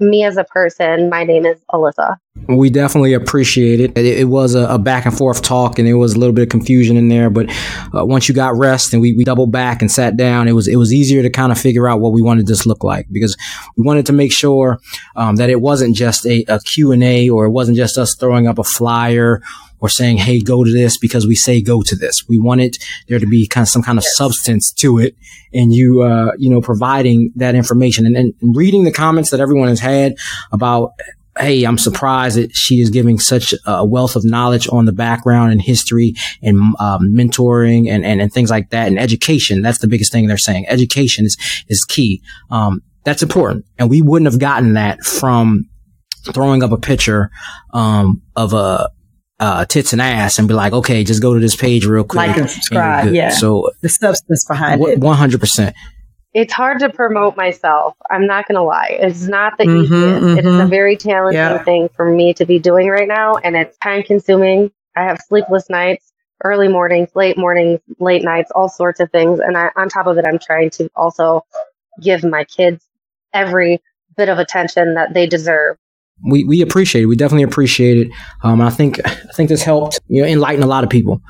me 0.00 0.22
as 0.24 0.36
a 0.36 0.44
person, 0.44 1.10
my 1.10 1.24
name 1.24 1.44
is 1.44 1.58
Alyssa. 1.72 2.16
We 2.48 2.70
definitely 2.70 3.14
appreciate 3.14 3.80
it. 3.80 3.98
It, 3.98 4.06
it 4.06 4.28
was 4.28 4.54
a, 4.54 4.66
a, 4.68 4.78
back 4.78 5.06
and 5.06 5.16
forth 5.16 5.42
talk, 5.42 5.78
and 5.78 5.88
there 5.88 5.98
was 5.98 6.14
a 6.14 6.18
little 6.18 6.32
bit 6.32 6.42
of 6.42 6.48
confusion 6.50 6.96
in 6.96 7.08
there. 7.08 7.30
But 7.30 7.50
uh, 7.92 8.06
once 8.06 8.28
you 8.28 8.34
got 8.34 8.56
rest 8.56 8.92
and 8.92 9.02
we, 9.02 9.12
we 9.14 9.24
doubled 9.24 9.50
back 9.50 9.82
and 9.82 9.90
sat 9.90 10.16
down, 10.16 10.46
it 10.46 10.52
was 10.52 10.68
it 10.68 10.76
was 10.76 10.92
easier 10.94 11.22
to 11.22 11.30
kind 11.30 11.50
of 11.50 11.58
figure 11.58 11.88
out 11.88 12.00
what 12.00 12.12
we 12.12 12.22
wanted 12.22 12.46
this 12.46 12.64
look 12.64 12.84
like 12.84 13.06
because 13.10 13.36
we 13.76 13.84
wanted 13.84 14.06
to 14.06 14.12
make 14.12 14.32
sure 14.32 14.78
um, 15.16 15.34
that 15.36 15.50
it 15.50 15.60
wasn't 15.60 15.96
just 15.96 16.26
a, 16.26 16.44
a 16.46 16.60
Q 16.60 16.92
and 16.92 17.02
A 17.02 17.28
or 17.28 17.46
it 17.46 17.50
wasn't 17.50 17.76
just 17.76 17.98
us 17.98 18.14
throwing 18.14 18.46
up 18.46 18.60
a 18.60 18.64
flyer 18.64 19.42
or 19.80 19.88
saying, 19.88 20.18
Hey, 20.18 20.40
go 20.40 20.64
to 20.64 20.72
this 20.72 20.98
because 20.98 21.26
we 21.26 21.34
say 21.34 21.62
go 21.62 21.82
to 21.82 21.96
this. 21.96 22.28
We 22.28 22.38
wanted 22.38 22.76
there 23.08 23.18
to 23.18 23.26
be 23.26 23.46
kind 23.46 23.62
of 23.62 23.68
some 23.68 23.82
kind 23.82 23.98
of 23.98 24.04
yes. 24.04 24.16
substance 24.16 24.72
to 24.74 24.98
it 24.98 25.16
and 25.52 25.72
you, 25.72 26.02
uh, 26.02 26.32
you 26.38 26.50
know, 26.50 26.60
providing 26.60 27.32
that 27.36 27.54
information 27.54 28.06
and, 28.06 28.16
and 28.16 28.34
reading 28.42 28.84
the 28.84 28.92
comments 28.92 29.30
that 29.30 29.40
everyone 29.40 29.68
has 29.68 29.80
had 29.80 30.14
about 30.52 30.92
hey, 31.38 31.64
I'm 31.64 31.78
surprised 31.78 32.36
that 32.36 32.54
she 32.54 32.80
is 32.80 32.90
giving 32.90 33.18
such 33.18 33.54
a 33.64 33.84
wealth 33.84 34.16
of 34.16 34.24
knowledge 34.24 34.68
on 34.70 34.84
the 34.84 34.92
background 34.92 35.52
and 35.52 35.62
history 35.62 36.14
and 36.42 36.58
um, 36.80 37.12
mentoring 37.14 37.88
and, 37.88 38.04
and, 38.04 38.20
and 38.20 38.32
things 38.32 38.50
like 38.50 38.70
that 38.70 38.88
and 38.88 38.98
education. 38.98 39.62
That's 39.62 39.78
the 39.78 39.86
biggest 39.86 40.12
thing 40.12 40.26
they're 40.26 40.38
saying. 40.38 40.66
Education 40.68 41.24
is, 41.24 41.36
is 41.68 41.84
key. 41.84 42.22
Um, 42.50 42.82
that's 43.04 43.22
important. 43.22 43.66
And 43.78 43.88
we 43.88 44.02
wouldn't 44.02 44.30
have 44.30 44.40
gotten 44.40 44.74
that 44.74 45.02
from 45.04 45.68
throwing 46.32 46.62
up 46.62 46.72
a 46.72 46.78
picture, 46.78 47.30
um, 47.72 48.22
of 48.36 48.52
a, 48.52 48.90
uh, 49.40 49.64
tits 49.64 49.92
and 49.92 50.02
ass 50.02 50.38
and 50.38 50.48
be 50.48 50.54
like, 50.54 50.72
okay, 50.72 51.04
just 51.04 51.22
go 51.22 51.34
to 51.34 51.40
this 51.40 51.56
page 51.56 51.86
real 51.86 52.04
quick. 52.04 52.28
Like 52.28 52.36
and 52.36 52.50
subscribe. 52.50 53.08
And 53.08 53.16
yeah. 53.16 53.30
So 53.30 53.70
the 53.80 53.88
substance 53.88 54.44
behind 54.46 54.80
w- 54.80 54.96
it. 54.96 55.00
100% 55.00 55.74
it's 56.34 56.52
hard 56.52 56.78
to 56.80 56.90
promote 56.90 57.36
myself. 57.36 57.96
I'm 58.10 58.26
not 58.26 58.46
going 58.46 58.56
to 58.56 58.62
lie. 58.62 58.96
It's 59.00 59.26
not 59.26 59.56
the 59.58 59.64
mm-hmm, 59.64 59.82
easiest. 59.82 60.22
Mm-hmm. 60.22 60.38
It 60.38 60.46
is 60.46 60.54
a 60.54 60.58
mm-hmm. 60.58 60.70
very 60.70 60.96
challenging 60.96 61.38
yeah. 61.38 61.64
thing 61.64 61.88
for 61.96 62.10
me 62.10 62.34
to 62.34 62.44
be 62.44 62.58
doing 62.58 62.88
right 62.88 63.08
now, 63.08 63.36
and 63.36 63.56
it's 63.56 63.76
time 63.78 64.02
consuming. 64.02 64.70
I 64.94 65.04
have 65.04 65.18
sleepless 65.26 65.70
nights, 65.70 66.12
early 66.44 66.68
mornings, 66.68 67.10
late 67.14 67.38
mornings, 67.38 67.80
late 67.98 68.22
nights, 68.22 68.50
all 68.54 68.68
sorts 68.68 69.00
of 69.00 69.10
things. 69.10 69.40
And 69.40 69.56
I, 69.56 69.70
on 69.76 69.88
top 69.88 70.06
of 70.06 70.18
it, 70.18 70.26
I'm 70.26 70.38
trying 70.38 70.70
to 70.70 70.90
also 70.94 71.44
give 72.02 72.24
my 72.24 72.44
kids 72.44 72.84
every 73.32 73.80
bit 74.16 74.28
of 74.28 74.38
attention 74.38 74.94
that 74.94 75.14
they 75.14 75.26
deserve. 75.26 75.76
We, 76.24 76.44
we 76.44 76.62
appreciate 76.62 77.02
it. 77.02 77.06
We 77.06 77.16
definitely 77.16 77.44
appreciate 77.44 78.06
it. 78.06 78.12
Um, 78.42 78.60
I 78.60 78.70
think 78.70 79.00
I 79.06 79.10
think 79.34 79.48
this 79.48 79.62
helped 79.62 80.00
you 80.08 80.22
know 80.22 80.28
enlighten 80.28 80.62
a 80.62 80.66
lot 80.66 80.84
of 80.84 80.90
people. 80.90 81.22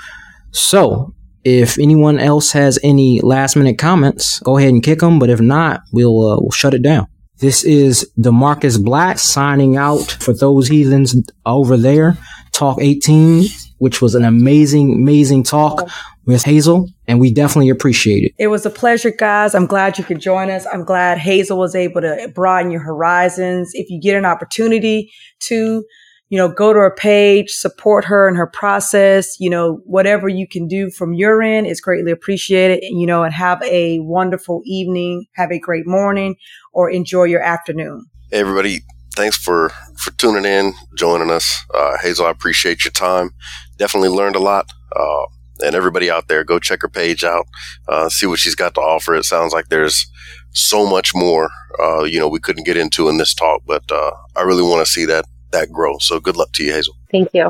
So 0.51 1.15
if 1.45 1.79
anyone 1.79 2.19
else 2.19 2.53
has 2.53 2.79
any 2.83 3.21
last 3.21 3.57
minute 3.57 3.79
comments, 3.79 4.41
go 4.41 4.59
ahead 4.59 4.71
and 4.71 4.83
kick 4.83 5.01
them. 5.01 5.19
But 5.19 5.31
if 5.31 5.41
not, 5.41 5.83
we'll, 5.93 6.29
uh, 6.29 6.37
we'll 6.41 6.51
shut 6.51 6.75
it 6.75 6.83
down. 6.83 7.07
This 7.39 7.63
is 7.63 8.11
Demarcus 8.19 8.83
Black 8.83 9.19
signing 9.19 9.77
out 9.77 10.11
for 10.21 10.35
those 10.35 10.69
heathens 10.69 11.17
over 11.47 11.77
there. 11.77 12.19
Talk 12.53 12.79
18, 12.81 13.47
which 13.79 14.03
was 14.03 14.15
an 14.15 14.25
amazing, 14.25 14.95
amazing 14.95 15.43
talk 15.43 15.89
with 16.27 16.45
Hazel, 16.45 16.89
and 17.07 17.19
we 17.19 17.33
definitely 17.33 17.71
appreciate 17.71 18.25
it. 18.25 18.33
It 18.39 18.49
was 18.49 18.67
a 18.67 18.71
pleasure, 18.71 19.11
guys. 19.11 19.55
I'm 19.55 19.67
glad 19.67 19.97
you 19.97 20.05
could 20.05 20.21
join 20.21 20.51
us. 20.51 20.67
I'm 20.71 20.85
glad 20.85 21.19
Hazel 21.19 21.59
was 21.59 21.75
able 21.75 22.03
to 22.03 22.31
broaden 22.35 22.71
your 22.71 22.83
horizons. 22.83 23.71
If 23.73 23.89
you 23.89 23.99
get 24.01 24.17
an 24.17 24.27
opportunity 24.27 25.11
to, 25.45 25.85
you 26.29 26.37
know, 26.37 26.49
go 26.49 26.75
to 26.75 26.79
her 26.79 26.95
page, 26.95 27.51
support 27.53 28.05
her 28.05 28.29
in 28.29 28.35
her 28.35 28.47
process, 28.47 29.41
you 29.41 29.49
know, 29.49 29.81
whatever 29.85 30.29
you 30.29 30.47
can 30.47 30.69
do 30.69 30.91
from 30.91 31.15
your 31.15 31.41
end 31.41 31.67
is 31.67 31.81
greatly 31.81 32.13
appreciated, 32.13 32.83
and, 32.83 33.01
you 33.01 33.07
know, 33.07 33.25
and 33.25 33.33
have 33.33 33.63
a 33.63 34.01
wonderful 34.01 34.61
evening, 34.67 35.25
have 35.37 35.51
a 35.51 35.59
great 35.59 35.87
morning, 35.87 36.37
or 36.75 36.91
enjoy 36.91 37.25
your 37.25 37.41
afternoon. 37.41 38.05
Hey, 38.31 38.41
everybody. 38.41 38.81
Thanks 39.17 39.37
for, 39.37 39.73
for 39.97 40.13
tuning 40.13 40.45
in, 40.45 40.75
joining 40.97 41.31
us. 41.31 41.65
Uh, 41.75 41.97
Hazel, 41.99 42.27
I 42.27 42.31
appreciate 42.31 42.85
your 42.85 42.93
time. 42.93 43.31
Definitely 43.79 44.11
learned 44.11 44.37
a 44.37 44.41
lot. 44.41 44.73
Uh, 44.95 45.27
and 45.61 45.75
everybody 45.75 46.11
out 46.11 46.29
there, 46.29 46.45
go 46.45 46.59
check 46.59 46.83
her 46.83 46.89
page 46.89 47.25
out, 47.25 47.47
uh, 47.89 48.09
see 48.09 48.27
what 48.27 48.39
she's 48.39 48.55
got 48.55 48.75
to 48.75 48.81
offer. 48.81 49.15
It 49.15 49.25
sounds 49.25 49.53
like 49.53 49.69
there's 49.69 50.07
so 50.53 50.87
much 50.89 51.15
more, 51.15 51.51
uh, 51.83 52.05
you 52.05 52.19
know, 52.19 52.29
we 52.29 52.41
couldn't 52.41 52.65
get 52.65 52.77
into 52.77 53.09
in 53.09 53.19
this 53.19 53.35
talk, 53.35 53.63
but 53.67 53.91
uh, 53.91 54.13
I 54.37 54.43
really 54.43 54.63
want 54.63 54.87
to 54.87 54.93
see 54.93 55.05
that 55.07 55.25
that 55.51 55.73
grow. 55.73 55.97
So 55.99 56.21
good 56.21 56.37
luck 56.37 56.53
to 56.55 56.65
you, 56.65 56.73
Hazel. 56.73 56.95
Thank 57.11 57.31
you. 57.33 57.43